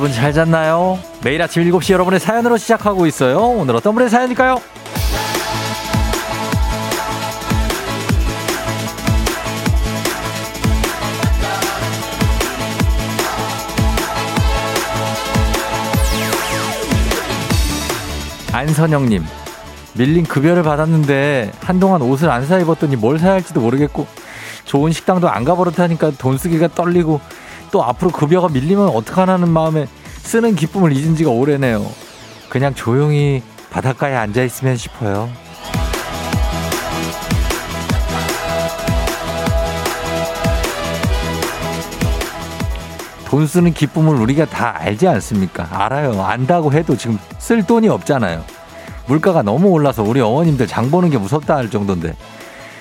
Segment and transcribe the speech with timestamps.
[0.00, 0.98] 여러분 잘 잤나요?
[1.22, 3.38] 매일 아침 7시 여러분의 사연으로 시작하고 있어요.
[3.38, 4.58] 오늘 어떤 분의 사연일까요?
[18.52, 19.24] 안선영님,
[19.94, 24.06] 밀린 급여를 받았는데 한동안 옷을 안 사 입었더니 뭘 사야 할지도 모르겠고
[24.64, 27.20] 좋은 식당도 안 가버릇하니까 돈 쓰기가 떨리고
[27.70, 29.86] 또 앞으로 급여가 밀리면 어떡하라는 마음에
[30.22, 31.86] 쓰는 기쁨을 잊은 지가 오래네요.
[32.48, 35.30] 그냥 조용히 바닷가에 앉아 있으면 싶어요.
[43.26, 45.68] 돈 쓰는 기쁨을 우리가 다 알지 않습니까?
[45.70, 46.20] 알아요.
[46.20, 48.44] 안다고 해도 지금 쓸 돈이 없잖아요.
[49.06, 52.16] 물가가 너무 올라서 우리 어머님들 장 보는 게 무섭다 할 정도인데.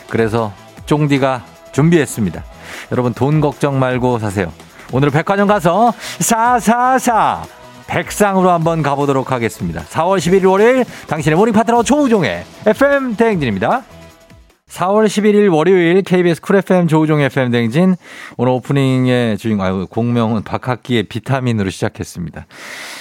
[0.10, 0.52] 그래서
[0.88, 2.44] 쫑디가 준비했습니다.
[2.92, 4.52] 여러분 돈 걱정 말고 사세요.
[4.92, 7.44] 오늘 백화점 가서 사사사
[7.88, 9.82] 백상으로 한번 가보도록 하겠습니다.
[9.84, 13.84] 4월 11일 월요일 당신의 모닝 파트너 조우종의 FM 대행진입니다.
[14.70, 17.96] 4월 11일 월요일 KBS 쿨 FM 조우종 FM 대행진
[18.38, 22.46] 오늘 오프닝의 주인공 아유 공명은 박학기의 비타민으로 시작했습니다.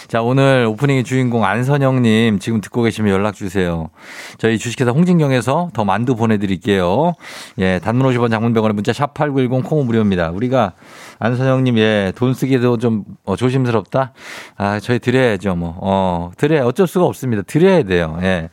[0.08, 3.90] 자 오늘 오프닝의 주인공 안선영님 지금 듣고 계시면 연락 주세요.
[4.38, 7.12] 저희 주식회사 홍진경에서 더 만두 보내드릴게요.
[7.58, 10.30] 예 단문 50원 장문병원의 문자 샵 #8910 콩은 무료입니다.
[10.30, 10.72] 우리가
[11.18, 14.14] 안선영님 예돈 쓰기도 좀 어, 조심스럽다.
[14.56, 15.76] 아 저희 드려야죠 뭐.
[15.82, 17.42] 어 드려 어쩔 수가 없습니다.
[17.42, 18.18] 드려야 돼요.
[18.22, 18.48] 예.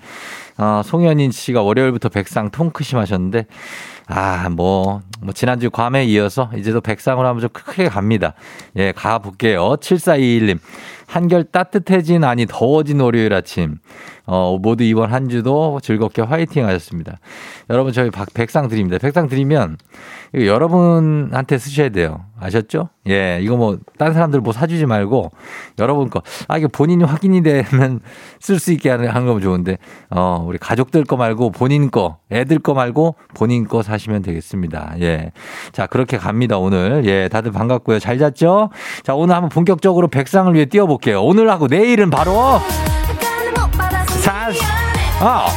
[0.58, 3.46] 어, 송현인 씨가 월요일부터 백상 통크심 하셨는데,
[4.08, 8.34] 아, 뭐, 뭐, 지난주 괌에 이어서 이제도 백상으로 하면 좀 크게 갑니다.
[8.76, 9.78] 예, 가볼게요.
[9.78, 10.60] 7421님.
[11.08, 13.78] 한결 따뜻해진 아니 더워진 월요일 아침.
[14.26, 17.20] 어, 모두 이번 한 주도 즐겁게 화이팅 하셨습니다.
[17.70, 18.98] 여러분, 저희 박, 백상 드립니다.
[18.98, 19.78] 백상 드리면,
[20.34, 22.26] 이거 여러분한테 쓰셔야 돼요.
[22.40, 22.90] 아셨죠?
[23.08, 25.32] 예, 이거 뭐, 딴 사람들 뭐 사주지 말고,
[25.78, 26.24] 여러분 거.
[26.48, 28.00] 아, 이게 본인이 확인이 되면
[28.42, 29.78] 쓸 수 있게 하는, 하는 거면 좋은데,
[30.10, 34.96] 어, 우리 가족들 거 말고 본인 거, 애들 거 말고 본인 거 사 시면 되겠습니다.
[35.02, 35.32] 예.
[35.72, 37.04] 자, 그렇게 갑니다, 오늘.
[37.06, 38.00] 예, 다들 반갑고요.
[38.00, 38.70] 잘 잤죠?
[39.04, 41.22] 자, 오늘 한번 본격적으로 백상을 위해 뛰어볼게요.
[41.24, 42.60] 오늘하고 내일은 바로,
[44.22, 44.50] 사,
[45.22, 45.48] 어,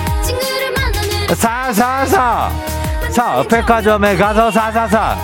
[1.35, 2.51] 사사사.
[3.11, 5.17] 사, 백화점에 가서 사사사.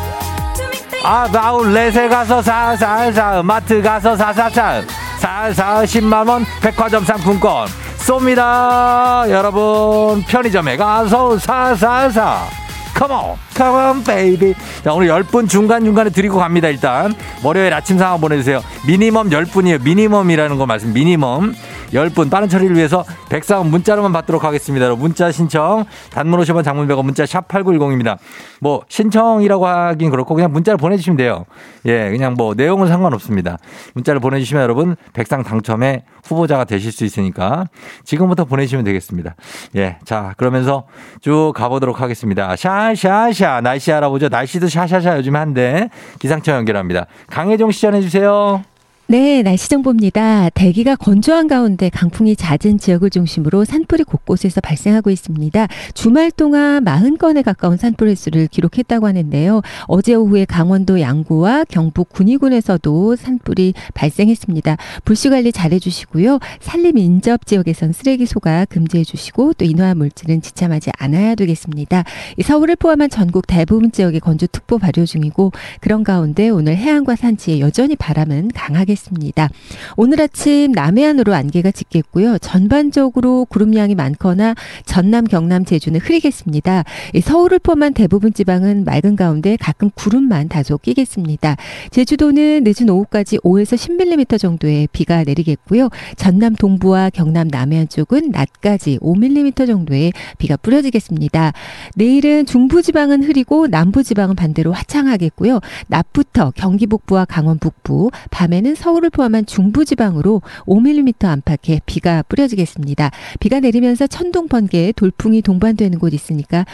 [1.04, 3.42] 아, 아울렛에 가서 사사사.
[3.42, 4.82] 마트 가서 사사사.
[5.24, 9.28] 사사 10만원 백화점 상품권 쏩니다.
[9.30, 12.63] 여러분, 편의점에 가서 사사사.
[12.94, 14.54] Come on, come on, baby.
[14.84, 17.12] 자, 오늘 10분 중간중간에 드리고 갑니다, 일단.
[17.42, 18.60] 월요일 아침 상황 보내주세요.
[18.86, 19.82] 미니멈 10분이에요.
[19.82, 21.54] 미니멈이라는 거 말씀, 미니멈.
[21.92, 24.92] 10분 빠른 처리를 위해서 백상은 문자로만 받도록 하겠습니다.
[24.94, 28.18] 문자 신청 단문 50원 장문 100원 문자 샵 8910입니다.
[28.60, 31.44] 뭐 신청이라고 하긴 그렇고 그냥 문자를 보내주시면 돼요.
[31.86, 33.58] 예, 그냥 뭐 내용은 상관없습니다.
[33.94, 37.66] 문자를 보내주시면 여러분 백상 당첨에 후보자가 되실 수 있으니까
[38.04, 39.36] 지금부터 보내주시면 되겠습니다.
[39.76, 40.84] 예, 자 그러면서
[41.20, 42.56] 쭉 가보도록 하겠습니다.
[42.92, 44.28] 샤샤샤 날씨 알아보죠.
[44.28, 47.06] 날씨도 샤샤샤 요즘 한데 기상청 연결합니다.
[47.28, 48.62] 강혜종 시 전해 주세요.
[49.06, 50.48] 네, 날씨 정보입니다.
[50.54, 55.68] 대기가 건조한 가운데 강풍이 잦은 지역을 중심으로 산불이 곳곳에서 발생하고 있습니다.
[55.92, 59.60] 주말 동안 40건에 가까운 산불 횟수를 기록했다고 하는데요.
[59.88, 64.78] 어제 오후에 강원도 양구와 경북 군위군에서도 산불이 발생했습니다.
[65.04, 66.38] 불씨 관리 잘 해 주시고요.
[66.60, 72.04] 산림 인접 지역에선 쓰레기 소각 금지해 주시고 또 인화한 물질은 지참하지 않아야 되겠습니다.
[72.42, 78.52] 서울을 포함한 전국 대부분 지역에 건조특보 발효 중이고 그런 가운데 오늘 해안과 산지에 여전히 바람은
[78.54, 79.48] 강하게 하겠습니다.
[79.96, 82.38] 오늘 아침 남해안으로 안개가 짙겠고요.
[82.38, 84.54] 전반적으로 구름량이 많거나
[84.86, 86.84] 전남, 경남, 제주는 흐리겠습니다.
[87.22, 91.56] 서울을 포함한 대부분 지방은 맑은 가운데 가끔 구름만 다소 끼겠습니다.
[91.90, 95.90] 제주도는 늦은 오후까지 5에서 10mm 정도의 비가 내리겠고요.
[96.16, 101.52] 전남 동부와 경남 남해안 쪽은 낮까지 5mm 정도의 비가 뿌려지겠습니다.
[101.96, 105.60] 내일은 중부지방은 흐리고 남부지방은 반대로 화창하겠고요.
[105.88, 113.10] 낮부터 경기 북부와 강원 북부, 밤에는 서울을 포함한 중부지방으로 5mm 안팎의 비가 뿌려지겠습니다.
[113.40, 116.66] 비가 내리면서 천둥 번개, 돌풍이 동반되는 곳 있으니까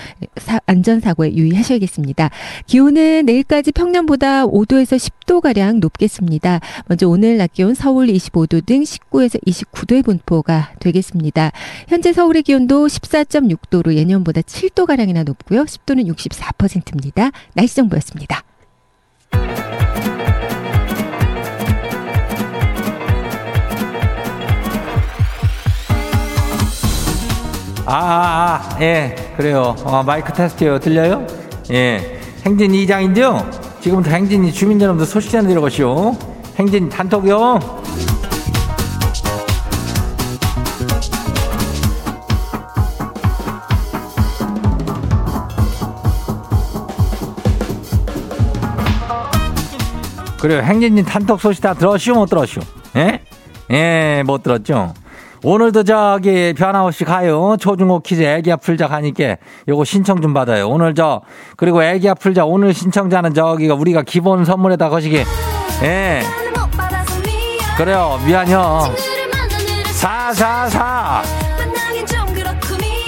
[0.66, 2.30] 안전사고에 유의하셔야겠습니다.
[2.66, 6.58] 기온은 내일까지 평년보다 5도에서 10도가량 높겠습니다.
[6.86, 11.52] 먼저 오늘 낮 기온 서울 25도 등 19에서 29도의 분포가 되겠습니다.
[11.86, 15.64] 현재 서울의 기온도 14.6도로 예년보다 7도가량이나 높고요.
[15.64, 17.30] 습도는 64%입니다.
[17.54, 18.42] 날씨 정보였습니다.
[27.92, 29.74] 아, 아, 아, 예, 그래요.
[29.84, 30.78] 아, 마이크 테스트요.
[30.78, 31.26] 들려요?
[31.72, 32.20] 예.
[32.46, 33.50] 행진 2장인데요.
[33.80, 36.16] 지금부터 행진이 주민 여러분들 소식 전해드려 보시오.
[36.56, 37.58] 행진 단톡요.
[50.40, 50.62] 그래요.
[50.62, 52.12] 행진님 단톡 소식 다 들었슈?
[52.12, 52.60] 못 들었슈?
[52.94, 53.20] 예?
[53.72, 54.94] 예, 못 들었죠?
[55.42, 57.56] 오늘도 저기 변함없이 가요.
[57.58, 59.36] 초중고 퀴즈 애기야 풀자 가니까
[59.68, 60.68] 요거 신청 좀 받아요.
[60.68, 61.22] 오늘 저,
[61.56, 65.24] 그리고 애기야 풀자 오늘 신청자는 저기가 우리가 기본 선물에다 거시기.
[65.82, 66.22] 예.
[67.76, 68.20] 그래요.
[68.26, 68.80] 미안요.
[69.92, 71.22] 444.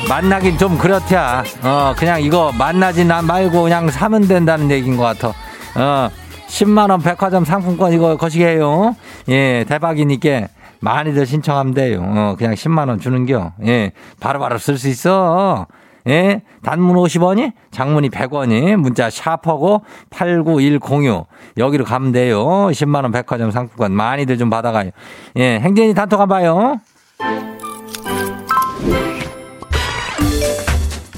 [0.08, 1.44] 만나긴 좀 그렇대야.
[1.62, 5.34] 어, 그냥 이거 만나진 난 말고 그냥 사면 된다는 얘기인 것 같아.
[5.74, 6.10] 어,
[6.48, 8.94] 10만원 백화점 상품권 이거 거시기 해요.
[9.28, 10.48] 예, 대박이니까
[10.82, 12.02] 많이들 신청하면 돼요.
[12.04, 13.52] 어, 그냥 10만원 주는겨.
[13.66, 15.66] 예, 바로바로 쓸 수 있어.
[16.08, 21.28] 예, 단문 50원이, 장문이 100원이, 문자 샤퍼고 89106.
[21.56, 22.44] 여기로 가면 돼요.
[22.44, 24.90] 10만원 백화점 상품권 많이들 좀 받아가요.
[25.36, 26.80] 예, 행진이 단톡 한봐요.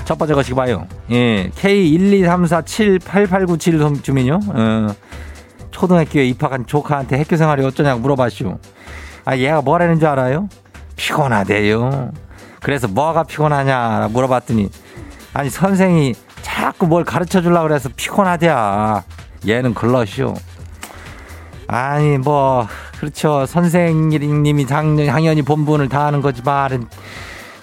[0.04, 0.86] 첫 번째 거시기 봐요.
[1.10, 4.40] 예, K123478897 주민요.
[4.48, 4.88] 어,
[5.70, 8.58] 초등학교에 입학한 조카한테 학교 생활이 어쩌냐고 물어봤슈.
[9.24, 10.48] 아, 얘가 뭐라는 줄 알아요?
[10.96, 12.12] 피곤하대요.
[12.62, 14.70] 그래서 뭐가 피곤하냐 물어봤더니
[15.34, 19.02] 아니 선생이 자꾸 뭘 가르쳐 주려고 그래서 피곤하대야.
[19.46, 20.34] 얘는 글러시오.
[21.66, 22.66] 아니 뭐
[22.98, 23.44] 그렇죠.
[23.46, 26.88] 선생님이 당연히 본분을 다하는 거지만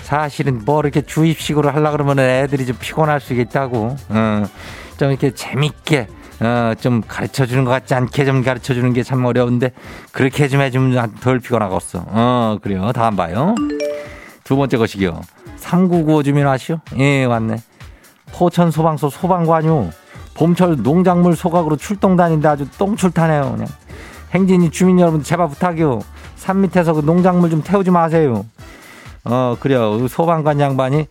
[0.03, 3.95] 사실은 뭐 이렇게 주입식으로 하려 그러면 애들이 좀 피곤할 수 있다고.
[4.09, 4.43] 어,
[4.97, 6.07] 좀 이렇게 재밌게
[6.41, 9.71] 어, 좀 가르쳐 주는 것 같지 않게 좀 가르쳐 주는 게 참 어려운데
[10.11, 12.05] 그렇게 좀 해주면 덜 피곤하겠어.
[12.07, 12.91] 어, 그래요.
[12.93, 13.55] 다음 봐요.
[14.43, 15.21] 두 번째 것이요.
[15.57, 16.79] 3995 주민 아시오?
[16.97, 17.57] 예, 왔네.
[18.33, 19.89] 포천 소방서 소방관유.
[20.33, 23.51] 봄철 농작물 소각으로 출동 다니는데 아주 똥출타네요.
[23.51, 23.67] 그냥.
[24.33, 25.99] 행진이 주민 여러분 제발 부탁이요.
[26.37, 28.45] 산 밑에서 그 농작물 좀 태우지 마세요.
[29.25, 29.99] 어, 그래요.
[29.99, 31.05] 그 소방관 양반이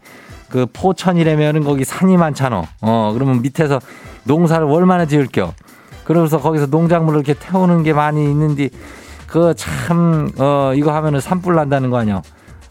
[0.48, 2.64] 그 포천이라면은 거기 산이 많잖아.
[2.80, 3.78] 어, 그러면 밑에서
[4.25, 5.52] 농사를 얼마나 지을겨.
[6.05, 8.69] 그러면서 거기서 농작물을 이렇게 태우는 게 많이 있는데
[9.26, 12.22] 그 참, 어, 이거 하면은 산불 난다는 거 아니야.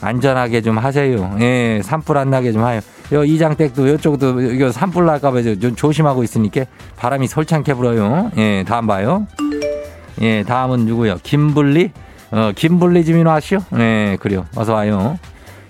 [0.01, 1.36] 안전하게 좀 하세요.
[1.40, 2.80] 예, 산불 안 나게 좀 하요.
[3.12, 6.66] 요 이장댁도 요쪽도 이거 산불 날까봐 좀 조심하고 있으니까
[6.96, 8.31] 바람이 설창게 불어요.
[8.38, 9.28] 예, 다음 봐요.
[10.22, 11.18] 예, 다음은 누구요?
[11.24, 11.92] 김불리?
[12.31, 13.60] 어, 김불리 주민 와시오?
[13.72, 14.45] 네, 그래요.
[14.56, 15.18] 어서 와요.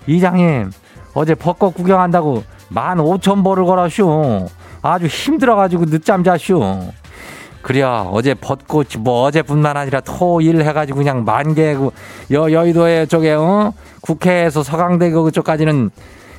[0.06, 0.70] 이장님,
[1.14, 4.48] 어제 벚꽃 구경한다고 만 오천 보를 걸었슈.
[4.82, 6.60] 아주 힘들어가지고 늦잠 자슈.
[7.62, 11.92] 그래야 어제 벚꽃이 뭐 어제뿐만 아니라 토일 해가지고 그냥 만개고
[12.32, 13.74] 여 여의도에 쪽에 어?
[14.00, 15.90] 국회에서 서강대 그쪽까지는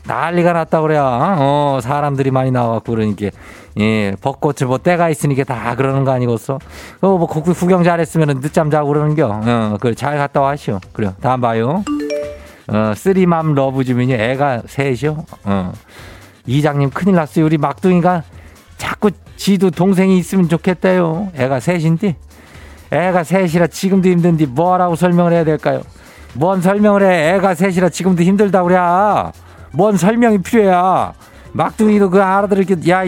[0.07, 1.03] 난리가 났다 그래야
[1.37, 1.79] 어?
[1.81, 3.27] 사람들이 많이 나와갖고 그러니까.
[3.79, 6.57] 예 벚꽃을 뭐 때가 있으니까 다 그러는 거 아니겠어?
[7.01, 9.41] 어뭐 구경 잘했으면 늦잠 자고 그러는겨.
[9.45, 10.79] 어 그래 잘 갔다 와시오.
[10.91, 11.83] 그래요 다음 봐요.
[12.67, 15.23] 어 쓰리맘 러브 주민이 애가 셋이요?
[15.43, 15.71] 어.
[16.47, 17.45] 이장님 큰일 났어요.
[17.45, 18.23] 우리 막둥이가
[18.81, 22.15] 자꾸 지도 동생이 있으면 좋겠대요 애가 셋인데
[22.91, 25.81] 애가 셋이라 지금도 힘든데 뭐라고 설명을 해야 될까요
[26.33, 28.77] 뭔 설명을 해 애가 셋이라 지금도 힘들다 그래
[29.71, 30.71] 뭔 설명이 필요해.
[31.53, 33.03] 막둥이도 그 알아들을 게, 야,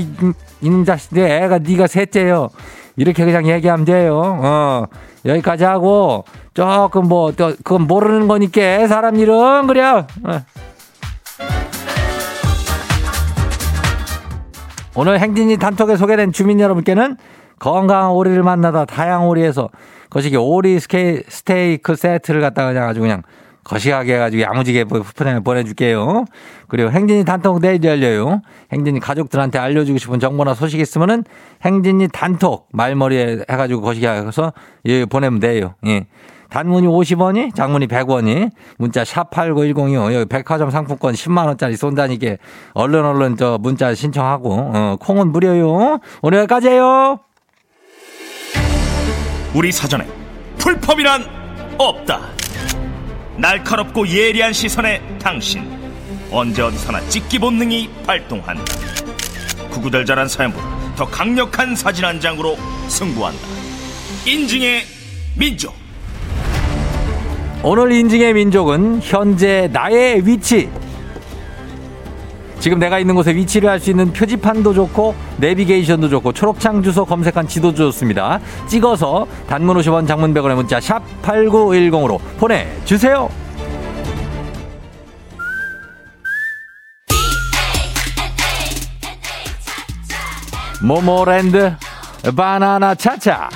[0.61, 2.49] 이놈 자식, 내 애가 네가 셋째요.
[2.95, 4.19] 이렇게 그냥 얘기하면 돼요.
[4.19, 4.85] 어,
[5.25, 9.81] 여기까지 하고, 조금 뭐, 또, 그건 모르는 거니까, 사람 일은, 그래.
[9.83, 10.05] 어.
[14.95, 17.17] 오늘 행진이 단톡에 소개된 주민 여러분께는
[17.57, 19.69] 건강한 오리를 만나다 다양 오리에서
[20.09, 23.23] 거시기 오리 스케, 스테이크 세트를 갖다가 그냥 아주 그냥
[23.63, 24.85] 거시하게 해가지고 야무지게
[25.43, 26.25] 보내줄게요.
[26.67, 28.41] 그리고 행진이 단톡 내일 열려요.
[28.71, 31.23] 행진이 가족들한테 알려주고 싶은 정보나 소식 있으면은
[31.63, 34.53] 행진이 단톡 말머리에 해가지고 거시게 해서
[34.85, 35.73] 예, 보내면 돼요.
[35.87, 36.05] 예.
[36.53, 40.13] 단문이 50원이, 장문이 100원이, 문자 샵8910이요.
[40.13, 42.35] 여기 백화점 상품권 10만원짜리 쏜다니까
[42.73, 45.97] 얼른 얼른 저 문자 신청하고, 어, 콩은 무료요.
[46.21, 47.19] 오늘 여기까지예요
[49.55, 50.05] 우리 사전에
[50.59, 51.25] 풀펌이란
[51.79, 52.21] 없다.
[53.37, 55.67] 날카롭고 예리한 시선에 당신
[56.31, 58.63] 언제 어디서나 찍기 본능이 발동한다
[59.71, 62.55] 구구절절한 사연보다 더 강력한 사진 한 장으로
[62.87, 63.39] 승부한다
[64.27, 64.83] 인증의
[65.35, 65.82] 민족
[67.65, 70.69] 오늘 인증의 민족은 현재 나의 위치
[72.59, 77.75] 지금 내가 있는 곳에 위치를 할수 있는 표지판도 좋고 내비게이션도 좋고 초록창 주소 검색한 지도도
[77.75, 78.41] 좋습니다.
[78.67, 83.29] 찍어서 단문 50원 장문 100원의 문자 샵 8910으로 보내주세요.
[90.81, 91.73] 모모랜드
[92.35, 93.49] 바나나 차차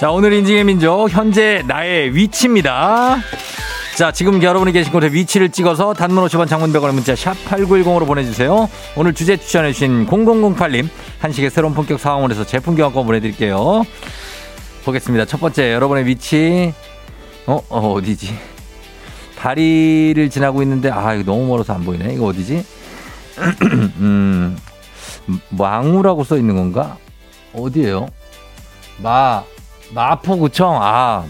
[0.00, 3.16] 자, 오늘 인증의 민족, 현재 나의 위치입니다.
[3.96, 8.68] 자, 지금 여러분이 계신 곳에 위치를 찍어서 단문 50원 장문 100원의 문자 샵 8910으로 보내주세요.
[8.94, 10.88] 오늘 주제 추천해주신 0008님,
[11.18, 13.84] 한식의 새로운 본격 상황원에서 제품 교환권 보내드릴게요.
[14.84, 15.24] 보겠습니다.
[15.24, 16.72] 첫 번째, 여러분의 위치,
[17.46, 18.38] 어, 어, 어디지?
[19.36, 22.14] 다리를 지나고 있는데, 아, 이거 너무 멀어서 안 보이네.
[22.14, 22.64] 이거 어디지?
[23.98, 24.56] 음,
[25.48, 26.96] 망우라고 써 있는 건가?
[27.52, 28.06] 어디에요?
[28.98, 29.42] 마,
[29.94, 31.24] 마포구청, 아,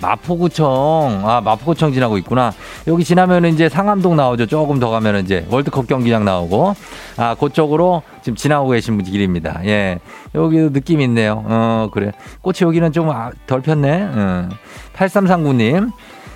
[0.00, 2.52] 마포구청, 아, 마포구청 지나고 있구나.
[2.86, 4.46] 여기 지나면 이제 상암동 나오죠.
[4.46, 6.74] 조금 더 가면 이제 월드컵 경기장 나오고.
[7.16, 9.60] 아, 그쪽으로 지금 지나고 계신 분 길입니다.
[9.64, 9.98] 예.
[10.34, 11.42] 여기도 느낌 있네요.
[11.46, 12.12] 어, 그래.
[12.42, 14.08] 꽃이 여기는 좀덜 아, 폈네.
[14.12, 14.48] 어.
[14.94, 15.90] 8339님.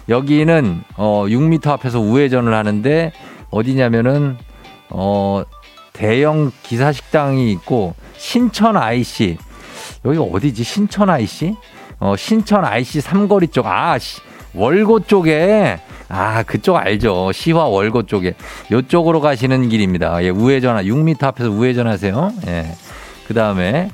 [0.08, 3.12] 여기는, 어, 6m 앞에서 우회전을 하는데,
[3.50, 4.38] 어디냐면은,
[4.88, 5.44] 어,
[5.92, 9.38] 대형 기사식당이 있고, 신천 IC.
[10.04, 10.64] 여기가 어디지?
[10.64, 11.56] 신천 IC?
[11.98, 14.20] 어, 신천 IC 삼거리 쪽, 아, 시,
[14.54, 17.30] 월고 쪽에, 아, 그쪽 알죠.
[17.32, 18.34] 시화 월고 쪽에.
[18.70, 20.22] 요쪽으로 가시는 길입니다.
[20.24, 22.32] 예, 우회전, 6m 앞에서 우회전 하세요.
[22.48, 22.74] 예.
[23.28, 23.90] 그 다음에,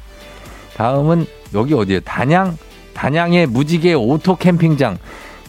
[0.76, 2.00] 다음은 여기 어디에요?
[2.00, 2.56] 단양?
[2.94, 4.96] 단양의 무지개 오토 캠핑장.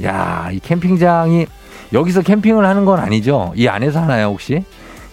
[0.03, 1.45] 야, 이 캠핑장이
[1.93, 3.53] 여기서 캠핑을 하는 건 아니죠?
[3.55, 4.63] 이 안에서 하나요, 혹시?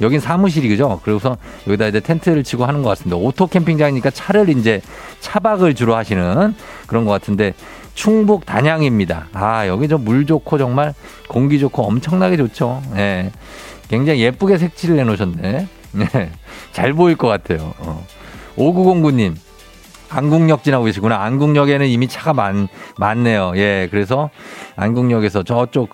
[0.01, 1.01] 여긴 사무실이죠.
[1.05, 1.37] 그래서
[1.67, 3.17] 여기다 이제 텐트를 치고 하는 것 같습니다.
[3.17, 4.81] 오토 캠핑장이니까 차를 이제
[5.21, 6.55] 차박을 주로 하시는
[6.87, 7.55] 그런 것 같은데
[7.95, 9.29] 충북 단양입니다.
[9.33, 10.95] 아, 여기 좀 물 좋고 정말
[11.29, 12.83] 공기 좋고 엄청나게 좋죠.
[12.97, 13.31] 예.
[13.89, 15.69] 굉장히 예쁘게 색칠을 해놓으셨네.
[16.17, 16.31] 예.
[16.73, 17.73] 잘 보일 것 같아요.
[17.79, 18.05] 어.
[18.57, 19.35] 5909님.
[20.11, 21.23] 안국역 지나고 계시구나.
[21.23, 23.53] 안국역에는 이미 차가 많, 많네요.
[23.57, 23.89] 예.
[23.91, 24.31] 그래서
[24.77, 25.91] 안국역에서 저쪽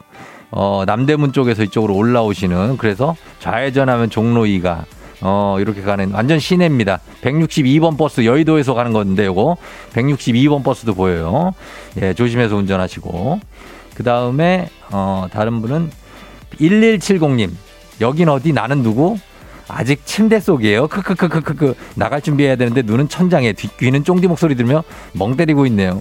[0.50, 4.84] 어, 남대문 쪽에서 이쪽으로 올라오시는 그래서 좌회전하면 종로 2가
[5.22, 7.00] 어, 이렇게 가는 완전 시내입니다.
[7.22, 9.56] 162번 버스 여의도에서 가는 건데 요거
[9.92, 11.52] 162번 버스도 보여요.
[12.00, 13.40] 예, 조심해서 운전하시고.
[13.94, 15.90] 그다음에 어, 다른 분은
[16.58, 17.50] 1170님.
[18.00, 19.18] 여긴 어디 나는 누구?
[19.68, 20.88] 아직 침대 속이에요.
[20.88, 26.00] 크크크크크크 나갈 준비해야 되는데 눈은 천장에 뒷귀는 쫑디 목소리 들으며 멍 때리고 있네요.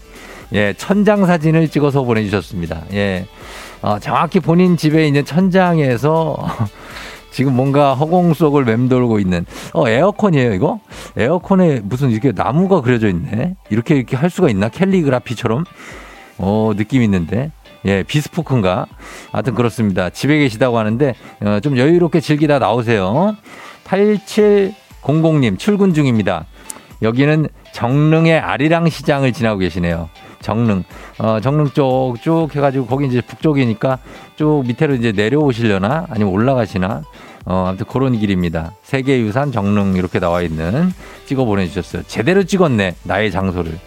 [0.54, 2.84] 예, 천장 사진을 찍어서 보내 주셨습니다.
[2.94, 3.28] 예.
[3.82, 6.38] 어, 정확히 본인 집에 있는 천장에서
[7.32, 10.80] 지금 뭔가 허공 속을 맴돌고 있는 어 에어컨이에요 이거?
[11.16, 13.56] 에어컨에 무슨 이렇게 나무가 그려져 있네?
[13.70, 14.70] 이렇게 이렇게 할 수가 있나?
[14.70, 15.64] 캘리그라피처럼?
[16.40, 17.52] 어 느낌 있는데.
[17.86, 18.88] 예 비스포크인가?
[19.32, 20.10] 하여튼 그렇습니다.
[20.10, 23.38] 집에 계시다고 하는데 어, 좀 여유롭게 즐기다 나오세요.
[23.86, 26.46] 8700님 출근 중입니다.
[27.02, 30.10] 여기는 정릉의 아리랑 시장을 지나고 계시네요
[30.42, 30.84] 정릉.
[31.18, 34.00] 어, 정릉 쪽 쭉 해가지고 거기 이제 북쪽이니까
[34.36, 37.04] 쭉 밑으로 이제 내려오시려나 아니면 올라가시나
[37.46, 38.74] 어, 아무튼 그런 길입니다.
[38.84, 40.94] 세계유산 정릉 이렇게 나와 있는
[41.26, 42.04] 찍어 보내주셨어요.
[42.08, 42.96] 제대로 찍었네.
[43.04, 43.78] 나의 장소를.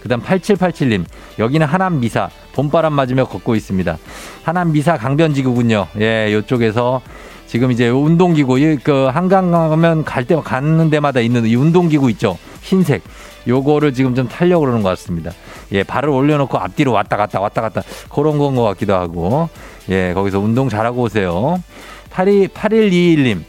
[0.00, 1.04] 그 다음 8787님.
[1.38, 2.28] 여기는 하남 미사.
[2.54, 3.96] 봄바람 맞으며 걷고 있습니다.
[4.42, 5.86] 하남 미사 강변지구군요.
[6.00, 7.00] 예, 요쪽에서
[7.46, 12.36] 지금 이제 운동기구, 그 한강 가면 갈 때, 가는 데마다 있는 이 운동기구 있죠.
[12.62, 13.02] 흰색.
[13.46, 15.32] 요거를 지금 좀 타려고 그러는 것 같습니다.
[15.72, 19.48] 예, 발을 올려놓고 앞뒤로 왔다 갔다 왔다 갔다 그런 건 것 같기도 하고.
[19.90, 21.62] 예, 거기서 운동 잘하고 오세요.
[22.10, 23.42] 82, 8121님.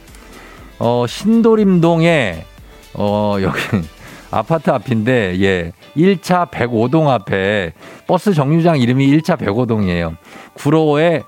[0.78, 2.44] 어, 신도림동에,
[2.94, 3.58] 어, 여기,
[4.30, 7.72] 아파트 앞인데, 예, 1차 105동 앞에
[8.06, 10.16] 버스 정류장 이름이 1차 105동이에요.
[10.54, 11.22] 구로에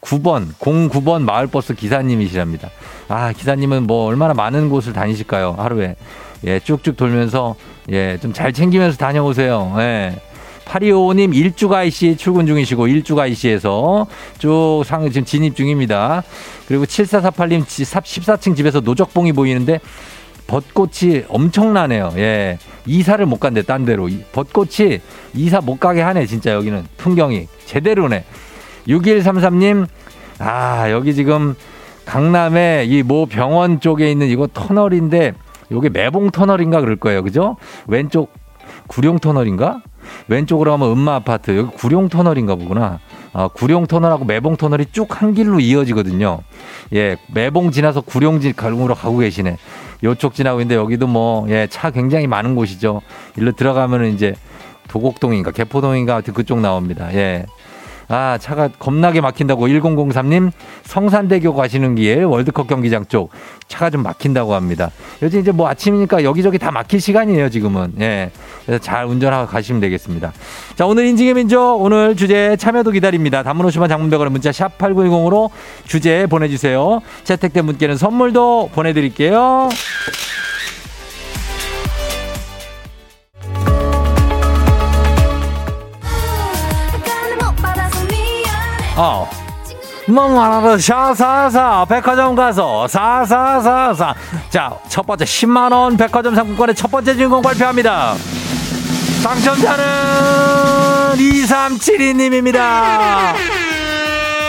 [0.00, 2.70] 9번, 09번 마을버스 기사님이시랍니다.
[3.08, 5.56] 아, 기사님은 뭐 얼마나 많은 곳을 다니실까요?
[5.58, 5.96] 하루에.
[6.46, 7.54] 예, 쭉쭉 돌면서
[7.90, 9.74] 예, 좀 잘 챙기면서 다녀오세요.
[9.78, 10.14] 예.
[10.64, 14.06] 8255님 일주가 IC 출근 중이시고 일주가 IC에서
[14.38, 16.22] 쭉 상, 지금 진입 중입니다.
[16.66, 19.80] 그리고 7448님 14층 집에서 노적봉이 보이는데
[20.46, 22.12] 벚꽃이 엄청나네요.
[22.16, 22.58] 예.
[22.86, 24.08] 이사를 못 간대, 딴 데로.
[24.32, 25.00] 벚꽃이
[25.34, 26.84] 이사 못 가게 하네, 진짜 여기는.
[26.98, 27.48] 풍경이.
[27.66, 28.24] 제대로네.
[28.88, 29.86] 6133님,
[30.38, 31.54] 아, 여기 지금
[32.04, 35.32] 강남에 이모 병원 쪽에 있는 이거 터널인데
[35.70, 37.22] 요게 매봉 터널인가 그럴 거예요.
[37.22, 37.56] 그죠?
[37.86, 38.32] 왼쪽
[38.86, 39.82] 구룡 터널인가?
[40.28, 41.56] 왼쪽으로 가면 음마 아파트.
[41.56, 43.00] 여기 구룡 터널인가 보구나.
[43.32, 46.40] 아, 구룡 터널하고 매봉 터널이 쭉 한 길로 이어지거든요.
[46.92, 49.56] 예, 매봉 지나서 구룡지 갈공으로 가고 계시네.
[50.02, 53.00] 요쪽 지나고 있는데 여기도 뭐, 예, 차 굉장히 많은 곳이죠.
[53.36, 54.34] 일로 들어가면은 이제
[54.88, 57.12] 도곡동인가 개포동인가 그쪽 나옵니다.
[57.14, 57.46] 예.
[58.08, 60.50] 아, 차가 겁나게 막힌다고 1003님
[60.84, 63.30] 성산대교 가시는 길 월드컵 경기장 쪽
[63.68, 64.90] 차가 좀 막힌다고 합니다.
[65.22, 67.94] 요즘 이제 뭐 아침이니까 여기저기 다 막힐 시간이에요, 지금은.
[68.00, 68.30] 예.
[68.66, 70.32] 그래서 잘 운전하고 가시면 되겠습니다.
[70.76, 73.42] 자, 오늘 인증의 민족 오늘 주제 참여도 기다립니다.
[73.42, 75.50] 단문 50원 장문백원의 문자 샵 8910으로
[75.86, 77.00] 주제 보내 주세요.
[77.24, 79.68] 채택된 분께는 선물도 보내 드릴게요.
[88.96, 89.28] 어.
[90.06, 94.14] 멍하나로 샤사사 백화점 가서 사사사사.
[94.50, 98.14] 자 첫 번째 10만원 백화점 상품권의 첫 번째 주인공 발표합니다.
[99.24, 99.84] 당첨자는
[101.16, 103.34] 2372님입니다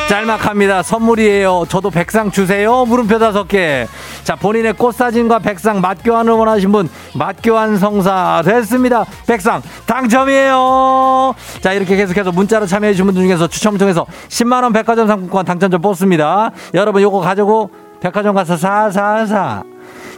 [0.07, 0.83] 짤막합니다.
[0.83, 1.65] 선물이에요.
[1.67, 2.85] 저도 백상 주세요.
[2.85, 3.87] 물음표 다섯 개.
[4.23, 9.05] 자, 본인의 꽃사진과 백상 맛교환을 원하신 분, 맛교환 성사 됐습니다.
[9.25, 11.33] 백상 당첨이에요.
[11.61, 16.51] 자, 이렇게 계속해서 문자로 참여해주신 분들 중에서 추첨을 통해서 10만원 백화점 상품권 당첨자 뽑습니다.
[16.75, 19.63] 여러분, 요거 가지고 백화점 가서 사사사.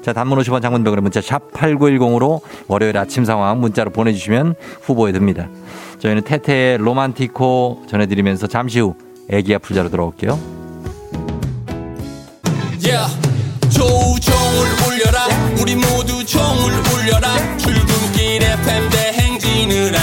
[0.02, 5.48] 자, 단문 50원 장문병으로 문자 샵 8910으로 월요일 아침 상황 문자로 보내주시면 후보에 듭니다.
[6.00, 8.96] 저희는 태태의 로만티코 전해드리면서 잠시 후
[9.30, 10.40] 애기야 풀자로 돌아올게요.
[12.84, 13.14] Yeah.
[13.70, 15.28] 조우종을 울려라
[15.60, 19.96] 우리 모두 종을 울려라 출근길 FM 대행진을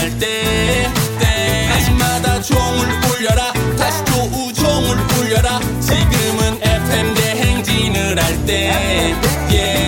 [6.62, 9.14] FM 대행진을 할때
[9.50, 9.84] yeah.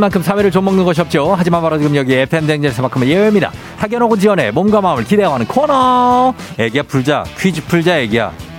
[0.00, 1.34] 만큼 사회를 좀 먹는 것이 없죠.
[1.36, 3.52] 하지만 바로 지금 여기 FM 댕진에서만큼은 예외입니다.
[3.76, 6.34] 학연 혹은 지원의 몸과 마음을 기대어가는 코너.
[6.58, 8.49] 애기야 풀자 퀴즈 풀자 애기야.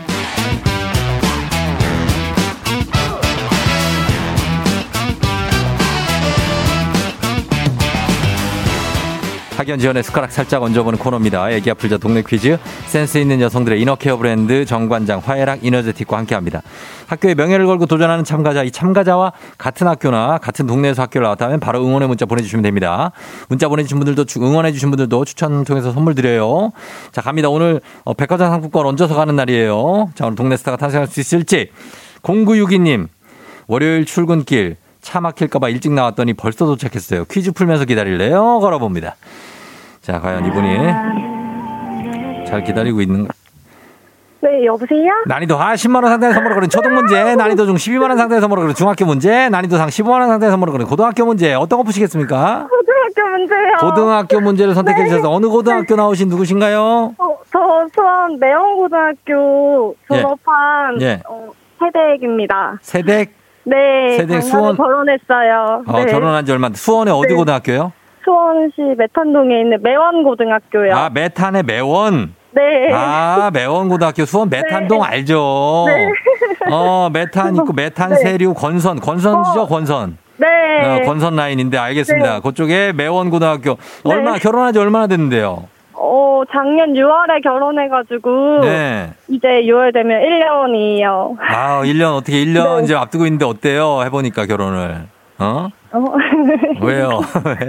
[9.62, 11.52] 학연 지원의 숟가락 살짝 얹어보는 코너입니다.
[11.52, 12.58] 애기 아플자 동네 퀴즈.
[12.88, 16.64] 센스 있는 여성들의 이너케어 브랜드 정관장 화해락 이너제틱과 함께합니다.
[17.06, 22.08] 학교의 명예를 걸고 도전하는 참가자, 이 참가자와 같은 학교나 같은 동네에서 학교를 나왔다면 바로 응원의
[22.08, 23.12] 문자 보내주시면 됩니다.
[23.50, 26.72] 문자 보내주신 분들도 응원해주신 분들도 추천 통해서 선물 드려요.
[27.12, 27.50] 자 갑니다.
[27.50, 30.10] 오늘 어, 백화점 상품권 얹어서 가는 날이에요.
[30.16, 31.70] 자 오늘 동네 스타가 탄생할 수 있을지
[32.24, 33.10] 0962님
[33.68, 37.26] 월요일 출근길 차 막힐까봐 일찍 나왔더니 벌써 도착했어요.
[37.26, 38.60] 퀴즈 풀면서 기다릴래요?
[38.60, 39.18] 걸어봅니다.
[40.02, 40.78] 자, 과연 이분이
[42.48, 43.34] 잘 기다리고 있는가?
[44.42, 45.12] 네, 여보세요?
[45.28, 49.06] 난이도 하 10만원 상당의 선물을 거는 초등 문제, 난이도 중 12만원 상당의 선물을 거는 중학교
[49.06, 51.54] 문제, 난이도 상 15만원 상당의 선물을 거는 고등학교 문제.
[51.54, 52.68] 어떤 거 푸시겠습니까?
[52.68, 53.78] 고등학교 문제요.
[53.80, 57.14] 고등학교 문제를 선택해 주셔서 어느 고등학교 나오신 누구신가요?
[57.20, 57.60] 어, 저
[57.94, 61.22] 수원 매원고등학교 졸업한 예.
[61.30, 62.80] 어, 세대입니다.
[62.82, 63.32] 세댁,
[63.66, 65.84] 네, 세댁 수원- 결혼했어요.
[65.86, 66.12] 어, 네.
[66.12, 66.70] 결혼한 지 얼마.
[66.74, 67.36] 수원의 어디 네.
[67.36, 67.92] 고등학교요?
[68.32, 70.96] 수원시 매탄동에 있는 매원고등학교요.
[70.96, 72.34] 아, 메탄의 매원.
[72.52, 72.90] 네.
[72.94, 75.86] 아, 매원고등학교 수원 메탄동 알죠?
[75.88, 76.08] 네.
[76.72, 78.16] 어, 메탄 있고 메탄 네.
[78.16, 79.68] 세류 권선, 권선이죠, 어.
[79.68, 80.18] 권선.
[80.38, 80.48] 네.
[80.48, 82.36] 어, 권선 라인인데 알겠습니다.
[82.36, 82.40] 네.
[82.42, 85.68] 그쪽에 매원고등학교 얼마 결혼한 지 얼마나 됐는데요?
[85.94, 89.12] 어, 작년 6월에 결혼해가지고 네.
[89.28, 91.36] 이제 6월 되면 1년이에요.
[91.40, 92.84] 아, 1년 어떻게 1년 네.
[92.84, 94.02] 이제 앞두고 있는데 어때요?
[94.04, 95.04] 해보니까 결혼을.
[95.40, 95.70] 어?
[95.94, 96.00] 어,
[96.82, 97.20] 왜요?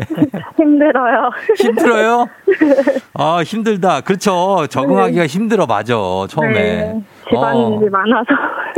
[0.56, 1.30] 힘들어요.
[1.56, 2.26] 힘들어요?
[3.14, 4.00] 아, 힘들다.
[4.02, 4.66] 그렇죠.
[4.68, 5.94] 적응하기가 힘들어, 맞아.
[6.28, 6.52] 처음에.
[6.52, 7.02] 네.
[7.28, 8.26] 집안일이 어, 많아서.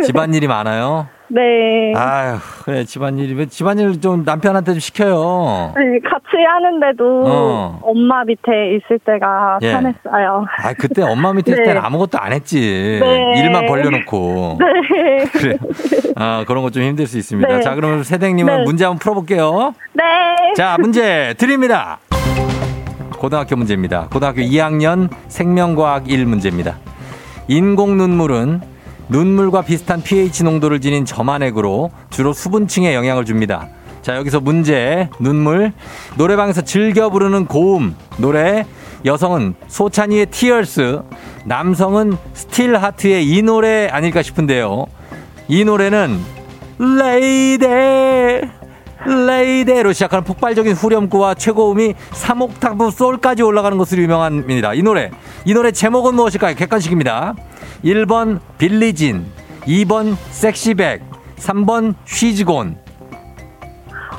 [0.04, 1.08] 집안일이 많아요?
[1.28, 1.92] 네.
[1.96, 3.34] 아휴, 그래, 집안일이.
[3.34, 5.72] 왜 집안일 좀 남편한테 좀 시켜요.
[5.74, 7.80] 네, 같이 하는데도 어.
[7.82, 9.72] 엄마 밑에 있을 때가 예.
[9.72, 10.44] 편했어요.
[10.62, 11.68] 아, 그때 엄마 밑에 있을 네.
[11.70, 12.98] 때는 아무것도 안 했지.
[13.00, 13.40] 네.
[13.40, 14.58] 일만 벌려놓고.
[14.60, 15.24] 네.
[15.32, 15.56] 그래.
[16.16, 17.48] 아, 그런 거 좀 힘들 수 있습니다.
[17.48, 17.60] 네.
[17.62, 18.62] 자, 그러면 세댕님은 네.
[18.64, 19.74] 문제 한번 풀어볼게요.
[19.94, 20.02] 네.
[20.56, 21.98] 자, 문제 드립니다.
[23.18, 24.08] 고등학교 문제입니다.
[24.12, 26.76] 고등학교 2학년 생명과학 1 문제입니다.
[27.48, 28.60] 인공 눈물은
[29.08, 33.68] 눈물과 비슷한 pH 농도를 지닌 점안액으로 주로 수분층에 영향을 줍니다.
[34.02, 35.08] 자, 여기서 문제.
[35.18, 35.72] 눈물.
[36.16, 37.96] 노래방에서 즐겨 부르는 고음.
[38.18, 38.66] 노래.
[39.04, 41.00] 여성은 소찬이의 Tears.
[41.44, 44.86] 남성은 Steelheart의 이 노래 아닐까 싶은데요.
[45.48, 46.20] 이 노래는
[46.78, 48.50] lady
[49.06, 54.74] lady로 시작하는 폭발적인 후렴구와 최고음이 3옥타브 솔까지 올라가는 것으로 유명합니다.
[54.74, 55.10] 이 노래.
[55.44, 56.54] 이 노래 제목은 무엇일까요?
[56.54, 57.34] 객관식입니다.
[57.84, 59.26] 1번 Billie Jean,
[59.66, 61.02] 2번 SexyBack,
[61.36, 62.78] 3번 She's Gone.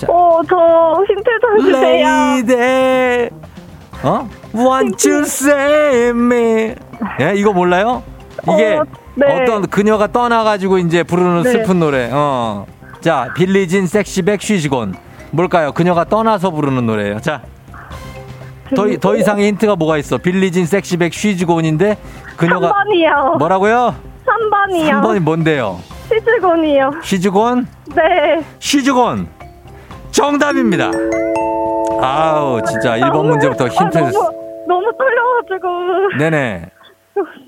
[0.07, 2.07] 어, 저 힌트 좀 주세요.
[2.07, 3.29] lady
[4.03, 4.27] 어?
[4.53, 6.75] Want you say me
[7.21, 8.03] 예, 이거 몰라요?
[8.43, 8.83] 이게 어,
[9.15, 9.45] 네.
[9.45, 11.51] 떤 그녀가 떠나가지고 이제 부르는 네.
[11.51, 12.65] 슬픈 노래 어.
[13.05, 14.95] 자 빌리진 섹시백 쉬시곤
[15.29, 15.73] 뭘까요?
[15.73, 17.43] 그녀가 떠나서 부르는 노래예요 자
[18.75, 20.17] 더, 더 이상의 힌트가 뭐가 있어?
[20.17, 21.99] 빌리진 섹시백 쉬즈곤인데
[22.35, 23.37] 그녀가 3번이요.
[23.37, 23.93] 뭐라고요?
[24.25, 24.89] 3번이요.
[24.89, 25.79] 3번이 뭔데요?
[26.09, 26.91] 시즈곤이요.
[27.03, 27.67] 쉬즈곤?
[27.95, 28.43] 네.
[28.57, 29.27] 쉬즈곤
[30.09, 30.89] 정답입니다.
[32.01, 34.31] 아우 진짜 1번 문제부터 힌트 아, 너무,
[34.67, 36.17] 너무 떨려가지고.
[36.17, 36.65] 네네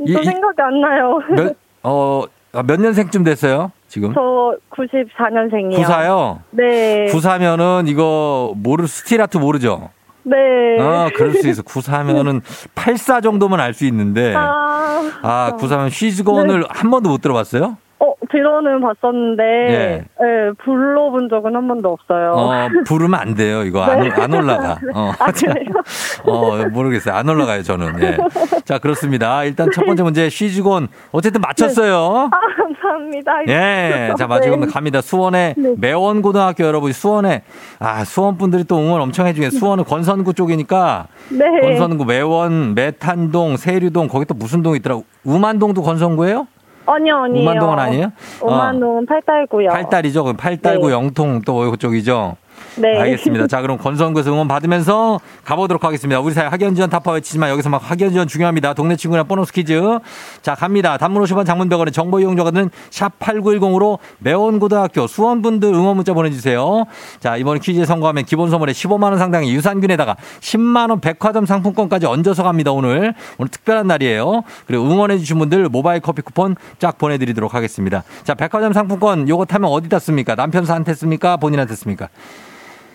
[0.06, 1.20] 이- 또 이- 생각이 안 나요.
[1.32, 3.72] 몇, 어, 아, 몇 년생쯤 됐어요?
[3.88, 4.14] 지금?
[4.14, 5.76] 저 94년생이요.
[5.76, 6.42] 구사요?
[6.52, 7.06] 네.
[7.06, 9.90] 구사면은 이거 모르 Steelheart 모르죠?
[10.24, 10.36] 네.
[10.80, 11.64] 어, 그럴 수 있어.
[11.64, 12.42] 구사면은
[12.76, 17.78] 84 정도면 알 수 있는데 아, 아, 구사면 She's Gone을 한 번도 못 들어봤어요?
[18.00, 20.06] 어, 들어는 봤었는데, 예.
[20.22, 22.32] 예, 불러본 적은 한 번도 없어요.
[22.32, 23.64] 어, 부르면 안 돼요.
[23.64, 24.78] 이거 안, 안 올라가.
[24.94, 25.32] 어, 아?
[26.30, 27.16] 어, 모르겠어요.
[27.16, 28.02] 안 올라가요, 저는.
[28.04, 28.18] 예.
[28.66, 29.44] 자, 그렇습니다.
[29.46, 32.30] 일단 첫 번째 문제 쉬즈건 어쨌든 맞췄어요.
[32.32, 33.32] 아, 감사합니다.
[33.48, 34.14] 예.
[34.18, 34.68] 자, 마지막 네.
[34.68, 35.02] 갑니다.
[35.02, 35.74] 수원의 네.
[35.78, 37.42] 매원고등학교 여러분, 수원에,
[37.80, 39.50] 아, 수원 분들이 또 응원 엄청 해주게.
[39.50, 41.62] 수원은 권선구 쪽이니까, 네.
[41.62, 45.00] 권선구, 매원, 매탄동, 세류동, 거기 또 무슨 동이 있더라.
[45.24, 46.48] 우만동도 권선구예요?
[46.88, 47.44] 아니요, 아니에요.
[47.44, 48.12] 우만동은 아니에요?
[48.42, 49.70] 우만동은 팔달구요.
[49.70, 50.24] 팔달이죠.
[50.24, 50.94] 그럼 팔달구, 네.
[50.94, 52.38] 영통 또 그쪽이죠.
[52.78, 53.00] 네.
[53.00, 53.48] 알겠습니다.
[53.48, 56.20] 자, 그럼 권선구에서 응원 받으면서 가보도록 하겠습니다.
[56.20, 58.74] 우리 사회 학연지원 타파 외치지만 여기서 막 학연지원 중요합니다.
[58.74, 59.82] 동네 친구랑 보너스 퀴즈.
[60.42, 60.98] 자, 갑니다.
[60.98, 66.86] 단문 50원 장문병원의 정보 이용료가 드는 샵8910으로 매원고등학교 수원분들 응원 문자 보내주세요.
[67.20, 72.72] 자, 이번 퀴즈에 성공하면 기본 선물에 15만원 상당의 유산균에다가 10만원 백화점 상품권까지 얹어서 갑니다.
[72.72, 73.14] 오늘.
[73.38, 74.44] 오늘 특별한 날이에요.
[74.68, 78.04] 그리고 응원해주신 분들 모바일 커피 쿠폰 쫙 보내드리도록 하겠습니다.
[78.24, 80.36] 자, 백화점 상품권 요거 타면 어디다 씁니까?
[80.36, 81.38] 남편한테 씁니까?
[81.38, 82.10] 본인한테 씁니까?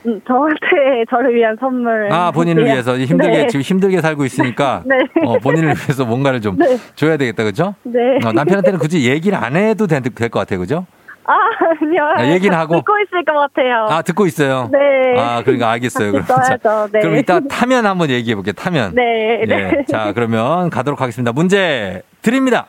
[0.07, 2.13] 음, 저한테 저를 위한 선물.
[2.13, 2.73] 아, 본인을 네.
[2.73, 3.47] 위해서 힘들게 네.
[3.47, 4.97] 지금 힘들게 살고 있으니까 네.
[5.25, 6.77] 어, 본인을 위해서 뭔가를 좀 네.
[6.95, 7.45] 줘야 되겠다.
[7.45, 7.75] 그죠?
[7.85, 7.99] 네.
[8.25, 10.59] 어, 남편한테는 굳이 얘기를 안 해도 될 것 같아요.
[10.61, 10.87] 그죠?
[11.25, 11.35] 아,
[11.81, 12.03] 아니요.
[12.17, 12.75] 아, 얘기는 하고.
[12.77, 13.87] 듣고 있을 것 같아요.
[13.89, 14.69] 아, 듣고 있어요.
[14.73, 14.79] 네.
[15.21, 16.11] 아, 그러니까 알겠어요.
[16.11, 16.59] 그럼 자.
[16.93, 17.01] 네.
[17.01, 18.53] 그럼 이따 타면 한번 얘기해 볼게요.
[18.55, 18.95] 타면.
[18.97, 19.71] 네, 네.
[19.79, 19.85] 예.
[19.85, 21.31] 자, 그러면 가도록 하겠습니다.
[21.33, 22.67] 문제 드립니다.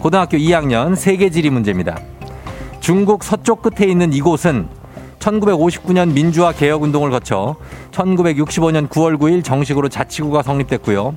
[0.00, 1.98] 고등학교 2학년 세계지리 문제입니다.
[2.78, 4.68] 중국 서쪽 끝에 있는 이곳은
[5.20, 7.56] 1959년 민주화 개혁 운동을 거쳐
[7.92, 11.14] 1965년 9월 9일 정식으로 자치구가 성립됐고요.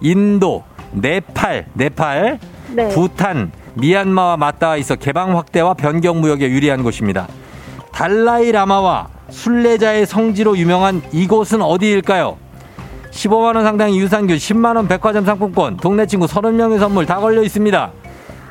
[0.00, 2.38] 인도, 네팔, 네팔,
[2.74, 2.88] 네.
[2.88, 7.28] 부탄, 미얀마와 맞닿아 있어 개방 확대와 변경 무역에 유리한 곳입니다.
[7.92, 12.38] 달라이 라마와 순례자의 성지로 유명한 이곳은 어디일까요?
[13.10, 17.92] 15만 원 상당의 유산균, 10만 원 백화점 상품권, 동네 친구 30명의 선물 다 걸려 있습니다.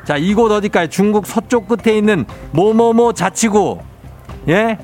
[0.04, 0.88] 자, 이곳 어디까요?
[0.88, 3.78] 중국 서쪽 끝에 있는 모모모 자치구.
[4.48, 4.78] 예?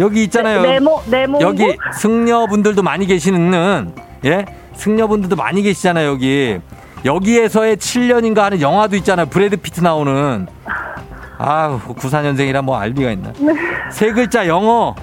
[0.00, 0.62] 여기 있잖아요.
[0.62, 1.40] 네모, 네모.
[1.40, 3.92] 여기 승려분들도 많이 계시는
[4.24, 4.46] 예?
[4.74, 6.58] 승려분들도 많이 계시잖아요 여기.
[7.04, 9.26] 여기에서의 7년인가 하는 영화도 있잖아요.
[9.26, 10.46] 브래드 피트 나오는.
[11.38, 13.32] 아우 94년생이라 뭐 알비가 있나.
[13.90, 14.94] 세 글자 영어.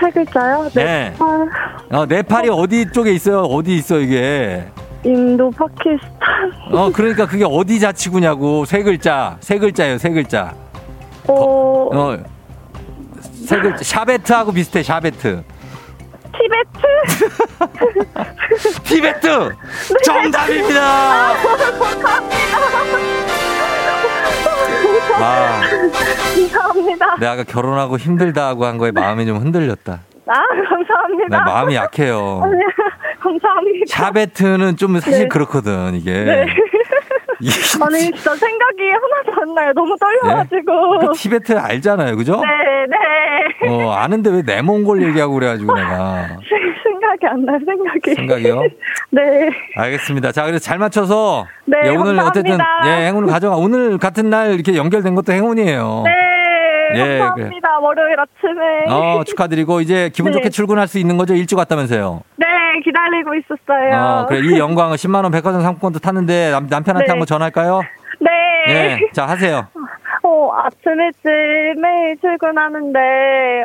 [0.00, 0.68] 세 글자요?
[0.74, 1.14] 네.
[1.18, 1.46] 아,
[1.90, 3.40] 어, 네팔이 어디 쪽에 있어요?
[3.42, 4.64] 어디 있어 이게?
[5.04, 6.52] 인도, 파키스탄.
[6.72, 8.64] 어 그러니까 그게 어디 자치구냐고.
[8.64, 9.36] 세 글자.
[9.40, 10.54] 세 글자예요 세 글자.
[11.28, 12.16] 어, 어
[13.50, 15.42] 세 글자 샤베트하고 비슷해 샤베트
[16.32, 16.82] 티베트?
[18.84, 19.50] 티베트
[20.06, 21.32] 정답입니다
[25.22, 25.60] 아
[26.32, 27.16] 감사합니다.
[27.16, 30.00] 내가 아까 결혼하고 힘들다 하고 한 거에 마음이 좀 흔들렸다.
[30.26, 30.34] 아,
[30.68, 31.38] 감사합니다.
[31.38, 32.40] 나 마음이 약해요.
[32.44, 32.54] 아니,
[33.20, 33.84] 감사합니다.
[33.88, 35.28] 샤베트는 좀 사실 네.
[35.28, 36.12] 그렇거든, 이게.
[36.24, 36.46] 네.
[37.40, 37.50] 이게
[37.84, 39.72] 아니, 진짜 생각이 하나도 안 나요.
[39.74, 40.98] 너무 떨려가지고.
[41.00, 42.40] 그 티베트 알잖아요, 그죠?
[42.40, 42.46] 네,
[42.88, 43.68] 네.
[43.68, 46.28] 어, 아는데 왜 내 몽골 얘기하고 그래가지고 내가.
[46.82, 48.14] 생각이 안 나요, 생각이.
[48.14, 48.62] 생각이요?
[49.10, 49.20] 네.
[49.76, 50.32] 알겠습니다.
[50.32, 51.46] 자, 그래서 잘 맞춰서.
[51.66, 52.28] 네, 예, 오늘 감사합니다.
[52.28, 53.56] 어쨌든, 예, 행운을 가져가.
[53.56, 56.02] 오늘 같은 날 이렇게 연결된 것도 행운이에요.
[56.04, 56.10] 네.
[56.94, 57.78] 예, 감사합니다.
[57.78, 58.86] 월요일 아침에.
[58.88, 60.38] 어, 축하드리고, 이제 기분 네.
[60.38, 61.34] 좋게 출근할 수 있는 거죠?
[61.34, 62.22] 일찍 왔다면서요.
[63.10, 64.04] 네, 기다리고 있었어요.
[64.22, 64.40] 어, 그래.
[64.44, 67.10] 이 영광을 10만원 백화점 상품권도 탔는데 남, 남편한테 네.
[67.10, 67.80] 한번 전화할까요?
[68.20, 68.30] 네.
[68.68, 68.98] 예.
[69.12, 69.66] 자, 하세요.
[70.22, 73.64] 어, 아침 일찍 매일 출근하는데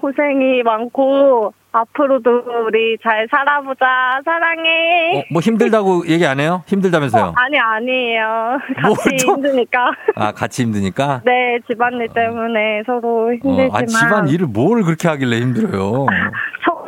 [0.00, 2.30] 고생이 많고 앞으로도
[2.66, 4.20] 우리 잘 살아보자.
[4.24, 5.18] 사랑해.
[5.18, 6.62] 어, 뭐 힘들다고 얘기 안 해요?
[6.66, 7.24] 힘들다면서요?
[7.24, 8.58] 어, 아니 아니에요.
[8.84, 9.90] 뭘 같이 또- 힘드니까.
[10.14, 11.20] 아, 같이 힘드니까?
[11.26, 16.06] 네, 집안일 때문에 서로 어, 힘들지만 아, 집안 일을 뭘 그렇게 하길래 힘들어요?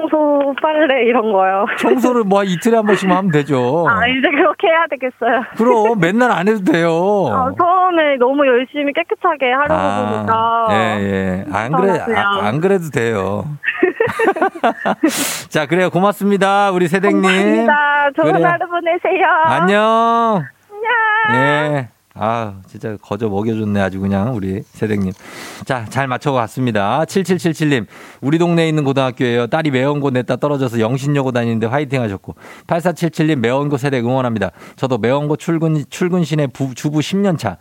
[0.01, 1.67] 청소, 빨래 이런 거요.
[1.79, 3.87] 청소를 뭐 이틀에 한 번씩만 하면 되죠.
[3.89, 5.45] 아, 이제 그렇게 해야 되겠어요.
[5.57, 6.91] 그럼 맨날 안 해도 돼요.
[6.91, 10.67] 어, 처음에 너무 열심히 깨끗하게 하려고 보니까.
[10.71, 11.45] 예, 예.
[11.53, 11.99] 안 그래.
[12.17, 13.45] 아, 안 그래도 돼요.
[15.51, 15.91] 자, 그래요.
[15.91, 16.71] 고맙습니다.
[16.71, 17.23] 우리 세댕님.
[17.23, 18.11] 감사합니다.
[18.17, 18.47] 좋은 그래요.
[18.49, 19.27] 하루 보내세요.
[19.47, 20.43] 안녕.
[21.29, 21.35] 안녕.
[21.35, 22.00] 예.
[22.15, 25.13] 아, 진짜 거저 먹여줬네, 아주 그냥, 우리 세댁님.
[25.65, 27.05] 자, 잘 맞춰갔습니다.
[27.05, 27.87] 7777님,
[28.21, 29.47] 우리 동네에 있는 고등학교예요.
[29.47, 29.71] 딸이
[30.01, 32.35] 거 냈다 떨어져서 영신여고 다니는데 화이팅 하셨고.
[32.67, 34.51] 8477님, 매운 거 세댁 응원합니다.
[34.75, 37.59] 저도 매운 거 출근, 출근신의 부, 주부 10년 차.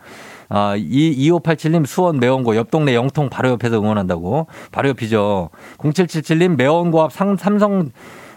[0.48, 4.48] 아, 2, 2587님 수원 매운고 옆 동네 영통 바로 옆에서 응원한다고.
[4.72, 5.50] 바로 옆이죠.
[5.78, 7.90] 0777님 매운고앞 상, 삼성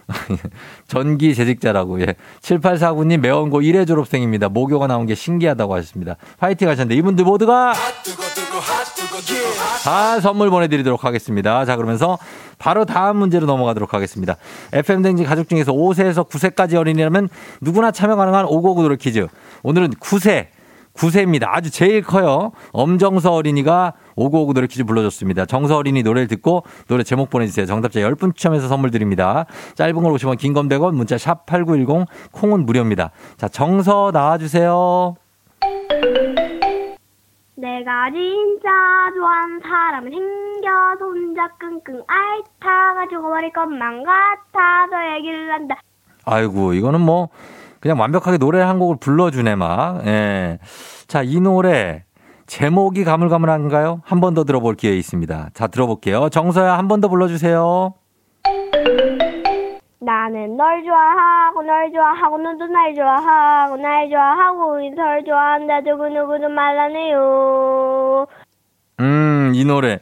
[0.87, 2.01] 전기 재직자라고.
[2.01, 2.15] 예.
[2.41, 4.49] 7849님 매운고 1회 졸업생입니다.
[4.49, 6.15] 모교가 나온 게 신기하다고 하셨습니다.
[6.39, 7.73] 화이팅 하셨는데 이분들 모두가
[9.83, 11.65] 다 선물 보내드리도록 하겠습니다.
[11.65, 12.17] 자, 그러면서
[12.57, 14.37] 바로 다음 문제로 넘어가도록 하겠습니다.
[14.71, 17.29] FM댕지 가족 중에서 5세에서 9세까지 어린이라면
[17.61, 19.27] 누구나 참여 가능한 오고구 노래 퀴즈.
[19.63, 20.47] 오늘은 9세.
[20.93, 21.47] 9세입니다.
[21.49, 22.51] 아주 제일 커요.
[22.71, 25.45] 엄정서 어린이가 오고오고 노래 퀴즈 불러줬습니다.
[25.45, 27.65] 정서 어린이 노래를 듣고 노래 제목 보내주세요.
[27.65, 29.45] 정답자 10분 추첨해서 선물 드립니다.
[29.75, 33.11] 짧은 걸 오시면 긴건 100원, 문자 샵 8910, 콩은 무료입니다.
[33.37, 35.15] 자, 정서 나와주세요.
[37.55, 38.69] 내가 진짜
[39.15, 45.77] 좋아하는 사람은 생겨서 혼자 끙끙 앓다가 죽어버릴 것만 같아서 얘기를 한다.
[46.25, 47.29] 아이고, 이거는 뭐,
[47.83, 50.07] 그냥 완벽하게 노래 한 곡을 불러주네, 막.
[50.07, 50.57] 예.
[51.05, 52.05] 자, 이 노래,
[52.47, 53.99] 제목이 가물가물한가요?
[54.05, 55.49] 한 번 더 들어볼 기회 있습니다.
[55.53, 56.29] 자, 들어볼게요.
[56.29, 57.93] 정서야, 한 번 더 불러주세요.
[59.99, 68.25] 나는 널 좋아하고 널 좋아하고 너도 날 좋아하고 날 좋아하고 널 좋아한다 누구누구도 말라네요.
[68.99, 69.99] 음, 이 노래.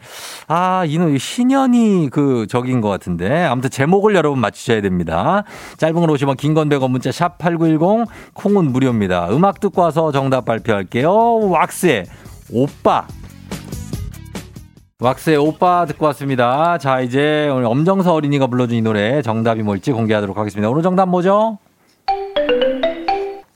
[0.47, 3.45] 아, 이 노래 신현이 그 적인 것 같은데.
[3.45, 5.43] 아무튼 제목을 여러분 맞추셔야 됩니다.
[5.77, 9.30] 짧은 걸 오시면 긴건 100원 문자 샵8910 콩은 무료입니다.
[9.32, 11.12] 음악 듣고 와서 정답 발표할게요.
[11.49, 12.06] 왁스의
[12.51, 13.08] 오빠.
[14.99, 16.77] 왁스의 오빠 듣고 왔습니다.
[16.77, 20.69] 자, 이제 오늘 엄정서 어린이가 불러준 이 노래 정답이 뭘지 공개하도록 하겠습니다.
[20.69, 21.58] 오늘 정답 뭐죠?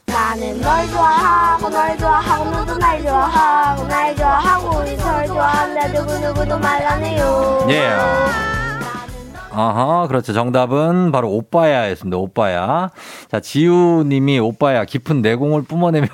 [0.07, 2.54] 나는 널 좋아하고 널 좋아하고
[3.05, 7.67] 좋아하고 날 좋아하고 널 좋아한다 누구누구도 말라네요.
[7.69, 7.95] 예.
[9.51, 10.33] 아하, 그렇죠.
[10.33, 12.17] 정답은 바로 오빠야였습니다.
[12.17, 12.89] 오빠야.
[13.31, 16.07] 자, 지우님이 오빠야 깊은 내공을 뿜어내며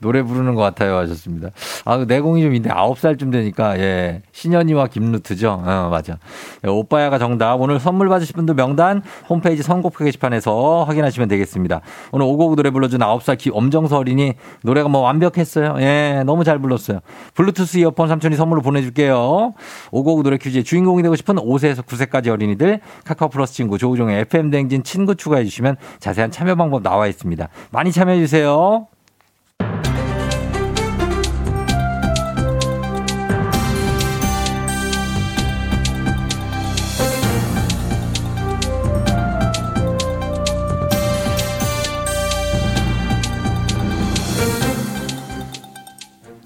[0.00, 1.50] 노래 부르는 것 같아요 하셨습니다.
[1.84, 4.22] 아, 그 내공이 좀 있는데 아홉 살쯤 되니까, 예.
[4.32, 5.62] 신현이와 김루트죠.
[5.64, 6.18] 어, 맞아.
[6.64, 7.60] 예, 오빠야가 정답.
[7.60, 11.80] 오늘 선물 받으실 분들 명단 홈페이지 선곡표 게시판에서 확인하시면 되겠습니다.
[12.12, 15.76] 오늘 오곡 노래 불러준 아홉 살 엄정서 어린이 노래가 뭐 완벽했어요.
[15.80, 17.00] 예, 너무 잘 불렀어요.
[17.34, 19.54] 블루투스 이어폰 삼촌이 선물로 보내줄게요.
[19.90, 24.82] 오곡 노래 퀴즈의 주인공이 되고 싶은 5세에서 9세까지 어린이들 카카오 플러스 친구 조우종의 FM 댕진
[24.82, 27.48] 친구 추가해 주시면 자세한 참여 방법 나와 있습니다.
[27.70, 28.86] 많이 참여해 주세요.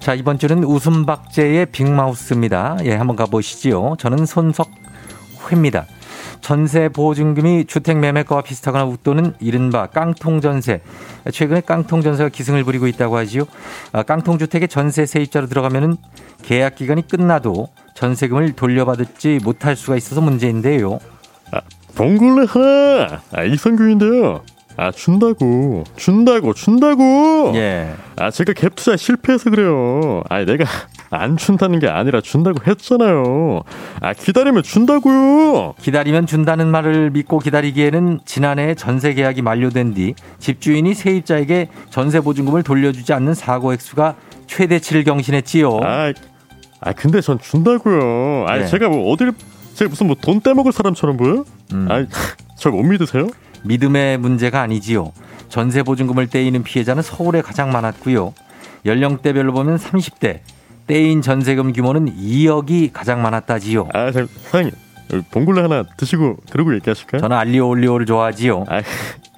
[0.05, 2.77] 자, 이번 주는 웃음박제의 빅마우스입니다.
[2.83, 3.95] 예, 한번 가보시지요.
[3.97, 5.87] 저는 손석회입니다.
[6.41, 10.83] 전세 보증금이 주택 매매가와 비슷하거나 웃도는 이른바 깡통 전세.
[11.31, 13.45] 최근에 깡통 전세가 기승을 부리고 있다고 하지요.
[13.93, 15.97] 아, 깡통 주택의 전세 세입자로 들어가면은
[16.43, 20.99] 계약 기간이 끝나도 전세금을 돌려받지 못할 수가 있어서 문제인데요.
[21.51, 21.61] 아,
[21.95, 24.43] 봉골레 하나 아, 이성규인데요.
[24.77, 27.93] 아 준다고 준다고 준다고 예.
[28.17, 30.65] 아 제가 갭 투자 실패해서 그래요 아 내가
[31.11, 33.61] 안 준다는 게 아니라 준다고 했잖아요
[34.01, 41.69] 아 기다리면 준다고요 기다리면 준다는 말을 믿고 기다리기에는 지난해 전세 계약이 만료된 뒤 집주인이 세입자에게
[41.89, 44.15] 전세 보증금을 돌려주지 않는 사고 액수가
[44.47, 45.79] 최대치를 경신했지요.
[45.83, 46.11] 아,
[46.81, 48.65] 아 근데 전 준다고요 아 네.
[48.67, 49.31] 제가 뭐 어딜
[49.73, 51.45] 제가 무슨 뭐 돈 떼먹을 사람처럼 보여?
[51.73, 51.87] 음.
[51.89, 53.27] 아저 못 믿으세요?
[53.65, 55.11] 믿음의 문제가 아니지요.
[55.49, 58.33] 전세 보증금을 떼이는 피해자는 서울에 가장 많았고요.
[58.85, 60.39] 연령대별로 보면 30대
[60.87, 63.89] 떼인 전세금 규모는 2억이 가장 많았다지요.
[63.93, 64.71] 아 자, 사장님
[65.31, 67.21] 봉골레 하나 드시고 그러고 얘기하실까요?
[67.21, 68.65] 저는 알리오 올리오를 좋아하지요.
[68.67, 68.81] 아,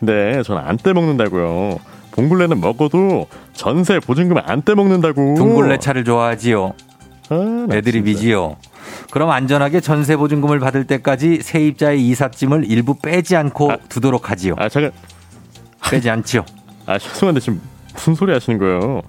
[0.01, 1.79] 네, 저는 안 떼먹는다고요.
[2.11, 5.35] 봉골레는 먹어도 전세 보증금 안 떼먹는다고.
[5.35, 6.73] 둥글레차를 좋아하지요.
[7.29, 8.55] 아, 나 애드립이지요.
[9.11, 13.77] 그럼 안전하게 전세 보증금을 받을 때까지 세입자의 이삿짐을 일부 빼지 않고 아.
[13.89, 14.55] 두도록 하지요.
[14.57, 14.91] 아, 잠깐.
[15.89, 16.45] 빼지 않지요.
[16.85, 17.61] 아, 죄송한데 지금
[17.93, 19.01] 무슨 소리 하시는 거예요?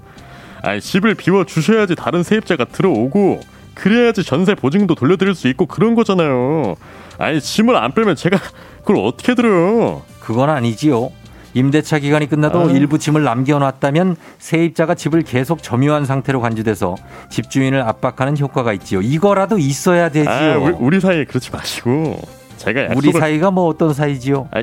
[0.62, 3.40] 아, 집을 비워 주셔야지 다른 세입자가 들어오고
[3.74, 6.74] 그래야지 전세 보증금도 돌려드릴 수 있고 그런 거잖아요.
[7.18, 8.38] 아니, 짐을 안 빼면 제가
[8.78, 10.02] 그걸 어떻게 들어요?
[10.20, 11.10] 그건 아니지요.
[11.54, 12.64] 임대차 기간이 끝나도 아.
[12.70, 16.96] 일부 짐을 남겨놨다면 세입자가 집을 계속 점유한 상태로 간주돼서
[17.30, 19.00] 집주인을 압박하는 효과가 있지요.
[19.00, 20.32] 이거라도 있어야 되지요.
[20.32, 22.20] 아, 우리, 우리 사이에 그러지 마시고
[22.58, 24.48] 제가 약속을 우리 사이가 뭐 어떤 사이지요?
[24.52, 24.62] 아,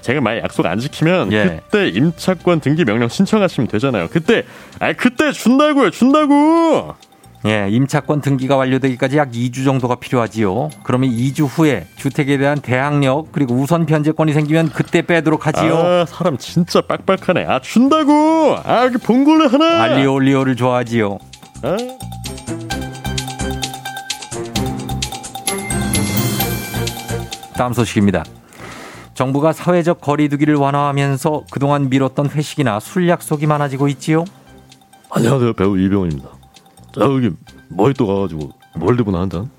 [0.00, 1.60] 제가 만약 약속 안 지키면 예.
[1.64, 4.08] 그때 임차권 등기 명령 신청하시면 되잖아요.
[4.10, 4.44] 그때
[4.78, 5.90] 아 그때 준다고요.
[5.90, 6.94] 준다고.
[7.46, 10.70] 예, 임차권 등기가 완료되기까지 약 2주 정도가 필요하지요.
[10.82, 15.76] 그러면 2주 후에 주택에 대한 대항력 그리고 우선 변제권이 생기면 그때 빼도록 하지요.
[15.76, 17.44] 아 사람 진짜 빡빡하네.
[17.44, 18.56] 아 준다고.
[18.64, 19.82] 아 여기 봉골레 하나.
[19.82, 21.18] 알리올리오를 좋아하지요.
[21.62, 21.76] 아.
[27.56, 28.24] 다음 소식입니다.
[29.12, 34.24] 정부가 사회적 거리두기를 완화하면서 그동안 미뤘던 회식이나 술 약속이 많아지고 있지요.
[35.10, 36.33] 안녕하세요 배우 이병헌입니다.
[36.94, 37.30] 저기
[37.68, 39.50] 머리또 가가지고 몰디브나 한 잔.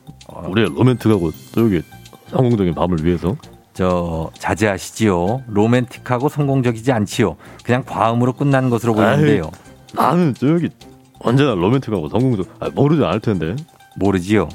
[0.48, 1.82] 우리 로맨틱 하고 저기
[2.28, 3.36] 성공적인 밤을 위해서.
[3.74, 5.44] 저 자제하시지요.
[5.48, 7.36] 로맨틱하고 성공적이지 않지요.
[7.64, 9.52] 그냥 과음으로 끝난 것으로 보이는데요.
[9.94, 10.70] 나는 저기
[11.20, 12.48] 언제나 로맨틱하고 성공적.
[12.60, 13.56] 아, 모르지 않을 텐데.
[13.98, 14.50] 모르지요.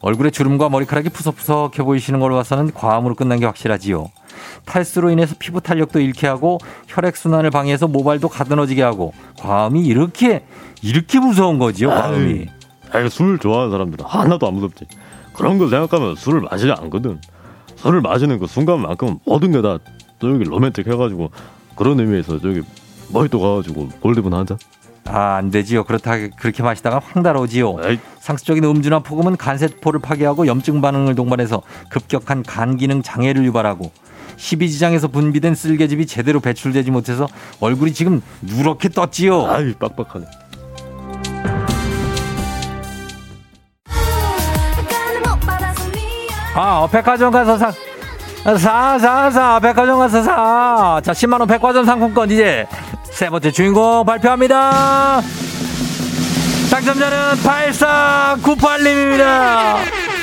[0.00, 4.08] 얼굴에 주름과 머리카락이 푸석푸석해 보이시는 걸로 봐서는 과음으로 끝난 게 확실하지요.
[4.64, 10.44] 탈수로 인해서 피부 탄력도 잃게 하고 혈액 순환을 방해해서 모발도 가드너지게 하고 과음이 이렇게
[10.82, 11.88] 이렇게 무서운 거지요.
[11.88, 12.46] 과음이.
[13.10, 14.86] 술 좋아하는 사람들 은 하나도 안 무섭지.
[15.32, 17.20] 그런 거 생각하면 술을 마시지 않거든.
[17.76, 19.78] 술을 마시는 그 순간만큼은 모든 게 다
[20.20, 21.30] 저기 로맨틱 해가지고
[21.74, 22.62] 그런 의미에서 저기
[23.12, 24.56] 머리또 가가지고 골드분 한 잔.
[25.08, 25.84] 아, 안 되지요.
[25.84, 27.76] 그렇다 그렇게 마시다가 황달오지요.
[28.18, 33.92] 상습적인 음주나 폭음은 간세포를 파괴하고 염증 반응을 동반해서 급격한 간 기능 장애를 유발하고
[34.36, 37.28] 십이지장에서 분비된 쓸개즙이 제대로 배출되지 못해서
[37.60, 39.46] 얼굴이 지금 누렇게 떴지요.
[39.46, 40.24] 아이 빡빡하네.
[46.54, 47.70] 아, 어, 백화점 가서 사.
[48.56, 49.60] 사, 사, 사.
[49.60, 50.98] 백화점 가서 사.
[51.04, 52.66] 자, 10만원 백화점 상품권 이제
[53.04, 55.20] 세 번째 주인공 발표합니다.
[56.70, 60.15] 당첨자는 8498님입니다.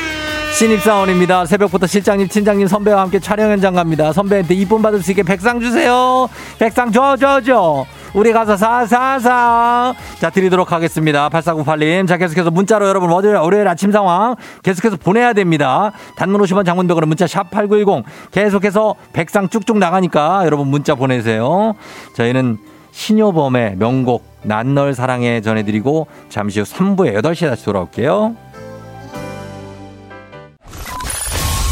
[0.58, 1.46] 신입사원입니다.
[1.48, 4.14] 새벽부터 실장님, 팀장님, 선배와 함께 촬영 현장 갑니다.
[4.14, 6.30] 선배한테 이쁨 받을 수 있게 백상 주세요.
[6.60, 7.86] 백상 줘, 줘, 줘.
[8.14, 9.96] 우리 가서 사, 사, 사.
[10.20, 11.28] 자, 드리도록 하겠습니다.
[11.30, 12.08] 8498님.
[12.08, 15.92] 자, 계속해서 문자로 여러분, 월요일, 월요일 아침 상황 계속해서 보내야 됩니다.
[16.18, 18.06] 단문 50원 장문벽으로 문자 샵 8910.
[18.32, 21.74] 계속해서 백상 쭉쭉 나가니까 여러분 문자 보내세요.
[22.16, 22.60] 저희는
[22.92, 28.36] 신효범의 명곡, 난 널 사랑해 전해드리고 잠시 후 3부에 8시에 다시 돌아올게요.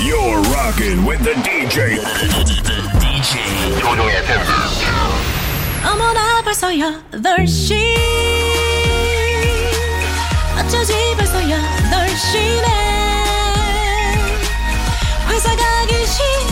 [0.01, 1.99] You're rocking with the DJ.
[3.01, 4.43] DJ 조종의 FM.
[5.85, 7.97] 어머나 벌써 8시
[10.59, 12.67] 어쩌지 벌써 8시네
[15.29, 16.50] 회사 가기 싫은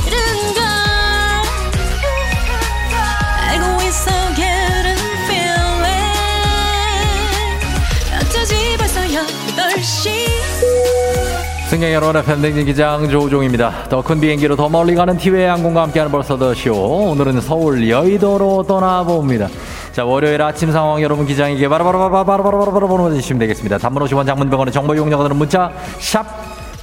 [11.69, 13.83] 승객 여러분의 팬데믹 기장 조우종입니다.
[13.89, 16.73] 더 큰 비행기로 더 멀리 가는 티웨이 항공과 함께하는 벌써 더 쇼.
[16.73, 19.49] 오늘은 서울 여의도로 떠나봅니다.
[19.91, 23.77] 자, 월요일 아침 상황 여러분 기장에게 바로바로바로바로바로바로 보내주시면 되겠습니다.
[23.77, 26.25] 단문 50원 장문병원의 정보 는 문자 샵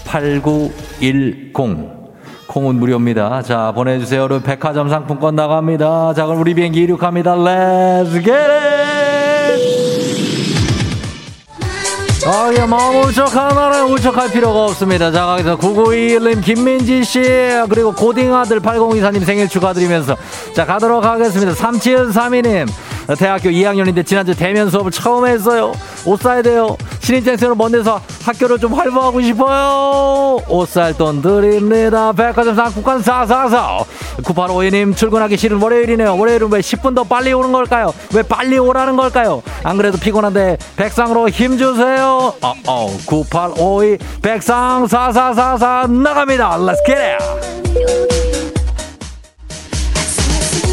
[0.05, 1.53] 8910.
[2.47, 3.43] 콩은 무료입니다.
[3.43, 4.21] 자, 보내주세요.
[4.21, 6.15] 여러분 백화점 상품권 나갑니다.
[6.15, 7.35] 자, 그럼 우리 비행기 이륙합니다.
[7.35, 8.56] Let's get it!
[12.29, 15.13] 아, 예, 마음 울적한 나라에 울적할 필요가 없습니다.
[15.13, 17.21] 자, 거기서 9921님, 김민지 씨,
[17.71, 20.17] 그리고 고딩 아들 8024님 생일 축하드리면서,
[20.53, 21.53] 자, 가도록 하겠습니다.
[21.53, 22.69] 3732님,
[23.15, 25.73] 대학교 2학년인데 지난주 대면 수업을 처음 했어요.
[26.05, 26.77] 옷 사야 돼요.
[27.01, 30.41] 신입생으로 먼 데서 학교를 좀 활보하고 싶어요.
[30.49, 32.13] 옷 살 돈 드립니다.
[32.13, 33.79] 백화점 상품권 사사사.
[34.23, 36.19] 9852님, 출근하기 싫은 월요일이네요.
[36.19, 37.93] 월요일은 왜 10분 더 빨리 오는 걸까요?
[38.15, 39.43] 왜 빨리 오라는 걸까요?
[39.63, 42.33] 안 그래도 피곤한데, 백상으로 힘 주세요.
[42.41, 46.57] 어, 어, 9852, 백상 4444 나갑니다.
[46.59, 47.25] Let's get it!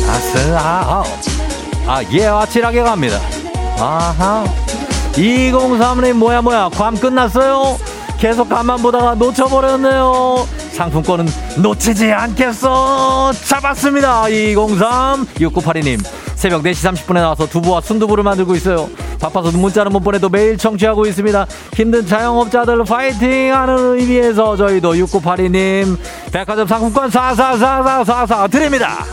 [0.10, 1.04] 아스, 아, 아,
[1.86, 3.20] 아, 예, 아찔하게 갑니다.
[3.80, 4.46] 아하.
[5.14, 7.78] 203님, 뭐야, 뭐야, 괌 끝났어요?
[8.18, 10.48] 계속 감만 보다가 놓쳐버렸네요.
[10.72, 11.28] 상품권은
[11.58, 13.32] 놓치지 않겠어.
[13.46, 14.30] 잡았습니다.
[14.30, 16.02] 203, 6982님.
[16.36, 18.90] 새벽 4시 30분에 나와서 두부와 순두부를 만들고 있어요.
[19.20, 21.46] 바빠서 문자는 못 보내도 매일 청취하고 있습니다.
[21.74, 25.98] 힘든 자영업자들 파이팅 하는 의미에서 저희도 6982님
[26.32, 29.06] 백화점 상품권 444444 드립니다.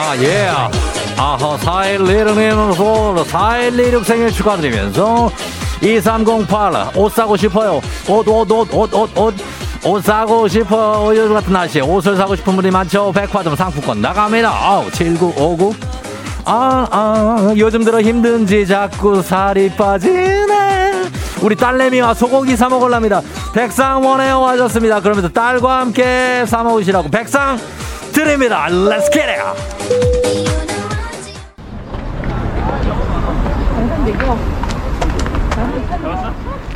[0.00, 0.48] 아, 예.
[1.16, 5.28] 아하, 4116님으로 4126 생일 축하드리면서
[5.82, 7.80] 2308, 옷 사고 싶어요.
[8.08, 9.34] 옷, 옷, 옷, 옷, 옷, 옷.
[9.84, 11.10] 옷 사고 싶어.
[11.14, 13.12] 요즘 같은 날씨에 옷을 사고 싶은 분이 많죠.
[13.12, 14.48] 백화점 상품권 나갑니다.
[14.50, 15.74] 아우, 7959.
[16.44, 21.10] 아, 아, 요즘 들어 힘든지 자꾸 살이 빠지네.
[21.42, 23.20] 우리 딸내미와 소고기 사 먹으랍니다.
[23.52, 25.00] 백상 원해요 하셨습니다.
[25.00, 27.58] 그러면서 딸과 함께 사 먹으시라고 백상
[28.12, 28.66] 드립니다.
[28.68, 30.58] Let's get it!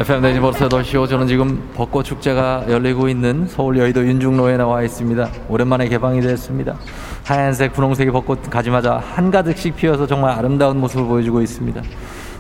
[0.01, 5.31] FM 대지 벌써 8시오 저는 지금 벚꽃 축제가 열리고 있는 서울 여의도 윤중로에 나와 있습니다.
[5.49, 6.77] 오랜만에 개방이 됐습니다.
[7.25, 11.83] 하얀색 분홍색의 벚꽃 가지마자 한가득씩 피어서 정말 아름다운 모습을 보여주고 있습니다.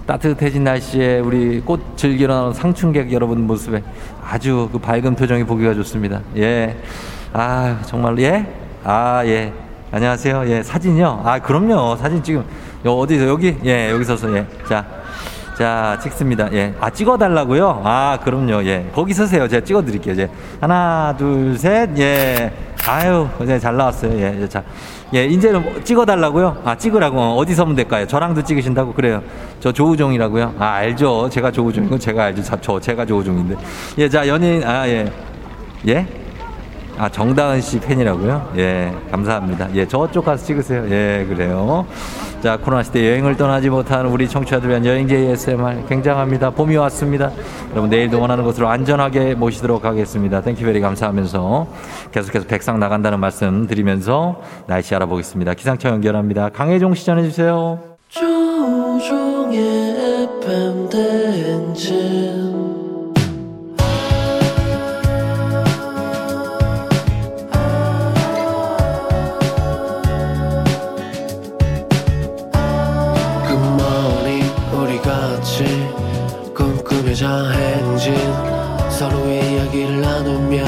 [0.06, 3.82] 따뜻해진 날씨에 우리 꽃 즐기러 나온 상춘객 여러분 모습에
[4.24, 6.20] 아주 그 밝은 표정이 보기가 좋습니다.
[6.36, 6.76] 예.
[7.32, 8.61] 아, 정말, 예?
[8.84, 9.52] 아, 예.
[9.92, 10.44] 안녕하세요.
[10.48, 11.22] 예, 사진이요?
[11.24, 11.96] 아, 그럼요.
[11.96, 12.44] 사진 지금,
[12.84, 13.56] 여, 어디서, 여기?
[13.64, 14.44] 예, 여기 서서, 예.
[14.68, 14.84] 자,
[15.56, 16.52] 자, 찍습니다.
[16.52, 16.74] 예.
[16.80, 17.82] 아, 찍어 달라고요?
[17.84, 18.64] 아, 그럼요.
[18.64, 18.90] 예.
[18.92, 19.46] 거기 서세요.
[19.46, 20.14] 제가 찍어 드릴게요.
[20.14, 20.30] 이제.
[20.60, 21.90] 하나, 둘, 셋.
[21.98, 22.52] 예.
[22.88, 24.18] 아유, 이제 잘 나왔어요.
[24.18, 24.48] 예.
[24.48, 24.64] 자.
[25.14, 26.62] 예, 이제는 뭐 찍어 달라고요?
[26.64, 27.36] 아, 찍으라고.
[27.36, 28.06] 어디 서면 될까요?
[28.08, 28.94] 저랑도 찍으신다고?
[28.94, 29.22] 그래요.
[29.60, 30.54] 저 조우종이라고요?
[30.58, 31.28] 아, 알죠.
[31.30, 32.42] 제가 조우종이고, 제가 알죠.
[32.42, 33.56] 자, 저, 제가 조우종인데.
[33.98, 35.12] 예, 자, 연예인, 아, 예.
[35.86, 36.21] 예?
[36.98, 38.52] 아, 정다은 씨 팬이라고요?
[38.58, 39.74] 예, 감사합니다.
[39.74, 40.84] 예, 저쪽 가서 찍으세요.
[40.90, 41.86] 예, 그래요.
[42.42, 46.50] 자, 코로나 시대 여행을 떠나지 못하는 우리 청취자들 위한 여행제 ASMR 굉장합니다.
[46.50, 47.30] 봄이 왔습니다.
[47.70, 50.42] 여러분, 내일도 원하는 곳으로 안전하게 모시도록 하겠습니다.
[50.42, 51.66] thank you very 감사하면서
[52.12, 55.54] 계속해서 백상 나간다는 말씀 드리면서 날씨 알아보겠습니다.
[55.54, 56.48] 기상청 연결합니다.
[56.50, 57.78] 강혜종 씨 전해주세요.
[58.08, 59.56] 조종의
[60.42, 62.41] FM 대행진
[77.22, 78.14] 꿈꾸며자 행진
[78.90, 80.64] 서로의 이야기를 나누며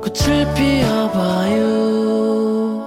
[0.00, 1.66] 꽃을 피워봐요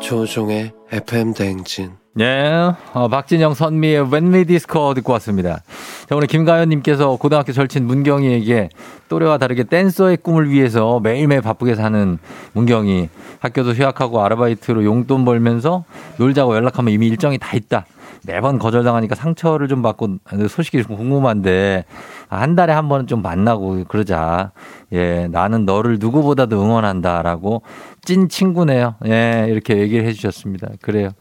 [0.01, 5.61] 조종의 FM 대행진 네, 어, 박진영 선미의 When We Disco 듣고 왔습니다.
[6.09, 8.67] 자, 오늘 김가연님께서 고등학교 절친 문경이에게
[9.07, 12.17] 또래와 다르게 댄서의 꿈을 위해서 매일매일 바쁘게 사는
[12.51, 13.07] 문경이
[13.39, 15.85] 학교도 휴학하고 아르바이트로 용돈 벌면서
[16.17, 17.85] 놀자고 연락하면 이미 일정이 다 있다.
[18.25, 20.17] 매번 거절당하니까 상처를 좀 받고
[20.49, 21.85] 소식이 좀 궁금한데
[22.27, 24.51] 한 달에 한 번은 좀 만나고 그러자.
[24.93, 27.61] 예, 나는 너를 누구보다도 응원한다라고
[28.03, 28.95] 찐 친구네요.
[29.07, 30.69] 예, 이렇게 얘기를 해주셨습니다.
[30.81, 31.11] 그래요.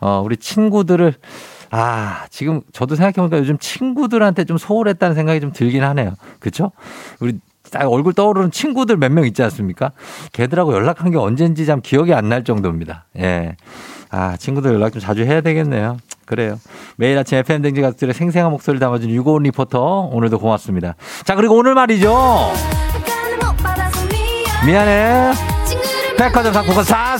[0.00, 1.14] 어, 우리 친구들을
[1.70, 6.14] 아, 지금 저도 생각해보니까 요즘 친구들한테 좀 소홀했다는 생각이 좀 들긴 하네요.
[6.38, 6.70] 그쵸?
[7.20, 7.38] 우리
[7.70, 9.92] 딱 얼굴 떠오르는 친구들 몇 명 있지 않습니까?
[10.32, 13.04] 걔들하고 연락한 게 언젠지 참 기억이 안 날 정도입니다.
[13.18, 13.56] 예.
[14.10, 15.96] 아, 친구들 연락 좀 자주 해야 되겠네요.
[16.26, 16.58] 그래요.
[16.96, 20.94] 매일 아침 FM 댕지 가족들의 생생한 목소리를 담아준 유고온 리포터 오늘도 고맙습니다.
[21.24, 22.14] 자, 그리고 오늘 말이죠.
[24.66, 25.32] 미안해.
[26.18, 27.16] 백화점 상품권 사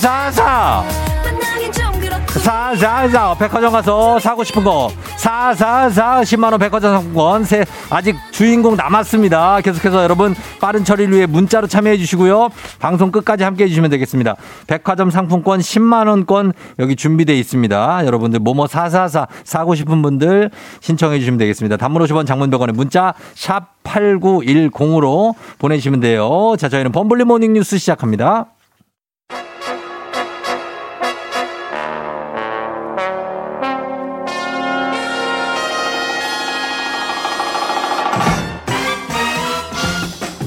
[2.46, 2.76] 사사.
[2.76, 4.90] 사사사 백화점 가서 사고 싶은 거.
[5.16, 7.44] 사사사 10만원 백화점 상품권.
[7.44, 9.60] 세, 아직 주인공 남았습니다.
[9.62, 12.50] 계속해서 여러분 빠른 처리를 위해 문자로 참여해 주시고요.
[12.78, 14.36] 방송 끝까지 함께 해주시면 되겠습니다.
[14.68, 18.06] 백화점 상품권 10만원권 여기 준비되어 있습니다.
[18.06, 21.76] 여러분들 뭐뭐 사사사 사고 싶은 분들 신청해 주시면 되겠습니다.
[21.76, 26.54] 단문 50원 장문 100원에 문자 샵 8910으로 보내주시면 돼요.
[26.58, 28.46] 자 저희는 범블리 모닝 뉴스 시작합니다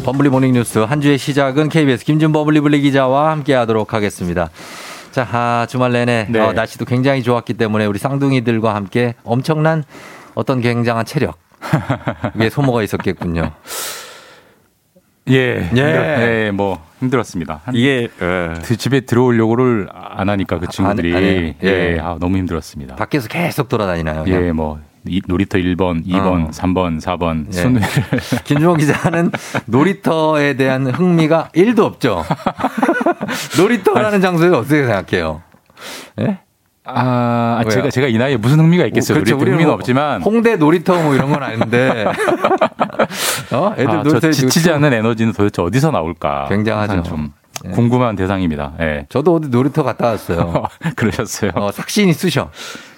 [0.06, 4.50] 범블리 모닝 뉴스 한 주의 시작은 KBS 김준 버블리블리 기자와 함께 하도록 하겠습니다.
[5.12, 6.40] 자, 아, 주말 내내 네.
[6.40, 9.84] 어, 날씨도 굉장히 좋았기 때문에 우리 쌍둥이들과 함께 엄청난
[10.36, 11.38] 어떤 굉장한 체력
[12.36, 13.52] 위에 소모가 있었겠군요.
[15.30, 15.70] 예.
[15.76, 15.80] 예.
[16.48, 17.62] 예, 뭐 힘들었습니다.
[17.66, 21.22] 한- 이게 그 집에 들어오려고를 안 하니까 그 친구들이 안?
[21.22, 21.56] 예.
[21.64, 22.96] 예, 아, 너무 힘들었습니다.
[22.96, 24.24] 밖에서 계속 돌아다니나요?
[24.24, 24.44] 그냥?
[24.44, 24.89] 예, 뭐 이-
[25.28, 26.50] 놀이터 1번, 2번, 어.
[26.52, 27.52] 3번, 4번 예.
[27.52, 27.88] 순위를
[28.44, 29.32] 김준호 기자는
[29.66, 32.24] 놀이터에 대한 흥미가 1도 없죠.
[33.58, 35.42] 놀이터라는 장소에 어떻게 생각해요?
[36.20, 36.40] 예?
[36.92, 37.70] 아, 왜요?
[37.70, 39.16] 제가 제가 이 나이에 무슨 흥미가 있겠어요.
[39.16, 39.36] 그렇죠.
[39.36, 42.06] 놀이터 흥미는 뭐 없지만 홍대 놀이터 뭐 이런 건 아닌데.
[43.54, 43.74] 어?
[43.78, 46.48] 애들 아, 저 놀이터에 지치지 않는 에너지는 도대체 어디서 나올까?
[46.50, 47.04] 굉장하죠.
[47.04, 47.32] 좀
[47.66, 47.70] 예.
[47.70, 48.74] 궁금한 대상입니다.
[48.80, 49.06] 예.
[49.10, 50.66] 저도 어디 놀이터 갔다 왔어요.
[50.96, 51.52] 그러셨어요.
[51.56, 52.50] 어, 삭신이 쓰셔.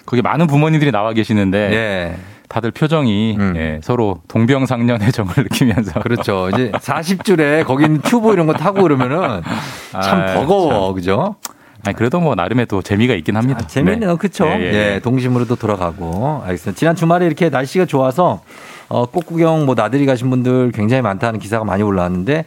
[0.06, 2.16] 거기 많은 부모님들이 나와 계시는데 예.
[2.48, 3.54] 다들 표정이 음.
[3.56, 6.50] 예, 서로 동병상련의 정을 느끼면서 그렇죠.
[6.52, 9.42] 이제 40줄에 거기 있는 튜브 이런 거 타고 그러면은
[9.92, 10.92] 참 아, 버거워.
[10.92, 11.36] 그죠?
[11.84, 13.66] 아니 그래도 뭐 나름의 또 재미가 있긴 합니다.
[13.66, 14.10] 재밌네요.
[14.10, 14.16] 네.
[14.16, 14.46] 그쵸?
[14.46, 15.00] 예, 예, 예, 예.
[15.00, 16.42] 동심으로도 돌아가고.
[16.44, 16.78] 알겠습니다.
[16.78, 18.42] 지난 주말에 이렇게 날씨가 좋아서
[18.88, 22.44] 어, 꽃구경 뭐 나들이 가신 분들 굉장히 많다는 기사가 많이 올라왔는데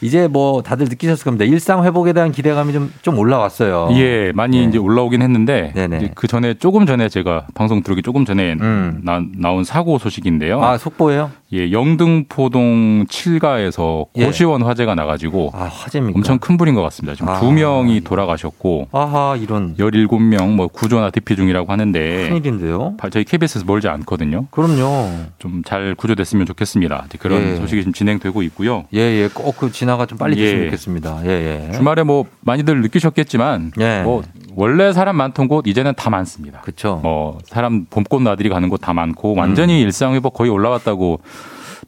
[0.00, 1.44] 이제 뭐 다들 느끼셨을 겁니다.
[1.44, 3.88] 일상 회복에 대한 기대감이 좀, 좀 올라왔어요.
[3.92, 4.64] 예, 많이 네.
[4.64, 5.72] 이제 올라오긴 했는데
[6.14, 9.00] 그 전에 조금 전에 제가 방송 들어오기 조금 전에 음.
[9.02, 10.62] 나, 나온 사고 소식인데요.
[10.62, 11.30] 아, 속보예요?
[11.52, 14.26] 예, 영등포동 7가에서 예.
[14.26, 16.16] 고시원 화재가 나가지고 아, 화재입니까?
[16.18, 17.14] 엄청 큰 불인 것 같습니다.
[17.14, 17.40] 지금 아.
[17.40, 22.94] 두 명이 돌아가셨고 아하, 이런 17명 뭐 구조나 대피 중이라고 하는데 큰일인데요.
[22.98, 24.46] 바- 저희 KBS에서 멀지 않거든요.
[24.50, 25.08] 그럼요.
[25.38, 27.06] 좀 잘 구조됐으면 좋겠습니다.
[27.18, 27.56] 그런 예.
[27.56, 28.84] 소식이 지금 진행되고 있고요.
[28.94, 29.28] 예, 예.
[29.28, 30.64] 꼭그 진 화가 좀 빨리 됐으면 예.
[30.66, 31.20] 좋겠습니다.
[31.24, 31.72] 예, 예.
[31.72, 34.02] 주말에 뭐 많이들 느끼셨겠지만 예.
[34.02, 34.22] 뭐
[34.56, 36.60] 원래 사람 많던 곳 이제는 다 많습니다.
[36.62, 37.00] 그쵸.
[37.02, 41.20] 뭐 사람 봄꽃 나들이 가는 곳 다 많고 완전히 일상 회복 거의 올라왔다고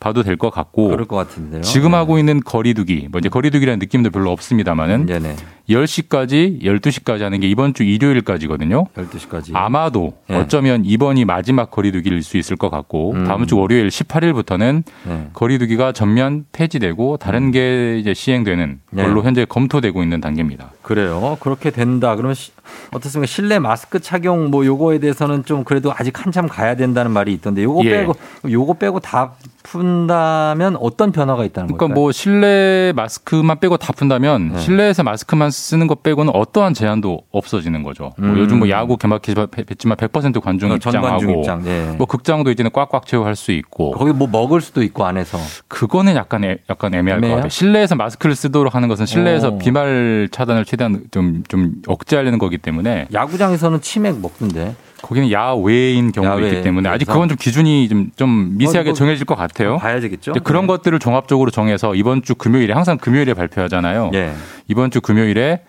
[0.01, 1.61] 봐도 될 것 같고 그럴 것 같은데요.
[1.63, 5.37] 지금 하고 있는 거리두기 뭐 이제 거리두기라는 느낌도 별로 없습니다만은 네네.
[5.71, 8.85] 10시까지 12시까지 하는 게 이번 주 일요일까지거든요.
[8.97, 9.51] 12시까지.
[9.55, 10.35] 아마도 예.
[10.37, 13.25] 어쩌면 이번이 마지막 거리두기일 수 있을 것 같고 음.
[13.25, 15.29] 다음 주 월요일 18일부터는 네.
[15.33, 19.03] 거리두기가 전면 폐지되고 다른 게 이제 시행되는 네.
[19.03, 20.71] 걸로 현재 검토되고 있는 단계입니다.
[20.83, 21.37] 그래요.
[21.41, 22.17] 그렇게 된다.
[22.17, 22.53] 그러면 시-
[22.93, 23.27] 어떻습니까?
[23.27, 27.85] 실내 마스크 착용 뭐 요거에 대해서는 좀 그래도 아직 한참 가야 된다는 말이 있던데 요거
[27.85, 27.91] 예.
[27.91, 28.15] 빼고
[28.51, 31.95] 요거 빼고 다 푼다면 어떤 변화가 있다는 그러니까 걸까요?
[31.95, 34.59] 뭐 실내 마스크만 빼고 다 푼다면 네.
[34.59, 38.13] 실내에서 마스크만 쓰는 것 빼고는 어떠한 제한도 없어지는 거죠.
[38.19, 38.39] 뭐 음.
[38.39, 41.67] 요즘 뭐 야구 개막했지만 100% 관중 어, 전관중 입장하고 입장.
[41.67, 41.95] 예.
[41.97, 45.39] 뭐 극장도 이제는 꽉꽉 채워할 수 있고 거기 뭐 먹을 수도 있고 안에서.
[45.69, 47.35] 그거는 약간 애, 약간 애매할 애매해요?
[47.35, 47.49] 것 같아요.
[47.51, 49.59] 실내에서 마스크를 쓰도록 하는 것은 실내에서 오.
[49.59, 54.75] 비말 차단을 최대한 좀, 좀 억제하려는 거기 때문에 야구장에서는 치맥 먹던데.
[55.03, 56.49] 거기는 야외인 경우도 야외.
[56.49, 57.13] 있기 때문에 아직 그래서?
[57.13, 59.79] 그건 좀 기준이 좀, 좀 미세하게 어, 정해질 것 같아요.
[59.79, 60.33] 봐야 되겠죠?
[60.45, 64.11] 그런 것들을 종합적으로 정해서 이번 주 금요일에 항상 금요일에 발표하잖아요.
[64.15, 64.33] 예.
[64.69, 65.63] 이번 주 금요일에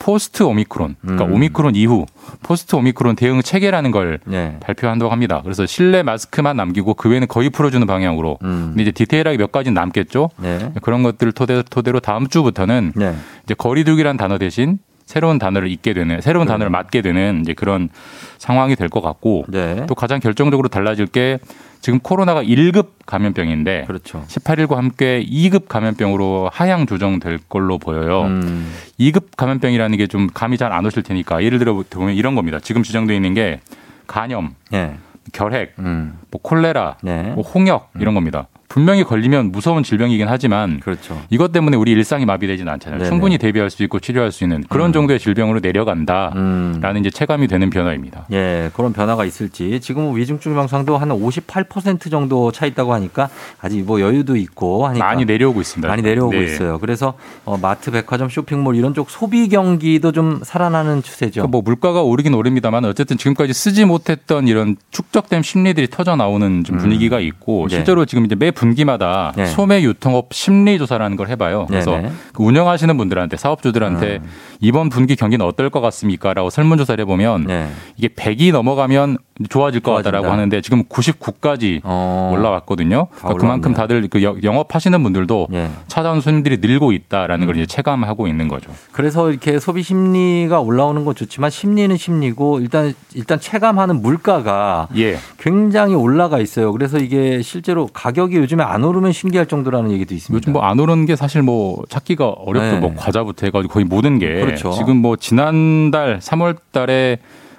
[0.00, 1.32] 포스트 오미크론, 그러니까 음.
[1.32, 2.06] 오미크론 이후
[2.44, 4.56] 포스트 오미크론 대응 체계라는 걸 예.
[4.60, 5.40] 발표한다고 합니다.
[5.42, 8.38] 그래서 실내 마스크만 남기고 그 외에는 거의 풀어주는 방향으로.
[8.42, 8.66] 음.
[8.68, 10.30] 근데 이제 디테일하게 몇 가지는 남겠죠.
[10.36, 10.72] 네.
[10.82, 13.14] 그런 것들을 토대, 토대로 다음 주부터는 네.
[13.42, 14.78] 이제 거리두기란 단어 대신
[15.08, 16.52] 새로운 단어를 잊게 되는 새로운 네.
[16.52, 17.88] 단어를 맞게 되는 이제 그런
[18.36, 19.86] 상황이 될 것 같고 네.
[19.86, 21.38] 또 가장 결정적으로 달라질 게
[21.80, 24.22] 지금 코로나가 1급 감염병인데 그렇죠.
[24.28, 28.22] 18일과 함께 2급 감염병으로 하향 조정될 걸로 보여요.
[28.24, 28.70] 음.
[29.00, 32.58] 2급 감염병이라는 게 좀 감이 잘 안 오실 테니까 예를 들어 보면 이런 겁니다.
[32.60, 33.60] 지금 지정되어 있는 게
[34.06, 34.94] 간염, 예.
[35.32, 36.18] 결핵, 음.
[36.30, 37.32] 뭐 콜레라, 네.
[37.34, 38.46] 뭐 홍역 이런 겁니다.
[38.68, 41.20] 분명히 걸리면 무서운 질병이긴 하지만 그렇죠.
[41.30, 42.98] 이것 때문에 우리 일상이 마비되지는 않잖아요.
[42.98, 43.08] 네네.
[43.08, 44.92] 충분히 대비할 수 있고 치료할 수 있는 그런 음.
[44.92, 46.96] 정도의 질병으로 내려간다라는 음.
[46.98, 48.26] 이제 체감이 되는 변화입니다.
[48.30, 54.00] 예, 그런 변화가 있을지 지금 위중증 망상도 한 58% 정도 차 있다고 하니까 아직 뭐
[54.00, 55.88] 여유도 있고 하니까 많이 내려오고 있습니다.
[55.88, 56.44] 많이 내려오고 네.
[56.44, 56.78] 있어요.
[56.78, 57.14] 그래서
[57.46, 61.32] 어, 마트, 백화점, 쇼핑몰 이런 쪽 소비 경기도 좀 살아나는 추세죠.
[61.40, 66.76] 그러니까 뭐 물가가 오르긴 오릅니다만 어쨌든 지금까지 쓰지 못했던 이런 축적된 심리들이 터져 나오는 좀
[66.76, 66.80] 음.
[66.80, 67.76] 분위기가 있고 네.
[67.76, 69.46] 실제로 지금 이제 매 분기마다 네.
[69.46, 71.66] 소매 유통업 심리 조사라는 걸 해봐요.
[71.66, 72.00] 그래서.
[72.32, 74.28] 그 운영하시는 분들한테 사업주들한테 음.
[74.60, 77.68] 이번 분기 경기는 어떨 것 같습니까?라고 설문조사를 해보면 네.
[77.96, 79.18] 이게 100이 넘어가면
[79.48, 80.10] 좋아질 것 좋아진다.
[80.10, 82.30] 같다라고 하는데 지금 99까지 어.
[82.34, 83.08] 올라왔거든요.
[83.12, 83.74] 다 그러니까 그만큼.
[83.74, 85.68] 다들 그 여- 영업하시는 분들도 예.
[85.86, 87.46] 찾아온 손님들이 늘고 있다라는 음.
[87.46, 88.70] 걸 이제 체감하고 있는 거죠.
[88.92, 95.18] 그래서 이렇게 소비 심리가 올라오는 건 좋지만 심리는 심리고 일단 일단 체감하는 물가가 예.
[95.38, 96.72] 굉장히 올라가 있어요.
[96.72, 100.36] 그래서 이게 실제로 가격이 요즘에 안 오르면 신기할 정도라는 얘기도 있습니다.
[100.36, 102.74] 요즘 뭐 안 오르는 게 사실 뭐 찾기가 어렵죠.
[102.74, 102.78] 네.
[102.80, 104.72] 뭐 과자부터 해가지고 거의 모든 게 그렇죠.
[104.72, 107.18] 지금 뭐 지난달 3월달에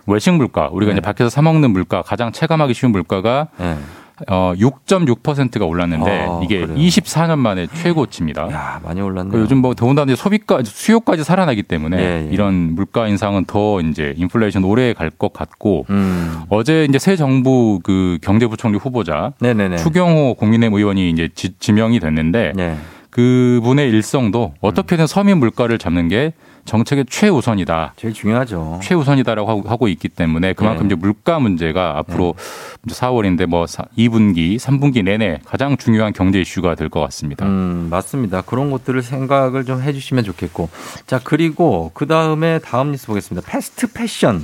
[0.09, 0.97] 외식 물가 우리가 네.
[0.97, 3.75] 이제 밖에서 사 먹는 물가 가장 체감하기 쉬운 물가가 예.
[4.27, 6.75] 어 6.6%가 올랐는데 아, 이게 그래요?
[6.77, 8.51] 24년 만에 최고치입니다.
[8.51, 9.31] 야, 많이 올랐네요.
[9.31, 12.29] 그 요즘 뭐 더군다나 소비가 수요까지 살아나기 때문에 예, 예.
[12.29, 16.41] 이런 물가 인상은 더 이제 인플레이션 오래 갈 것 같고 음.
[16.49, 19.77] 어제 이제 새 정부 그 경제부총리 후보자 네네네.
[19.77, 22.75] 추경호 국민의힘 의원이 이제 지, 지명이 됐는데 네.
[23.11, 26.33] 그분의 일성도 어떻게든 서민 물가를 잡는 게
[26.69, 27.93] 정책의 최우선이다.
[27.95, 28.79] 제일 중요하죠.
[28.83, 30.93] 최우선이다라고 하고- 있기 때문에 그만큼 네.
[30.93, 32.35] 이제 물가 문제가 앞으로
[32.87, 37.45] 4월인데 뭐 2분기, 3분기 내내 가장 중요한 경제 이슈가 될 것 같습니다.
[37.45, 38.41] 음, 맞습니다.
[38.41, 40.69] 그런 것들을 생각을 좀 해주시면 좋겠고.
[41.07, 43.47] 자, 그리고 그 다음에 다음 뉴스 보겠습니다.
[43.49, 44.43] 패스트 패션.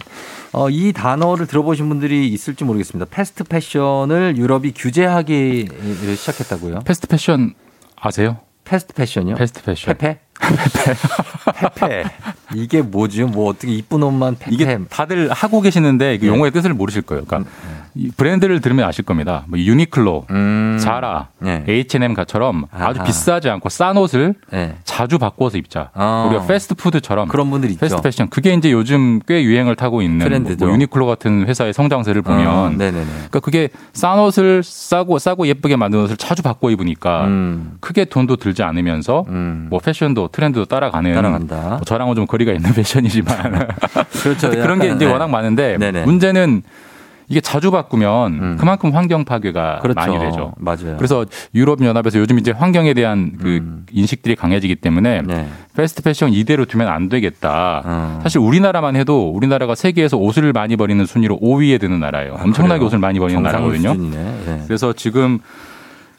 [0.51, 3.07] 어, 이 단어를 들어보신 분들이 있을지 모르겠습니다.
[3.11, 5.67] 패스트 패션을 유럽이 규제하기
[6.15, 6.79] 시작했다고요?
[6.85, 7.53] 패스트 패션
[7.95, 8.37] 아세요?
[8.63, 9.35] 패스트 패션이요?
[9.35, 9.93] 패스트 패션.
[9.95, 10.19] 페페?
[10.39, 12.03] 페페.
[12.53, 13.27] 이게 뭐죠?
[13.27, 16.29] 뭐 어떻게 이쁜 옷만 팩 이게 다들 하고 계시는데 그 예.
[16.29, 17.23] 용어의 뜻을 모르실 거예요.
[17.23, 17.49] 음, 그러니까
[17.95, 19.45] 이 브랜드를 들으면 아실 겁니다.
[19.47, 20.77] 뭐 유니클로, 음.
[20.81, 21.63] 자라, 예.
[21.67, 23.05] H&M처럼 아주 아하.
[23.05, 24.75] 비싸지 않고 싼 옷을 예.
[24.83, 25.91] 자주 바꿔서 입자.
[25.93, 26.27] 어.
[26.29, 27.79] 우리가 패스트푸드처럼 그런 분들 있죠.
[27.79, 30.65] 패스트 패션 그게 이제 요즘 꽤 유행을 타고 있는 트렌드죠.
[30.65, 32.71] 뭐 유니클로 같은 회사의 성장세를 보면 어.
[32.75, 37.77] 그러니까 그게 싼 옷을 싸고 싸고 예쁘게 만든 옷을 자주 바꿔 입으니까 음.
[37.79, 39.67] 크게 돈도 들지 않으면서 음.
[39.69, 41.55] 뭐 패션도 트렌드도 따라가는 따라간다.
[41.69, 43.67] 뭐 저랑은 좀 거리가 있는 패션이지만
[44.23, 44.49] 그렇죠.
[44.49, 45.11] 그런 게 이제 네.
[45.11, 46.05] 워낙 많은데 네네.
[46.05, 46.63] 문제는
[47.27, 48.57] 이게 자주 바꾸면 음.
[48.59, 49.99] 그만큼 환경 파괴가 그렇죠.
[49.99, 50.53] 많이 되죠.
[50.57, 50.95] 맞아요.
[50.97, 53.85] 그래서 유럽 연합에서 요즘 이제 환경에 대한 그 음.
[53.91, 55.47] 인식들이 강해지기 때문에 네.
[55.75, 57.81] 패스트 패션 이대로 두면 안 되겠다.
[57.83, 58.19] 어.
[58.21, 62.37] 사실 우리나라만 해도 우리나라가 세계에서 옷을 많이 버리는 순위로 5위에 드는 나라예요.
[62.41, 62.85] 엄청나게 아?
[62.85, 63.95] 옷을 많이 버리는 나라거든요.
[64.47, 64.61] 예.
[64.67, 65.39] 그래서 지금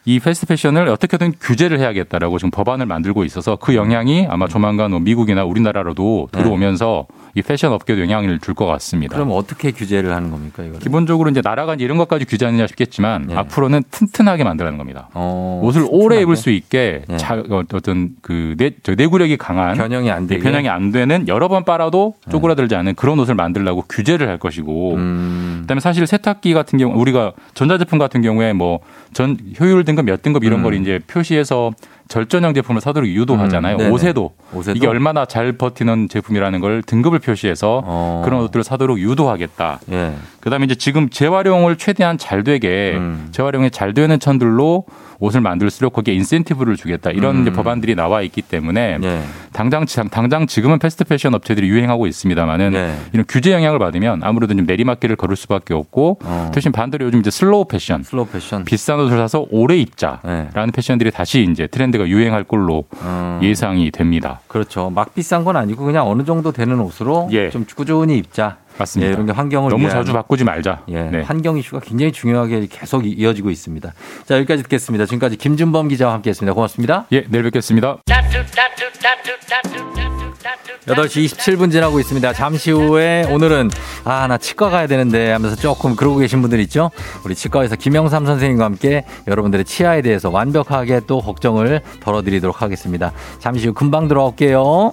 [0.09, 5.01] 이 패스트 패션을 어떻게든 규제를 해야겠다라고 지금 법안을 만들고 있어서 그 영향이 아마 조만간 뭐
[5.01, 9.14] 미국이나 우리나라로도 들어오면서 이 패션 업계도 영향을 줄 것 같습니다.
[9.14, 10.78] 그럼 어떻게 규제를 하는 겁니까, 이거?
[10.78, 13.34] 기본적으로 이제 나라가 이제 이런 것까지 규제하느냐 싶겠지만 예.
[13.34, 15.11] 앞으로는 튼튼하게 만들라는 겁니다.
[15.12, 17.16] 어, 옷을 오래 입을 수 있게 예.
[17.18, 20.43] 자, 어, 어떤 그 내, 저 내구력이 강한 변형이 안 네, 되게.
[20.45, 25.59] 변형이 안 되는 여러 번 빨아도 쪼그라들지 않는 그런 옷을 만들려고 규제를 할 것이고 음.
[25.62, 28.80] 그다음에 사실 세탁기 같은 경우 우리가 전자제품 같은 경우에 뭐
[29.12, 30.62] 전 효율 등급 몇 등급 이런 음.
[30.62, 31.72] 걸 이제 표시해서
[32.09, 33.77] 절전형 제품을 사도록 유도하잖아요.
[33.77, 33.93] 음.
[33.93, 34.33] 옷에도.
[34.53, 34.77] 옷에도?
[34.77, 38.23] 이게 얼마나 잘 버티는 제품이라는 걸 등급을 표시해서 어.
[38.25, 39.81] 그런 옷들을 사도록 유도하겠다.
[39.91, 40.15] 예.
[40.47, 43.30] 그다음에 이제 지금 재활용을 최대한 잘 되게 음.
[43.32, 44.84] 재활용이 잘 되는 천들로
[45.18, 47.53] 옷을 만들수록 거기에 인센티브를 주겠다 이런 음.
[47.53, 49.22] 법안들이 나와 있기 때문에 예.
[49.53, 52.97] 당장 지- 당장 지금은 패스트 패션 업체들이 유행하고 있습니다만은 네.
[53.12, 56.53] 이런 규제 영향을 받으면 아무래도 좀 내리막길을 걸을 수밖에 없고 어.
[56.55, 58.64] 대신 반대로 요즘 이제 슬로우 패션 슬로우 패션.
[58.64, 60.66] 비싼 옷을 사서 오래 입자라는 네.
[60.72, 63.40] 패션들이 다시 이제 트렌드가 유행할 걸로 어.
[63.42, 64.38] 예상이 됩니다.
[64.47, 64.90] 그렇죠.
[64.94, 67.51] 막 비싼 건 아니고 그냥 어느 정도 되는 옷으로 예.
[67.51, 68.59] 좀 꾸준히 입자.
[68.79, 69.09] 맞습니다.
[69.09, 70.83] 예, 이런 게 환경을 너무 위한 자주 바꾸지 말자.
[70.89, 71.22] 예, 네.
[71.22, 73.93] 환경 이슈가 굉장히 중요하게 계속 이- 이어지고 있습니다.
[74.27, 75.07] 자, 여기까지 듣겠습니다.
[75.07, 76.53] 지금까지 김준범 기자와 함께 했습니다.
[76.55, 77.07] 고맙습니다.
[77.12, 77.99] 예, 내일 뵙겠습니다.
[80.87, 82.33] 8시 27분 지나고 있습니다.
[82.33, 83.70] 잠시 후에 오늘은
[84.05, 86.93] 아, 나 치과 가야 되는데 하면서 조금 그러고 계신 분들 있죠?
[87.24, 93.11] 우리 치과에서 김영삼 선생님과 함께 여러분들의 치아에 대해서 완벽하게 또 걱정을 덜어드리도록 하겠습니다.
[93.41, 94.93] 잠시 후 금방 들어올게요.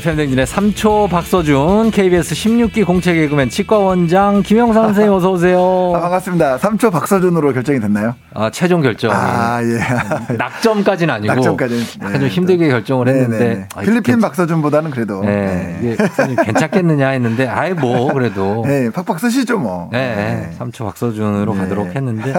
[0.00, 5.92] FM 댕진의 3초 박서준, KBS 16기 공채 개그맨 치과원장 김영삼 선생님 어서 오세요.
[5.94, 6.56] 아, 반갑습니다.
[6.56, 8.14] 3초 박서준으로 결정이 됐나요?
[8.32, 9.10] 아, 최종 결정.
[9.12, 9.78] 아, 예.
[10.36, 11.82] 낙점까지는 아니고 낙점까지는.
[12.02, 13.68] 약간 좀 힘들게 결정을 했는데 네네.
[13.74, 15.20] 아, 필리핀 괜찮- 박서준보다는 그래도.
[15.22, 15.96] 네, 네.
[16.44, 19.90] 괜찮겠느냐 했는데 아이 뭐 그래도 네, 팍팍 쓰시죠, 뭐.
[19.92, 21.60] 네, 3초 박서준으로 네.
[21.60, 22.32] 가도록 했는데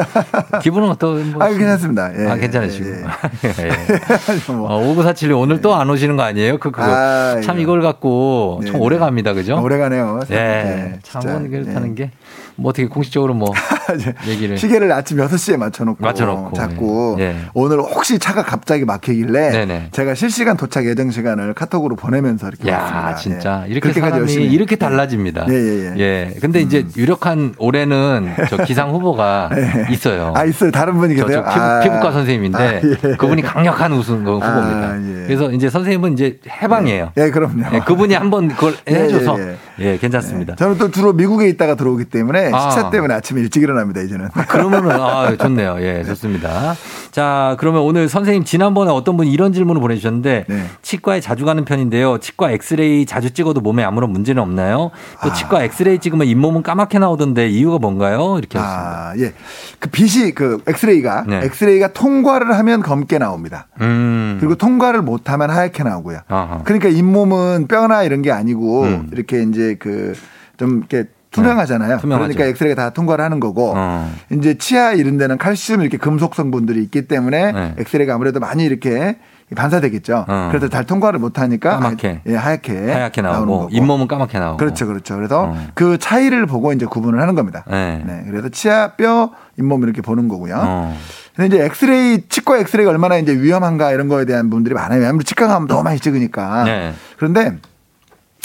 [0.64, 2.10] 기분은 어떤 뭐 아, 괜찮습니다.
[2.18, 2.28] 예.
[2.32, 2.90] 아, 괜찮으시고.
[2.90, 4.52] 예, 예.
[4.52, 4.68] 뭐.
[4.68, 6.58] 어, 5947님 오늘 또 안 오시는 거 아니에요?
[6.58, 6.84] 그, 그거.
[6.84, 7.62] 아, 참.
[7.62, 9.00] 이걸 갖고 참 네, 오래 네.
[9.00, 9.34] 갑니다.
[9.34, 9.62] 그죠?
[9.62, 10.20] 오래 가네요.
[10.30, 10.36] 예.
[10.36, 11.22] 네, 참.
[11.52, 12.12] 이렇다는 네.
[12.58, 13.50] 게뭐 어떻게 공식적으로 뭐
[14.28, 14.58] 얘기를.
[14.58, 17.36] 시계를 아침 6시에 맞춰놓고, 맞춰놓고, 자꾸 예.
[17.54, 19.88] 오늘 혹시 차가 갑자기 막히길래 네네.
[19.92, 23.16] 제가 실시간 도착 예정 시간을 카톡으로 보내면서 이렇게 야, 왔습니다.
[23.16, 23.64] 진짜.
[23.68, 23.72] 예.
[23.72, 24.46] 이렇게 사람이 열심히.
[24.48, 25.46] 이렇게 달라집니다.
[25.50, 26.34] 예, 예, 예.
[26.42, 29.50] 근데 이제 유력한 올해는 저 기상 후보가
[29.90, 30.34] 있어요.
[30.36, 30.72] 아, 있어요.
[30.72, 31.44] 다른 분이 저, 계세요?
[31.46, 31.80] 저 피부, 아.
[31.82, 33.16] 피부 과 선생님인데 아, 예.
[33.16, 34.88] 그분이 강력한 우승 그 후보입니다.
[34.88, 35.26] 아, 예.
[35.28, 37.12] 그래서 이제 선생님은 이제 해방이에요.
[37.18, 37.64] 예, 그럼요.
[37.74, 40.56] 예, 그분이 한번 그걸 예, 해줘서 예, 예, 괜찮습니다.
[40.56, 42.70] 저는 또 주로 미국에 있다가 들어오기 때문에 아.
[42.70, 44.30] 시차 때문에 아침에 일찍 일어 납니다, 이제는.
[44.48, 45.78] 그러면은 아 좋네요.
[45.80, 46.76] 예, 좋습니다.
[47.12, 50.66] 자, 그러면 오늘 선생님 지난번에 어떤 분이 이런 질문을 보내주셨는데 네.
[50.82, 52.20] 치과에 자주 가는 편인데요.
[52.20, 54.92] 치과 엑스레이 자주 찍어도 몸에 아무런 문제는 없나요?
[55.24, 55.34] 또 아.
[55.34, 58.38] 치과 엑스레이 찍으면 잇몸은 까맣게 나오던데 이유가 뭔가요?
[58.38, 59.10] 이렇게 하셨습니다.
[59.10, 59.34] 아, 예.
[59.80, 61.42] 그 빛이, 그 엑스레이가, 네.
[61.46, 63.68] 엑스레이가 통과를 하면 검게 나옵니다.
[63.82, 64.38] 음.
[64.40, 66.20] 그리고 통과를 못하면 하얗게 나오고요.
[66.28, 66.62] 아하.
[66.64, 69.10] 그러니까 잇몸은 뼈나 이런 게 아니고 음.
[69.12, 70.14] 이렇게 이제 그
[70.62, 71.96] 좀 이렇게 투명하잖아요.
[71.96, 72.28] 네, 투명하죠.
[72.28, 74.12] 그러니까 엑스레이가 다 통과를 하는 거고 어.
[74.32, 77.76] 이제 치아 이런 데는 칼슘 이렇게 금속 성분들이 있기 때문에 네.
[77.80, 79.18] 엑스레이가 아무래도 많이 이렇게
[79.56, 80.26] 반사되겠죠.
[80.28, 80.48] 어.
[80.50, 82.22] 그래서 잘 통과를 못 하니까 까맣게.
[82.28, 83.70] 예, 하얗게 하얗게 나오는 나오고 거고.
[83.72, 84.58] 잇몸은 까맣게 나오고.
[84.58, 85.16] 그렇죠, 그렇죠.
[85.16, 85.58] 그래서 어.
[85.74, 87.64] 그 차이를 보고 이제 구분을 하는 겁니다.
[87.70, 88.02] 네.
[88.06, 90.56] 네, 그래서 치아, 뼈, 잇몸 이렇게 보는 거고요.
[90.58, 90.98] 어.
[91.36, 95.02] 근데 이제 엑스레이, 치과 엑스레이가 얼마나 이제 위험한가 이런 거에 대한 분들이 많아요.
[95.08, 96.64] 아무래도 치과 가면 너무 많이 찍으니까.
[96.66, 96.94] 네.
[97.18, 97.58] 그런데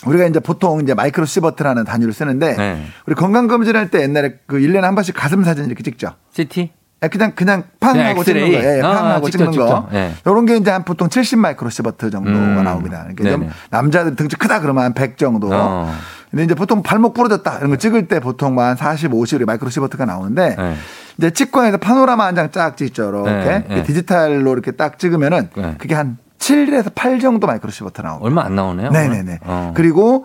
[0.04, 2.86] 우리가 이제 보통 이제 마이크로 시버트라는 단위를 쓰는데 네.
[3.06, 6.12] 우리 건강 검진할 때 옛날에 그 1년에 한 번씩 가슴 사진 이렇게 찍죠.
[6.32, 6.70] CT?
[7.02, 8.52] 예, 그냥 그냥 팡하고 그냥 찍는 엑스레이?
[8.62, 9.66] 거, 예, 아, 팡하고 직접, 찍는 거.
[9.88, 9.94] 직접.
[9.94, 10.12] 예.
[10.26, 12.64] 요런 게 이제 한 보통 70 마이크로 시버트 정도가 음.
[12.64, 13.06] 나옵니다.
[13.14, 13.50] 그러니까 좀.
[13.70, 15.48] 남자들 등치 크다 그러면 한 100 정도.
[15.52, 15.92] 어.
[16.30, 20.04] 근데 이제 보통 발목 부러졌다 이런 거 찍을 때 보통 뭐한 40, 50 마이크로 시버트가
[20.04, 20.74] 나오는데 네.
[21.18, 23.10] 이제 치과에서 파노라마 한 장 쫙 찍죠.
[23.26, 23.82] 이렇게 네, 네.
[23.82, 25.74] 디지털로 이렇게 딱 찍으면은 네.
[25.78, 26.18] 그게 한
[26.50, 28.24] 7에서 8 정도 마이크로 시버트 나옵니다.
[28.24, 28.90] 얼마 안 나오네요.
[28.90, 29.40] 네네네.
[29.42, 29.72] 어.
[29.74, 30.24] 그리고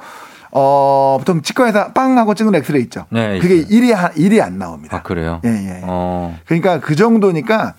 [0.51, 3.05] 어 보통 치과에서 빵 하고 찍는 엑스레이 있죠.
[3.09, 3.67] 네, 그게 있어요.
[3.77, 4.97] 일이 한 일이 안 나옵니다.
[4.97, 5.41] 아, 그래요?
[5.45, 5.79] 예, 예.
[5.83, 6.37] 어.
[6.45, 7.73] 그러니까 그 정도니까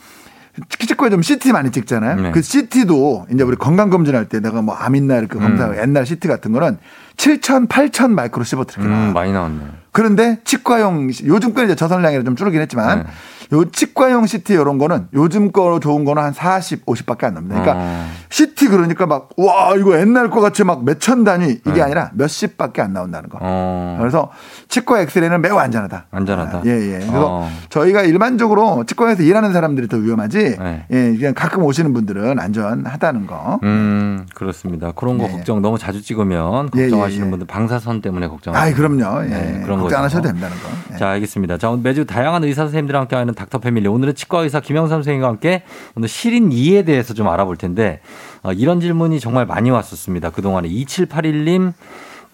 [0.79, 2.17] 치과에 좀 CT 많이 찍잖아요.
[2.21, 2.31] 네.
[2.33, 5.77] 그 CT도 이제 우리 건강 검진할 때 내가 뭐 암 있나 이렇게 검사 음.
[5.77, 6.79] 옛날 CT 같은 거는
[7.17, 8.93] 7천, 8천 마이크로 시버트 이렇게.
[8.93, 9.65] 음, 많이 나왔네.
[9.93, 13.11] 그런데 치과용 요즘 거는 이제 저선량이 좀 줄어긴 했지만 네.
[13.55, 17.61] 요 치과용 CT 이런 거는 요즘 거 좋은 거는 한 40, 50밖에 안 납니다.
[17.61, 18.07] 그러니까 어.
[18.31, 21.83] CT 그러니까 막 와 이거 옛날 거 같이 막 몇 천 단위 이게 네.
[21.83, 23.37] 아니라 몇십밖에 안 나온다는 거.
[23.43, 23.97] 어.
[24.01, 24.31] 그래서
[24.69, 26.07] 치과 엑스레이는 매우 안전하다.
[26.11, 26.59] 안전하다.
[26.59, 26.99] 아, 예, 예.
[27.01, 27.51] 그래서 어.
[27.69, 30.57] 저희가 일반적으로 치과에서 일하는 사람들이 더 위험하지.
[30.59, 30.87] 네.
[30.91, 33.61] 예, 그냥 가끔 오시는 분들은 안전하다는 거.
[33.65, 34.93] 음, 그렇습니다.
[34.93, 35.33] 그런 거 예, 예.
[35.33, 37.31] 걱정 너무 자주 찍으면 예, 걱정하시는 예, 예.
[37.31, 39.25] 분들 방사선 때문에 걱정하시는 아이, 그럼요.
[39.25, 39.29] 예.
[39.29, 39.99] 네, 그런 걱정.
[39.99, 40.69] 안 하셔도 된다는 거.
[40.95, 40.97] 예.
[40.99, 41.59] 자, 알겠습니다.
[41.59, 43.89] 자, 오늘 매주 다양한 의사 선생님들과 함께하는 닥터 패밀리.
[43.89, 45.63] 오늘은 치과 의사 김영삼 선생님과 함께
[45.95, 48.01] 오늘 실인 이에 대해서 좀 알아볼 텐데
[48.43, 50.31] 어, 이런 질문이 정말 많이 왔었습니다.
[50.31, 51.73] 그동안에 2781님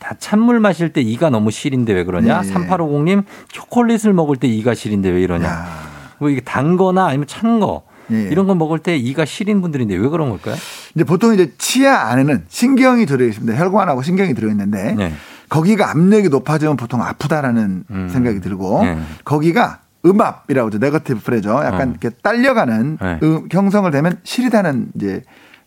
[0.00, 2.40] 다 찬물 마실 때 이가 너무 시린데 왜 그러냐?
[2.44, 2.52] 예, 예.
[2.52, 5.46] 3850님 초콜릿을 먹을 때 이가 시린데 왜 이러냐?
[5.46, 5.68] 야.
[6.18, 7.82] 뭐 이게 단 거나 아니면 찬 거.
[8.10, 8.28] 예, 예.
[8.30, 10.56] 이런 거 먹을 때 이가 시린 분들인데 왜 그런 걸까요?
[10.94, 13.58] 이제 보통 이제 치아 안에는 신경이 들어 있습니다.
[13.58, 15.12] 혈관하고 신경이 들어 있는데 네.
[15.48, 18.08] 거기가 압력이 높아지면 보통 아프다라는 음.
[18.08, 18.98] 생각이 들고 네.
[19.24, 20.78] 거기가 음압이라고 하죠.
[20.78, 21.64] 네거티브 프레저.
[21.64, 21.90] 약간 어.
[21.90, 23.18] 이렇게 딸려가는 네.
[23.22, 25.22] 음, 형성을 되면 시리다는 이제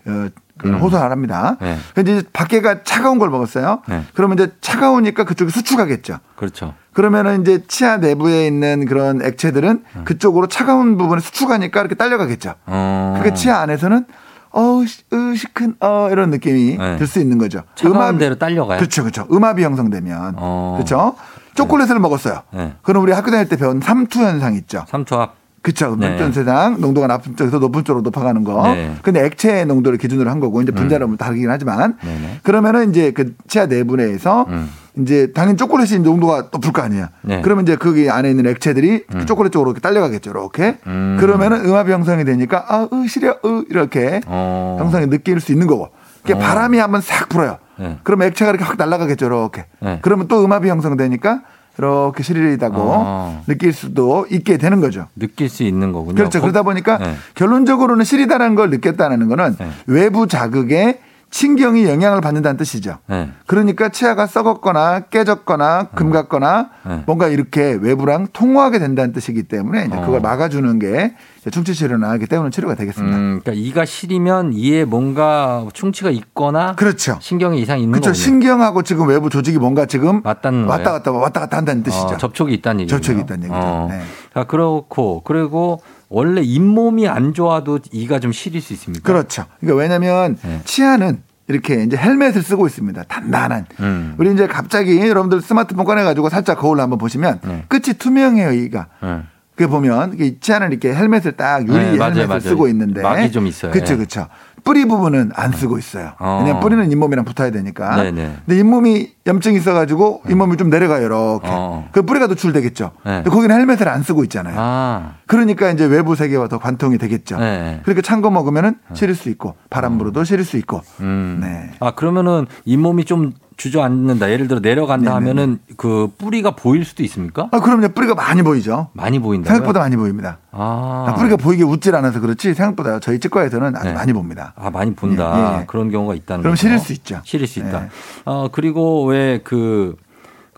[0.06, 0.28] 어,
[0.58, 0.80] 그 음.
[0.80, 1.58] 호소를 합니다.
[1.60, 1.78] 네.
[1.94, 3.82] 근데 이제 밖에가 차가운 걸 먹었어요.
[3.88, 4.04] 네.
[4.14, 6.20] 그러면 이제 차가우니까 그쪽에 수축하겠죠.
[6.36, 6.74] 그렇죠.
[6.94, 12.54] 그러면은 이제 치아 내부에 있는 그런 액체들은 그쪽으로 차가운 부분에 수축하니까 이렇게 딸려가겠죠.
[12.66, 13.16] 어.
[13.18, 14.06] 그게 치아 안에서는
[14.52, 16.98] 어우 시- 으 시큰 어 이런 느낌이 네.
[16.98, 17.62] 들수 있는 거죠.
[17.76, 18.78] 차가운 데로 딸려가요?
[18.80, 19.28] 그렇죠, 그렇죠.
[19.32, 20.74] 음압이 형성되면 어.
[20.78, 21.16] 그렇죠.
[21.56, 22.42] 초콜릿을 먹었어요.
[22.54, 22.74] 네.
[22.82, 24.86] 그럼 우리 학교 다닐 때 배운 삼투 현상 있죠.
[24.88, 25.36] 삼투압.
[25.62, 25.96] 그렇죠.
[25.96, 26.32] 네.
[26.32, 28.74] 세상 농도가 높은 쪽에서 높은 쪽으로 높아가는 거.
[28.74, 28.96] 네.
[29.04, 32.40] 근데 액체 농도를 기준으로 한 거고 이제 분자는 다르긴 하지만 네네.
[32.44, 34.70] 그러면은 이제 그 치아 내부내에서 음.
[34.98, 37.10] 이제 당연히 초콜릿이 농도가 높을 거 아니야.
[37.22, 37.42] 네.
[37.42, 40.32] 그러면 이제 거기 안에 있는 액체들이 그 초콜릿 쪽으로 이렇게 딸려가겠죠.
[40.32, 40.80] 이렇게.
[40.88, 41.18] 음.
[41.20, 44.78] 그러면은 음압이 형성이 되니까 아, 으, 시려, 으, 이렇게 어.
[44.80, 45.90] 형성이 느낄 수 있는 거고.
[46.24, 46.38] 그게 어.
[46.38, 47.58] 바람이 한번 싹 불어요.
[47.78, 48.00] 네.
[48.04, 49.26] 그러면 액체가 이렇게 확 날아가겠죠.
[49.28, 49.66] 이렇게.
[49.80, 50.00] 네.
[50.02, 51.42] 그러면 또 음압이 형성되니까
[51.86, 53.44] 이렇게 시리다고 어.
[53.48, 55.08] 느낄 수도 있게 되는 거죠.
[55.16, 56.16] 느낄 수 있는 거군요.
[56.16, 56.40] 그렇죠.
[56.40, 57.16] 거- 그러다 보니까 네.
[57.34, 59.68] 결론적으로는 시리다라는 걸 느꼈다는 거는 네.
[59.88, 61.00] 외부 자극에
[61.32, 62.98] 신경이 영향을 받는다는 뜻이죠.
[63.08, 63.30] 네.
[63.48, 67.04] 그러니까 치아가 썩었거나 깨졌거나 금갔거나 네.
[67.08, 70.02] 뭔가 이렇게 외부랑 통화하게 된다는 뜻이기 때문에 이제 어.
[70.06, 71.16] 그걸 막아주는 게
[71.50, 73.18] 충치 치료나 하기 때문에 치료가 되겠습니다.
[73.18, 77.18] 음, 그러니까 이가 시리면 이에 뭔가 충치가 있거나 그렇죠.
[77.22, 78.12] 신경에 이상이 있는 그렇죠.
[78.12, 78.24] 거군요.
[78.24, 80.92] 신경하고 지금 외부 조직이 뭔가 지금 맞닿는 왔다?
[80.92, 82.08] 갔다 왔다 갔다 한다는 뜻이죠.
[82.08, 82.98] 어, 접촉이 있다는 얘기죠.
[82.98, 83.88] 접촉이 있다는 얘기죠.
[83.90, 84.02] 네.
[84.34, 85.82] 자, 그렇고 그리고
[86.12, 89.02] 원래 잇몸이 안 좋아도 이가 좀 시릴 수 있습니까?
[89.04, 89.46] 그렇죠.
[89.62, 90.60] 그러니까 왜냐하면 네.
[90.66, 93.04] 치아는 이렇게 이제 헬멧을 쓰고 있습니다.
[93.04, 93.66] 단단한.
[93.80, 94.16] 음.
[94.18, 97.64] 우리 이제 갑자기 여러분들 스마트폰 꺼내가지고 살짝 거울로 한번 보시면 네.
[97.70, 98.88] 끝이 투명해요, 이가.
[99.02, 99.22] 네.
[99.56, 102.40] 그게 보면 치아는 이렇게 헬멧을 딱 유리 네, 맞아요, 헬멧을 맞아요.
[102.42, 103.72] 쓰고 있는데 막이 좀 있어요.
[103.72, 103.98] 그렇죠, 예.
[103.98, 104.28] 그렇죠.
[104.64, 106.14] 뿌리 부분은 안 쓰고 있어요.
[106.20, 106.40] 어.
[106.42, 107.96] 왜냐면 뿌리는 잇몸이랑 붙어야 되니까.
[107.98, 108.38] 네네.
[108.46, 111.48] 근데 잇몸이 염증이 있어가지고 잇몸이 좀 내려가요, 이렇게.
[111.50, 111.88] 어.
[111.92, 112.92] 그 뿌리가 노출되겠죠.
[113.06, 113.12] 네.
[113.18, 114.56] 근데 거기는 헬멧을 안 쓰고 있잖아요.
[114.58, 117.38] 아, 그러니까 이제 외부 세계와 더 관통이 되겠죠.
[117.40, 117.80] 네.
[117.84, 120.82] 그러니까 찬 거 먹으면은 시릴 수 있고 바람 불어도 시릴 수 있고.
[121.00, 121.40] 음.
[121.42, 121.72] 네.
[121.80, 123.32] 아 그러면은 잇몸이 좀
[123.62, 124.32] 주저앉는다.
[124.32, 125.30] 예를 들어 내려간다 네네네.
[125.30, 127.48] 하면은 그 뿌리가 보일 수도 있습니까?
[127.52, 127.90] 아, 그럼요.
[127.90, 128.90] 뿌리가 많이 보이죠.
[128.94, 129.52] 많이 보인다.
[129.52, 130.40] 생각보다 많이 보입니다.
[130.52, 133.94] 아, 아, 뿌리가 보이게 웃질 않아서 그렇지 생각보다 저희 치과에서는 아주 네.
[133.94, 134.54] 많이 봅니다.
[134.58, 135.58] 아 많이 본다.
[135.58, 135.66] 예, 예.
[135.68, 136.62] 그런 경우가 있다는 그럼 거죠.
[136.62, 137.22] 시릴 수 있죠.
[137.24, 137.82] 시릴 수 있다.
[137.82, 137.90] 네.
[138.26, 139.96] 어 그리고 왜그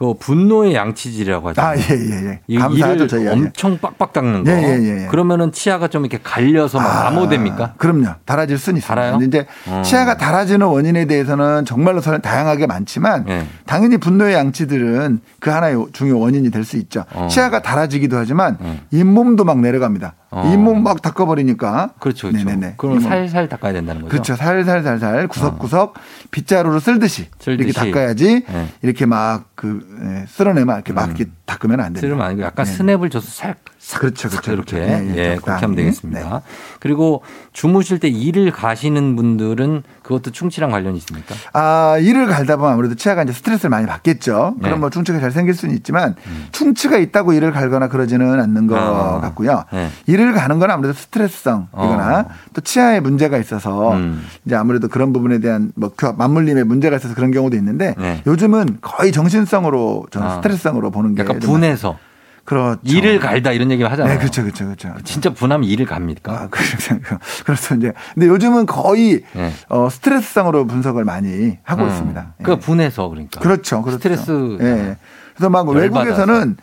[0.04, 1.62] 그 분노의 양치질이라고 하죠.
[1.62, 2.39] 아, 예, 예, 예.
[2.47, 3.32] 이 감사하죠, 저희가.
[3.32, 4.51] 엄청 빡빡 닦는 거.
[4.51, 5.08] 예, 예, 예, 예.
[5.08, 7.76] 그러면은 치아가 좀 이렇게 갈려서 막 아, 암호됩니까?
[7.78, 8.08] 그럼요.
[8.26, 8.95] 달아질 수는 있습니다.
[8.95, 9.18] 달아요?
[9.18, 9.82] 근데 이제 어.
[9.86, 13.45] 치아가 달아지는 원인에 대해서는 정말로 설- 다양하게 많지만 예.
[13.66, 17.04] 당연히 분노의 양치들은 그 하나의 중요 원인이 될 수 있죠.
[17.14, 17.28] 어.
[17.30, 18.80] 치아가 달아지기도 하지만 음.
[18.91, 20.16] 잇몸도 막 내려갑니다.
[20.34, 20.51] 어.
[20.53, 21.91] 잇몸 막 닦아버리니까.
[21.99, 22.45] 그렇죠, 그렇죠.
[22.45, 22.75] 네네네.
[22.77, 22.99] 그럼.
[22.99, 24.11] 살살 닦아야 된다는 거죠.
[24.11, 24.36] 그렇죠.
[24.36, 25.93] 살살살살 구석구석
[26.31, 27.73] 빗자루로 쓸듯이, 이렇게 쓸듯이.
[27.73, 28.67] 닦아야지 네.
[28.81, 32.01] 이렇게 막 그 쓸어내면 이렇게 막 이렇게 닦으면 안 됩니다.
[32.01, 32.71] 쓰면 아니고 약간 네.
[32.73, 33.55] 스냅을 줘서 살
[33.99, 34.53] 그렇죠, 싹 그렇죠.
[34.53, 34.93] 이렇게 그렇죠.
[34.93, 35.75] 예, 예, 예, 그렇게 하면.
[35.75, 36.41] 되겠습니다.
[36.79, 37.21] 그리고
[37.51, 41.36] 주무실 때 일을 가시는 분들은 그것도 충치랑 관련이 있습니까?
[41.51, 44.55] 아, 일을 갈다 보면 아무래도 치아가 이제 스트레스를 많이 받겠죠.
[44.57, 44.63] 네.
[44.63, 46.15] 그럼 뭐 충치가 잘 생길 수는 있지만
[46.53, 49.65] 충치가 있다고 일을 갈거나 그러지는 않는 것 아, 같고요.
[49.73, 49.89] 네.
[50.07, 52.26] 일을 가는 건 아무래도 스트레스성이거나 어.
[52.53, 54.24] 또 치아에 문제가 있어서 음.
[54.45, 58.21] 이제 아무래도 그런 부분에 대한 뭐 교- 맞물림에 문제가 있어서 그런 경우도 있는데 네.
[58.26, 60.36] 요즘은 거의 정신성으로 저는 아.
[60.36, 61.97] 스트레스성으로 보는 게 약간 좀 분해서
[62.45, 62.80] 그렇죠.
[62.84, 64.13] 일을 갈다 이런 얘기 하잖아요.
[64.15, 64.93] 네, 그렇죠, 그렇죠, 그렇죠.
[65.05, 66.32] 진짜 분하면 일을 갑니까?
[66.34, 66.99] 아, 그렇죠.
[67.45, 69.51] 그래서 이제 근데 요즘은 거의 네.
[69.69, 71.88] 어, 스트레스성으로 분석을 많이 하고 음.
[71.89, 72.34] 있습니다.
[72.39, 72.43] 예.
[72.43, 73.39] 그 분해서 그러니까.
[73.39, 73.97] 그렇죠, 그렇죠.
[73.97, 74.57] 스트레스.
[74.59, 74.97] 예.
[75.36, 75.80] 그래서 막 열받아서.
[75.80, 76.57] 외국에서는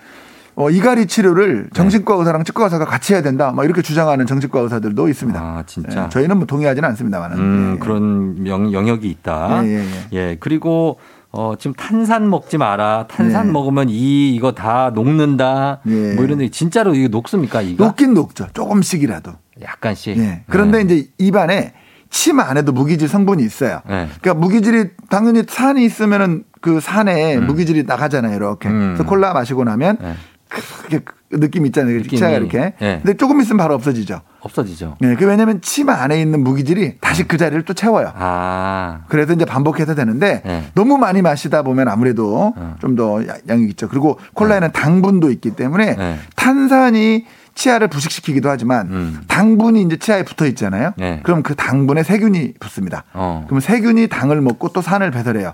[0.57, 3.53] 어, 이갈이 치료를 정신과 의사랑 치과 의사가 같이 해야 된다.
[3.53, 5.40] 막 이렇게 주장하는 정신과 의사들도 있습니다.
[5.40, 6.05] 아, 진짜.
[6.05, 7.38] 예, 저희는 뭐 동의하지는 않습니다만은.
[7.38, 7.78] 음, 예.
[7.78, 9.64] 그런 영, 영역이 있다.
[9.64, 10.98] 예, 예, 예, 그리고
[11.32, 13.07] 어, 지금 탄산 먹지 마라.
[13.09, 13.53] 탄산 네.
[13.53, 15.80] 먹으면 이 이거 다 녹는다.
[15.86, 16.14] 예.
[16.14, 17.62] 뭐 이런 데 진짜로 이거 녹습니까?
[17.62, 18.48] 이거 녹긴 녹죠.
[18.53, 19.32] 조금씩이라도.
[19.62, 20.18] 약간씩.
[20.18, 20.42] 예.
[20.48, 20.94] 그런데 네.
[20.94, 21.74] 이제 입안에
[22.11, 23.80] 침 안에도 무기질 성분이 있어요.
[23.88, 24.09] 네.
[24.20, 28.34] 그러니까 무기질이 당연히 산이 있으면은 그 산에 무기질이 나가잖아요.
[28.34, 28.68] 이렇게.
[28.68, 28.94] 음.
[28.94, 30.14] 그래서 콜라 마시고 나면 네.
[30.51, 31.96] 그 느낌 있잖아요.
[31.96, 32.18] 느낌이.
[32.18, 32.74] 치아가 이렇게.
[32.80, 33.01] 네.
[33.03, 34.20] 근데 조금 있으면 바로 없어지죠.
[34.40, 34.96] 없어지죠.
[35.01, 38.12] 네, 그 왜냐면 침 안에 있는 무기질이 다시 그 자리를 또 채워요.
[38.16, 39.03] 아.
[39.09, 40.64] 그래서 이제 반복해서 되는데 네.
[40.74, 42.76] 너무 많이 마시다 보면 아무래도 어.
[42.80, 43.88] 좀더 양이 있죠.
[43.88, 46.18] 그리고 콜라에는 당분도 있기 때문에 네.
[46.34, 49.20] 탄산이 치아를 부식시키기도 하지만 음.
[49.28, 50.94] 당분이 이제 치아에 붙어 있잖아요.
[50.96, 51.20] 네.
[51.22, 53.05] 그럼 그 당분에 세균이 붙습니다.
[53.12, 53.44] 어.
[53.46, 55.53] 그럼 세균이 당을 먹고 또 산을 배설해요.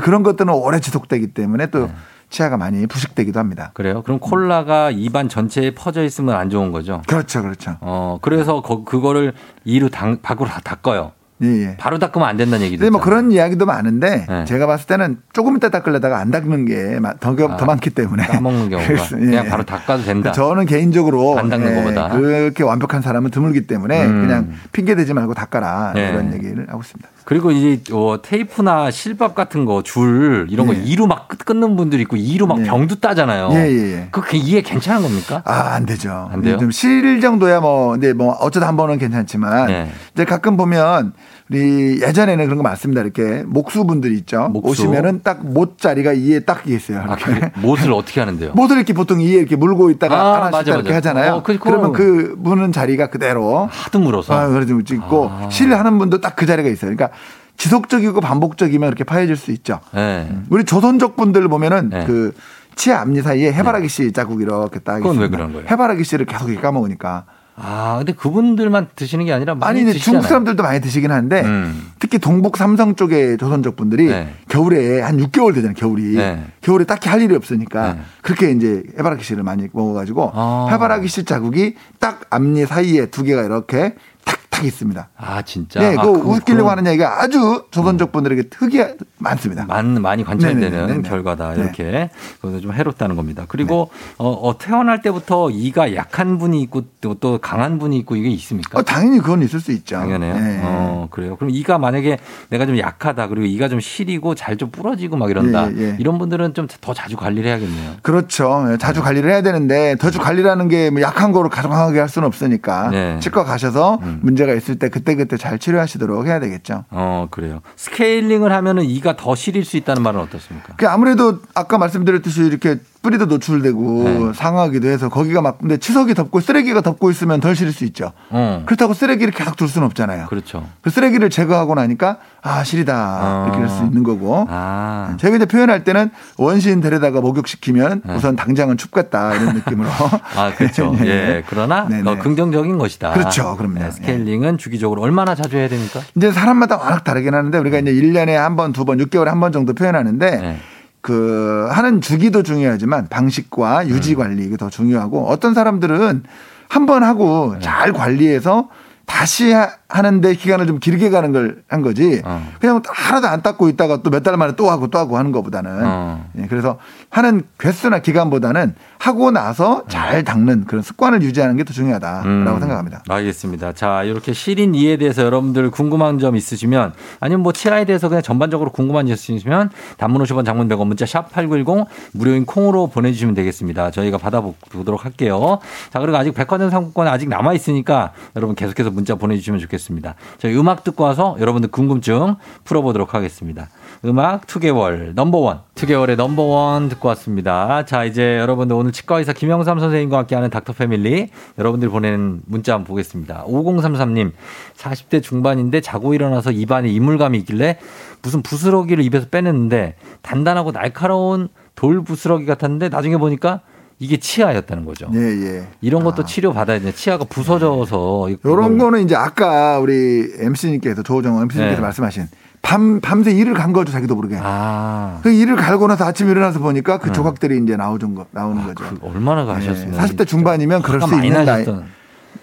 [0.00, 1.92] 그런 것들은 오래 지속되기 때문에 또 네.
[2.30, 3.70] 치아가 많이 부식되기도 합니다.
[3.74, 4.02] 그래요?
[4.02, 7.02] 그럼 콜라가 입안 전체에 퍼져 있으면 안 좋은 거죠?
[7.06, 7.76] 그렇죠, 그렇죠.
[7.80, 9.32] 어, 그래서 거, 그거를
[9.64, 11.12] 이로 당, 밖으로 다 닦아요.
[11.42, 11.76] 예, 예.
[11.78, 13.04] 바로 닦으면 안 된다는 얘기도 근데 뭐 있잖아요.
[13.20, 14.44] 그런 이야기도 많은데 네.
[14.44, 19.16] 제가 봤을 때는 조금 이따 닦으려다가 안 닦는 게더 아, 많기 때문에 까먹는 경우가 그래서,
[19.20, 19.24] 예.
[19.24, 20.32] 그냥 바로 닦아도 된다.
[20.32, 22.08] 저는 개인적으로 안 닦는 예, 것보다.
[22.08, 24.20] 그렇게 완벽한 사람은 드물기 때문에 음.
[24.26, 26.08] 그냥 핑계 대지 말고 닦아라 네.
[26.10, 27.08] 이런 얘기를 하고 있습니다.
[27.24, 30.78] 그리고 이제 어, 테이프나 실밥 같은 거 줄 이런 거 예.
[30.78, 32.64] 이로 막 끊- 끊는 분들 있고 이로 막 예.
[32.64, 33.50] 병도 따잖아요.
[33.52, 34.08] 예, 예, 예.
[34.10, 35.42] 그 이게 괜찮은 겁니까?
[35.44, 36.28] 아, 안 되죠.
[36.32, 36.56] 안 돼요?
[36.58, 39.90] 좀 실 정도야 뭐, 근데 뭐, 어쩌다 한 번은 괜찮지만, 네.
[40.14, 41.12] 이제 가끔 보면,
[41.50, 43.00] 우리 예전에는 그런 거 많습니다.
[43.00, 44.48] 이렇게 목수분들 있죠.
[44.50, 44.82] 목수.
[44.82, 46.98] 오시면은 딱 못 자리가 이에 딱 있어요.
[47.00, 47.50] 아, 이렇게.
[47.54, 48.52] 그 못을 어떻게 하는데요?
[48.54, 50.96] 못을 이렇게 보통 이에 이렇게 물고 있다가 아, 하나씩 맞아, 이렇게 맞아.
[50.96, 51.34] 하잖아요.
[51.36, 54.34] 어, 그- 그러면 그 무는 자리가 그대로 하도 물어서.
[54.34, 55.48] 아, 그래도 찍고 아.
[55.50, 56.94] 실하는 분도 딱 그 자리가 있어요.
[56.94, 57.16] 그러니까
[57.56, 59.80] 지속적이고 반복적이면 이렇게 파여질 수 있죠.
[59.92, 60.28] 네.
[60.50, 62.04] 우리 조선족 분들 보면은 네.
[62.04, 62.32] 그
[62.76, 65.36] 치아 앞니 사이에 해바라기 씨 자국 이렇게 딱 그건 왜 있습니다.
[65.36, 65.66] 그런 거예요?
[65.68, 67.24] 해바라기 씨를 계속 이렇게 까먹으니까
[67.60, 69.92] 아, 근데 그분들만 드시는 게 아니라 많이 아니.
[69.94, 71.90] 중국 사람들도 많이 드시긴 하는데 음.
[71.98, 74.32] 특히 동북 삼성 쪽의 조선족 분들이 네.
[74.48, 75.74] 겨울에 한 6개월 되잖아요.
[75.74, 76.44] 겨울이 네.
[76.60, 78.00] 겨울에 딱히 할 일이 없으니까 네.
[78.22, 80.68] 그렇게 이제 해바라기 씨를 많이 먹어 가지고 아.
[80.70, 83.94] 해바라기 씨 자국이 딱 앞니 사이에 두 개가 이렇게
[84.24, 85.08] 탁 탁 있습니다.
[85.16, 85.80] 아, 진짜.
[85.80, 88.82] 네, 아, 그 웃기려고 하는 얘기가 아주 조선족 분들에게 특이
[89.18, 89.64] 많습니다.
[89.66, 91.08] 많, 많이 관찰되는 네네네네.
[91.08, 91.54] 결과다.
[91.54, 91.60] 네.
[91.62, 92.10] 이렇게.
[92.40, 93.44] 그것도 좀 해롭다는 겁니다.
[93.48, 98.28] 그리고 어, 어, 태어날 때부터 이가 약한 분이 있고 또, 또 강한 분이 있고 이게
[98.30, 98.78] 있습니까?
[98.78, 99.96] 어, 당연히 그건 있을 수 있죠.
[99.96, 100.34] 당연해요.
[100.34, 100.60] 네.
[100.64, 101.36] 어, 그래요.
[101.36, 102.18] 그럼 이가 만약에
[102.50, 103.28] 내가 좀 약하다.
[103.28, 105.70] 그리고 이가 좀 시리고 잘 좀 부러지고 막 이런다.
[105.72, 105.96] 예, 예.
[106.00, 107.92] 이런 분들은 좀 더 자주 관리를 해야겠네요.
[108.02, 108.64] 그렇죠.
[108.66, 108.76] 예, 네.
[108.78, 113.18] 자주 관리를 해야 되는데 더주 관리라는 게뭐 약한 거로 가정하게 할 수는 없으니까 네.
[113.20, 114.18] 치과 가셔서 음.
[114.48, 116.84] 문제가 있을 때 그때그때 잘 치료하시도록 해야 되겠죠.
[116.90, 117.60] 어, 그래요.
[117.76, 120.74] 스케일링을 하면은 이가 더 시릴 수 있다는 말은 어떻습니까?
[120.76, 124.32] 그 아무래도 아까 말씀드렸듯이 이렇게 뿌리도 노출되고 네.
[124.34, 128.12] 상하기도 해서 거기가 막 근데 치석이 덮고 쓰레기가 덮고 있으면 덜 실을 수 있죠.
[128.30, 128.62] 어.
[128.66, 130.26] 그렇다고 쓰레기를 계속 둘 수는 없잖아요.
[130.26, 130.66] 그렇죠.
[130.82, 135.14] 그 쓰레기를 제거하고 나니까 아 실이다 이렇게 할 수 있는 거고 아.
[135.18, 138.14] 저희가 이제 표현할 때는 원시인 데려다가 목욕시키면 네.
[138.14, 139.88] 우선 당장은 춥겠다 이런 느낌으로
[140.36, 140.92] 아, 그렇죠.
[140.98, 141.06] 네.
[141.06, 141.44] 예.
[141.48, 142.10] 그러나 네네.
[142.10, 143.12] 어, 긍정적인 것이다.
[143.12, 143.56] 그렇죠.
[143.56, 143.78] 그럼요.
[143.78, 146.00] 네, 스케일링은 주기적으로 얼마나 자주 해야 됩니까?
[146.16, 149.52] 이제 사람마다 워낙 다르긴 하는데 우리가 이제 1년에 한 번, 두 번, 6개월에 한 번
[149.52, 150.58] 정도 표현하는데 네.
[151.00, 154.18] 그 하는 주기도 중요하지만 방식과 유지 음.
[154.18, 156.24] 관리 이게 더 중요하고 어떤 사람들은
[156.68, 157.60] 한 번 하고 네.
[157.60, 158.68] 잘 관리해서
[159.08, 162.20] 다시 하- 하는데 기간을 좀 길게 가는 걸 한 거지.
[162.24, 162.46] 어.
[162.60, 165.70] 그냥 하나도 안 닦고 있다가 또 몇 달 만에 또 하고 또 하고 하는 것보다는.
[165.82, 166.26] 어.
[166.38, 166.78] 예, 그래서
[167.08, 173.02] 하는 횟수나 기간보다는 하고 나서 잘 닦는 그런 습관을 유지하는 게 더 중요하다라고 음, 생각합니다.
[173.08, 173.72] 알겠습니다.
[173.72, 178.70] 자, 이렇게 시린 이에 대해서 여러분들 궁금한 점 있으시면 아니면 뭐 치아에 대해서 그냥 전반적으로
[178.70, 183.90] 궁금한 점 있으시면 단문 50원 장문 100원 문자 샵 8910 무료인 콩으로 보내주시면 되겠습니다.
[183.90, 185.60] 저희가 받아보도록 할게요.
[185.90, 190.16] 자, 그리고 아직 백화점 상품권 아직 남아 있으니까 여러분 계속해서 문자 보내주시면 좋겠습니다.
[190.38, 192.34] 저희 음악 듣고 와서 여러분들 궁금증
[192.64, 193.68] 풀어보도록 하겠습니다.
[194.04, 197.84] 음악 2개월 넘버원 2개월의 넘버원 듣고 왔습니다.
[197.84, 203.44] 자 이제 여러분들 오늘 치과의사 김영삼 선생님과 함께하는 닥터패밀리 여러분들 보내는 문자 한번 보겠습니다.
[203.46, 204.32] 5033님
[204.76, 207.78] 40대 중반인데 자고 일어나서 입안에 이물감이 있길래
[208.22, 213.60] 무슨 부스러기를 입에서 빼냈는데 단단하고 날카로운 돌 부스러기 같았는데 나중에 보니까
[214.00, 215.10] 이게 치아였다는 거죠.
[215.14, 215.66] 예, 예.
[215.80, 216.92] 이런 것도 치료 받아야 돼.
[216.92, 221.80] 치아가 부서져서 요런 거는 이제 아까 우리 MC님께서 조정호 MC님께서 네.
[221.80, 222.28] 말씀하신
[222.62, 224.38] 밤 밤새 이를 간 거죠 자기도 모르게.
[224.40, 225.18] 아.
[225.22, 228.84] 그 이를 갈고 나서 아침에 일어나서 보니까 그 조각들이 이제 나오는 거 나오는 거죠.
[229.02, 231.66] 얼마나 가셨으면 40대 중반이면 그럴 수 있는 나이.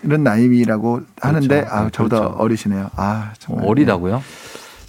[0.04, 1.74] 이런 나이라고 하는데 그렇죠.
[1.74, 2.36] 아 네, 저보다 그렇죠.
[2.38, 2.90] 어리시네요.
[2.96, 4.22] 아 정말 어리다고요?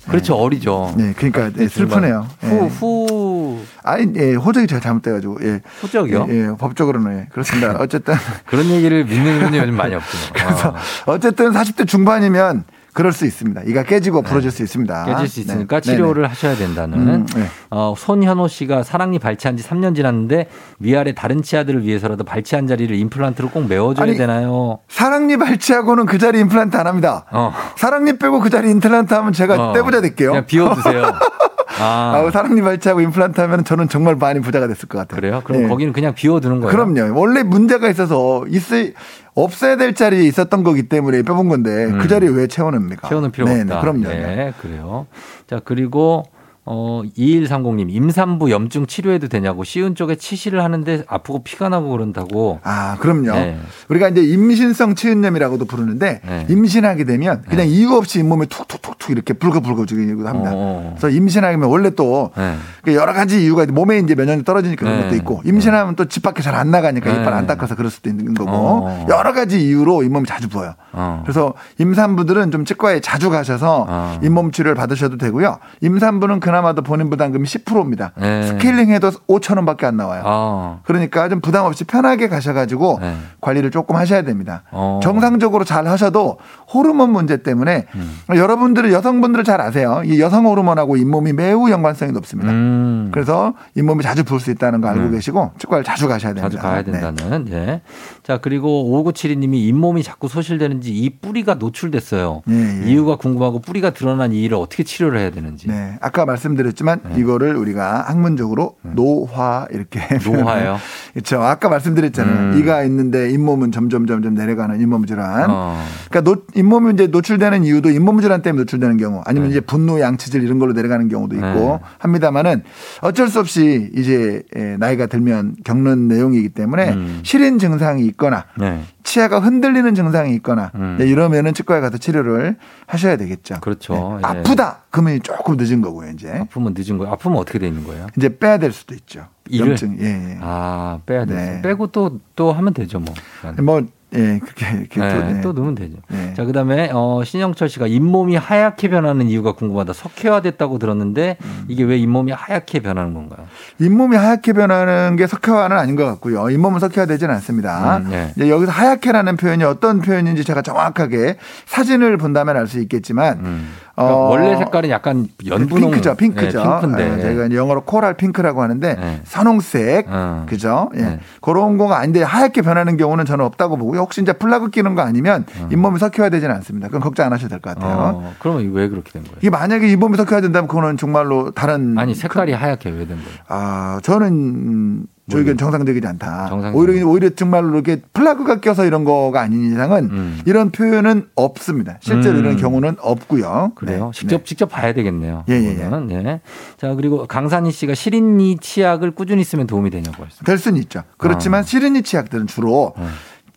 [0.09, 0.95] 그렇죠, 어리죠.
[0.97, 2.27] 네, 그러니까 네, 슬프네요.
[2.45, 2.47] 예.
[2.47, 3.61] 후, 후.
[3.83, 5.61] 아니, 예, 호적이 제가 잘못돼가지고, 예.
[5.83, 6.27] 호적이요?
[6.31, 7.27] 예, 예, 법적으로는, 예.
[7.33, 7.77] 그렇습니다.
[7.81, 8.15] 어쨌든.
[8.47, 10.17] 그런 얘기를 믿는 분이 요즘 많이 없죠.
[10.33, 11.13] 그래서 아.
[11.13, 12.65] 어쨌든 40대 중반이면
[12.97, 13.61] 그럴 수 있습니다.
[13.67, 15.05] 이가 깨지고 부러질 수 있습니다.
[15.05, 15.13] 네.
[15.13, 15.93] 깨질 수 있으니까 네.
[15.93, 16.29] 치료를 네네.
[16.29, 16.99] 하셔야 된다는.
[16.99, 17.47] 음, 네.
[17.69, 23.51] 어, 손현호 씨가 사랑니 발치한 지 3년 지났는데 위아래 다른 치아들을 위해서라도 발치한 자리를 임플란트로
[23.51, 24.79] 꼭 메워줘야 아니, 되나요?
[24.89, 27.27] 사랑니 발치하고는 그 자리 임플란트 안 합니다.
[27.33, 27.53] 어.
[27.77, 29.73] 사랑니 빼고 그 자리 임플란트 하면 제가 어.
[29.75, 30.31] 떼부자 될게요.
[30.31, 31.13] 그냥 비워두세요.
[31.81, 35.20] 아, 아, 사랑니 발치하고 임플란트 하면 저는 정말 많이 부자가 됐을 것 같아요.
[35.20, 35.43] 그래요?
[35.45, 35.68] 그럼 예.
[35.68, 36.70] 거기는 그냥 비워두는 거예요?
[36.70, 37.18] 그럼요.
[37.18, 38.95] 원래 문제가 있어서 있을
[39.35, 43.07] 없어야 될 자리에 있었던 거기 때문에 빼본 건데 그 자리에 왜 채워냅니까?
[43.07, 43.11] 음.
[43.11, 43.74] 채우는 필요가 네, 없다.
[43.74, 44.09] 네, 그럼요.
[44.09, 45.07] 네, 그래요.
[45.47, 46.24] 자, 그리고
[46.69, 52.59] 어 2130님 임산부 염증 치료해도 되냐고 쉬운 쪽에 치실을 하는데 아프고 피가 나고 그런다고.
[52.64, 53.33] 아, 그럼요.
[53.33, 53.57] 네.
[53.89, 56.47] 우리가 이제 임신성 치은염이라고도 부르는데 네.
[56.51, 60.51] 임신하게 되면 그냥 이유 없이 잇몸에 툭툭툭툭 이렇게 불거불거지기도 합니다.
[60.55, 60.95] 어.
[60.99, 62.57] 그래서 임신하게 되면 원래 또 네.
[62.83, 65.05] 그 여러 가지 이유가 몸에 이제 면역이 떨어지니까 그런 네.
[65.05, 67.21] 것도 있고 임신하면 또 집 밖에 잘 안 나가니까 네.
[67.21, 69.07] 이빨 안 닦아서 그럴 수도 있는 거고 어.
[69.11, 70.75] 여러 가지 이유로 잇몸이 자주 부어요.
[70.93, 71.21] 어.
[71.25, 74.19] 그래서 임산부들은 좀 치과에 자주 가셔서 어.
[74.23, 75.59] 잇몸 치료를 받으셔도 되고요.
[75.83, 78.13] 임산부는 그 나마도 본인 부담금이 10%입니다.
[78.17, 78.43] 네.
[78.47, 80.23] 스케일링 해도 5천 원밖에 안 나와요.
[80.25, 80.79] 아.
[80.85, 83.17] 그러니까 좀 부담 없이 편하게 가셔가지고 네.
[83.41, 84.63] 관리를 조금 하셔야 됩니다.
[84.71, 85.01] 어.
[85.03, 86.39] 정상적으로 잘 하셔도
[86.73, 88.19] 호르몬 문제 때문에 음.
[88.35, 90.03] 여러분들은 여성분들은 잘 아세요.
[90.05, 92.51] 이 여성 호르몬하고 잇몸이 매우 연관성이 높습니다.
[92.51, 93.11] 음.
[93.13, 95.11] 그래서 잇몸이 자주 부을 수 있다는 거 알고 음.
[95.13, 96.49] 계시고 치과를 자주 가셔야 됩니다.
[96.49, 96.91] 자주 가야 네.
[96.93, 97.47] 된다는.
[97.51, 97.83] 예.
[98.27, 102.43] 자, 그리고 5972님이 잇몸이 자꾸 소실되는지 이 뿌리가 노출됐어요.
[102.51, 102.91] 예, 예.
[102.91, 105.68] 이유가 궁금하고 뿌리가 드러난 이유를 어떻게 치료를 해야 되는지.
[105.68, 105.97] 네.
[106.01, 110.18] 아까 말씀드렸지만 이거를 우리가 학문적으로 노화 이렇게 네.
[110.29, 110.77] 노화예요?
[111.12, 111.41] 그렇죠.
[111.41, 112.55] 아까 말씀드렸잖아요.
[112.55, 112.59] 음.
[112.59, 115.49] 이가 있는데 잇몸은 점점 점점 내려가는 잇몸 질환.
[115.49, 115.81] 어.
[116.11, 119.53] 그러니까 노, 잇몸이 이제 노출되는 이유도 잇몸 질환 때문에 노출되는 경우 아니면 네.
[119.53, 121.79] 이제 분노의 양치질 이런 걸로 내려가는 경우도 있고 네.
[121.99, 122.64] 합니다만은
[123.03, 127.20] 어쩔 수 없이 이제 에, 나이가 들면 겪는 내용이기 때문에 음.
[127.22, 128.83] 실인 증상이 있거나 네.
[129.05, 130.97] 치아가 흔들리는 증상이 있거나 음.
[130.99, 132.57] 네, 이러면은 치과에 가서 치료를
[132.87, 133.61] 하셔야 되겠죠.
[133.61, 134.19] 그렇죠.
[134.21, 134.29] 네.
[134.29, 134.39] 예.
[134.41, 134.79] 아프다.
[134.91, 136.31] 그러면 조금 늦은 거고요, 이제.
[136.33, 137.12] 아프면 늦은 거예요.
[137.12, 138.09] 아프면 어떻게 되는 거예요?
[138.17, 139.29] 이제 빼야 될 수도 있죠.
[139.49, 139.69] 이를?
[139.71, 139.99] 염증.
[140.01, 140.39] 예, 예.
[140.41, 141.35] 아, 빼야 돼.
[141.35, 141.62] 네.
[141.62, 143.14] 빼고 또, 또 하면 되죠, 뭐.
[143.62, 143.83] 뭐,
[144.15, 145.41] 예, 그렇게, 이렇게 네, 또, 네.
[145.41, 145.97] 또 넣으면 되죠.
[146.09, 146.33] 네.
[146.35, 149.93] 자, 그 다음에, 어, 신영철 씨가 잇몸이 하얗게 변하는 이유가 궁금하다.
[149.95, 151.65] 석회화됐다고 들었는데, 음.
[151.69, 153.47] 이게 왜 잇몸이 하얗게 변하는 건가요?
[153.81, 156.49] 잇몸이 하얗게 변하는 게 석회화는 아닌 것 같고요.
[156.51, 157.97] 잇몸은 석회화되지는 않습니다.
[157.99, 158.33] 음, 네.
[158.37, 161.37] 이제 여기서 하얗게라는 표현이 어떤 표현인지 제가 정확하게
[161.67, 163.73] 사진을 본다면 알 수 있겠지만, 음.
[163.99, 165.91] 어, 그러니까 원래 색깔은 약간 연분홍.
[165.91, 166.59] 핑크죠, 핑크죠.
[166.63, 167.11] 네, 핑크인데.
[167.11, 169.21] 어, 저희가 이제 영어로 코랄 핑크라고 하는데 네.
[169.25, 170.45] 선홍색, 어.
[170.47, 170.91] 그죠?
[170.97, 171.21] 예, 네.
[171.41, 174.01] 그런 거가 아닌데 하얗게 변하는 경우는 저는 없다고 보고요.
[174.01, 175.69] 혹시 이제 플라그 끼는 거 아니면 어.
[175.73, 176.89] 잇몸이 석회화 되지는 않습니다.
[176.89, 177.97] 그건 걱정 안 하셔도 될 것 같아요.
[178.23, 179.37] 어, 그러면 왜 그렇게 된 거예요?
[179.41, 183.39] 이게 만약에 잇몸이 석회화 된다면 그거는 정말로 다른 아니, 색깔이 하얗게 왜 된 거예요?
[183.49, 186.51] 아, 저는 음, 저 의견 정상적이지 않다.
[186.72, 190.41] 오히려 오히려 정말로 이렇게 플라그가 껴서 이런 거가 아닌 이상은 음.
[190.47, 191.99] 이런 표현은 없습니다.
[192.01, 192.45] 실제로 음.
[192.45, 193.72] 이런 경우는 없고요.
[193.74, 194.12] 그래요?
[194.14, 194.18] 네.
[194.18, 195.45] 직접 직접 봐야 되겠네요.
[195.49, 196.11] 예, 예, 그거는.
[196.12, 196.41] 예.
[196.77, 200.45] 자 그리고 강산희 씨가 시린니 치약을 꾸준히 쓰면 도움이 되냐고 했습니다.
[200.45, 201.03] 될 수는 있죠.
[201.16, 201.62] 그렇지만 어.
[201.64, 202.95] 시르니 치약들은 주로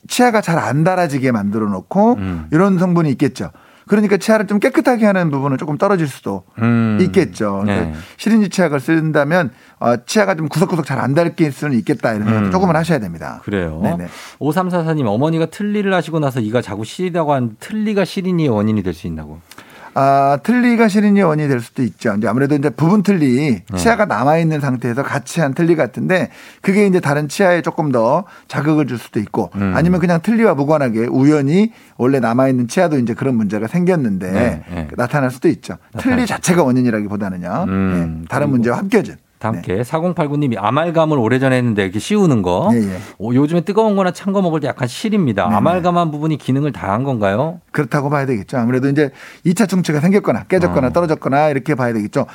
[0.08, 2.48] 치아가 잘 안 달아지게 만들어 놓고 음.
[2.52, 3.52] 이런 성분이 있겠죠.
[3.90, 7.00] 그러니까 치아를 좀 깨끗하게 하는 부분은 조금 떨어질 수도 음.
[7.02, 7.62] 있겠죠.
[7.64, 7.94] 그러니까 네.
[8.18, 12.52] 시린지 치약을 쓴다면 어, 치아가 좀 구석구석 잘 안 닳을 수는 있겠다 이런 생각 음.
[12.52, 13.42] 조금은 하셔야 됩니다.
[13.44, 13.80] 그래요.
[13.82, 14.08] 네네.
[14.40, 19.40] 5344님 어머니가 틀니를 하시고 나서 이가 자꾸 시리다고 한 틀니가 시린이의 원인이 될 수 있나고.
[20.02, 22.16] 아, 틀니가 시린이 원인이 될 수도 있죠.
[22.18, 23.78] 이제 아무래도 이제 부분 틀니, 네.
[23.78, 26.30] 치아가 남아 있는 상태에서 같이 한 틀니 같은데
[26.62, 29.74] 그게 이제 다른 치아에 조금 더 자극을 줄 수도 있고 음.
[29.76, 34.88] 아니면 그냥 틀니와 무관하게 우연히 원래 남아 있는 치아도 이제 그런 문제가 생겼는데 네, 네.
[34.96, 35.76] 나타날 수도 있죠.
[35.98, 37.66] 틀니 자체가 원인이라기보다는요.
[37.68, 39.18] 음, 네, 다른 문제와 함께진.
[39.40, 42.70] 다 함께 4089님이 아말감을 오래전에 했는데 이렇게 씌우는 거.
[42.74, 42.96] 예, 예.
[43.20, 45.46] 어, 요즘에 뜨거운 거나 찬 거 먹을 때 약간 시립니다.
[45.46, 45.56] 네네.
[45.56, 47.62] 아말감한 부분이 기능을 다 한 건가요?
[47.72, 48.58] 그렇다고 봐야 되겠죠.
[48.58, 49.12] 아무래도 이제
[49.46, 50.90] 2차 충치가 생겼거나 깨졌거나 어.
[50.92, 52.26] 떨어졌거나 이렇게 봐야 되겠죠.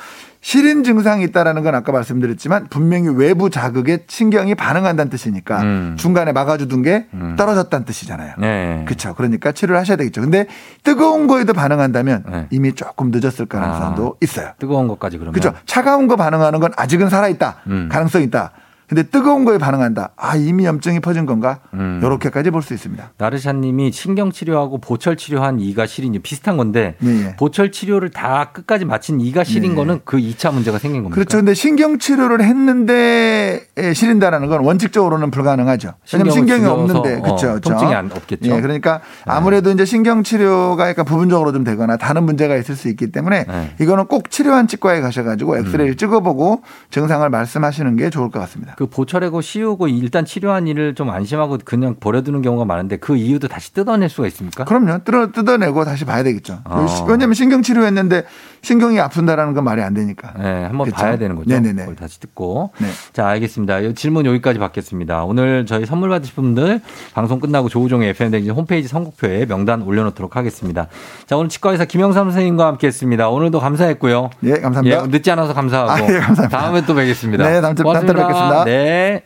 [0.45, 5.95] 시린 증상이 있다라는 건 아까 말씀드렸지만 분명히 외부 자극에 신경이 반응한다는 뜻이니까 음.
[5.97, 8.35] 중간에 막아주던 게 떨어졌다는 뜻이잖아요.
[8.37, 8.83] 네.
[8.85, 9.15] 그렇죠.
[9.15, 10.21] 그러니까 치료를 하셔야 되겠죠.
[10.21, 10.45] 근데
[10.83, 12.47] 뜨거운 거에도 반응한다면 네.
[12.51, 14.51] 이미 조금 늦었을 가능성도 있어요.
[14.59, 15.33] 뜨거운 것까지 그러면.
[15.33, 15.57] 그렇죠.
[15.65, 17.55] 차가운 거 반응하는 건 아직은 살아 있다.
[17.65, 17.89] 음.
[17.91, 18.51] 가능성이 있다.
[18.87, 20.11] 근데 뜨거운 거에 반응한다.
[20.15, 21.59] 아 이미 염증이 퍼진 건가?
[21.73, 21.99] 음.
[22.03, 23.11] 이렇게까지 볼 수 있습니다.
[23.17, 27.35] 나르샤님이 신경 치료하고 보철 치료한 이가 시린이 비슷한 건데 예, 예.
[27.35, 29.75] 보철 치료를 다 끝까지 마친 이가 시린 예.
[29.75, 31.15] 거는 그 2차 문제가 생긴 겁니까?
[31.15, 31.37] 그렇죠.
[31.37, 35.93] 근데 신경 치료를 했는데 에, 시린다라는 건 원칙적으로는 불가능하죠.
[36.13, 37.47] 왜냐면 신경을 신경이 없는데 어, 그렇죠.
[37.47, 37.69] 그렇죠.
[37.69, 38.51] 통증이 안- 없겠죠.
[38.55, 43.11] 예, 그러니까 아무래도 이제 신경 치료가 약간 부분적으로 좀 되거나 다른 문제가 있을 수 있기
[43.11, 43.75] 때문에 네.
[43.79, 45.57] 이거는 꼭 치료한 치과에 가셔가지고 음.
[45.59, 46.61] 엑스레이를 찍어보고
[46.91, 48.74] 증상을 말씀하시는 게 좋을 것 같습니다.
[48.77, 53.73] 그 보철하고 씌우고 일단 치료한 일을 좀 안심하고 그냥 버려두는 경우가 많은데 그 이유도 다시
[53.73, 54.65] 뜯어낼 수가 있습니까?
[54.65, 54.99] 그럼요.
[55.03, 56.59] 뜯어, 뜯어내고 다시 봐야 되겠죠.
[56.65, 56.85] 어.
[57.07, 58.25] 왜냐하면 신경 치료했는데
[58.61, 60.33] 신경이 아픈다라는 건 말이 안 되니까.
[60.37, 60.95] 네, 한번 그렇죠.
[61.01, 61.49] 봐야 되는 거죠.
[61.49, 61.95] 네네네.
[61.95, 62.71] 다시 듣고.
[62.79, 62.87] 네.
[63.13, 63.79] 자, 알겠습니다.
[63.79, 65.23] 이 질문 여기까지 받겠습니다.
[65.23, 66.81] 오늘 저희 선물 받으실 분들
[67.13, 70.87] 방송 끝나고 조우종의 FM댕진 홈페이지 선곡표에 명단 올려놓도록 하겠습니다.
[71.27, 73.29] 자, 오늘 치과의사 김영삼 선생님과 함께 했습니다.
[73.29, 74.31] 오늘도 감사했고요.
[74.43, 75.03] 예, 감사합니다.
[75.03, 75.91] 예, 늦지 않아서 감사하고.
[75.91, 76.47] 아, 예, 감사합니다.
[76.49, 77.47] 다음에 또 뵙겠습니다.
[77.49, 77.93] 네, 다음 주- 주에.
[77.93, 78.64] 뵙겠습니다.
[78.65, 79.21] 네.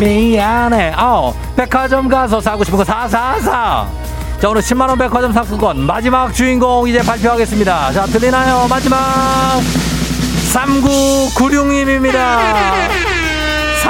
[0.00, 0.94] 미안해.
[0.96, 3.86] 어, 백화점 가서 사고 싶은 거 사사사.
[4.40, 7.92] 자, 오늘 10만원 백화점 상품권 마지막 주인공 이제 발표하겠습니다.
[7.92, 8.66] 자, 들리나요?
[8.68, 8.98] 마지막
[10.54, 13.18] 3996님입니다.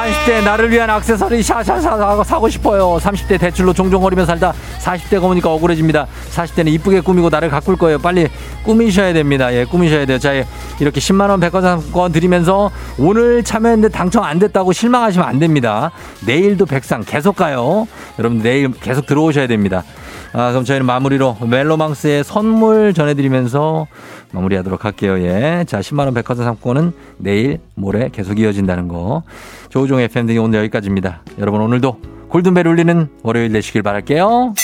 [0.09, 2.99] 30대 나를 위한 액세서리 샤샤샤 사고 싶어요.
[3.01, 6.07] 30대 대출로 종종 거리며 살다 40대가 오니까 억울해집니다.
[6.31, 7.99] 40대는 이쁘게 꾸미고 나를 가꿀 거예요.
[7.99, 8.29] 빨리
[8.65, 9.53] 꾸미셔야 됩니다.
[9.53, 10.19] 예, 꾸미셔야 돼요.
[10.19, 10.47] 자, 예,
[10.81, 15.91] 이렇게 10만 원 백화점권 드리면서 오늘 참여했는데 당첨 안 됐다고 실망하시면 안 됩니다.
[16.27, 17.87] 내일도 백상 계속 가요.
[18.19, 19.85] 여러분 내일 계속 들어오셔야 됩니다.
[20.33, 23.87] 아, 그럼 저희는 마무리로 멜로망스의 선물 전해드리면서
[24.33, 25.19] 마무리하도록 할게요.
[25.21, 25.65] 예.
[25.67, 29.23] 자, 10만원 백화점 상품권은 내일, 모레 계속 이어진다는 거.
[29.71, 31.23] 조우종 FM 등이 오늘 여기까지입니다.
[31.39, 34.55] 여러분 오늘도 골든벨 울리는 월요일 되시길 바랄게요.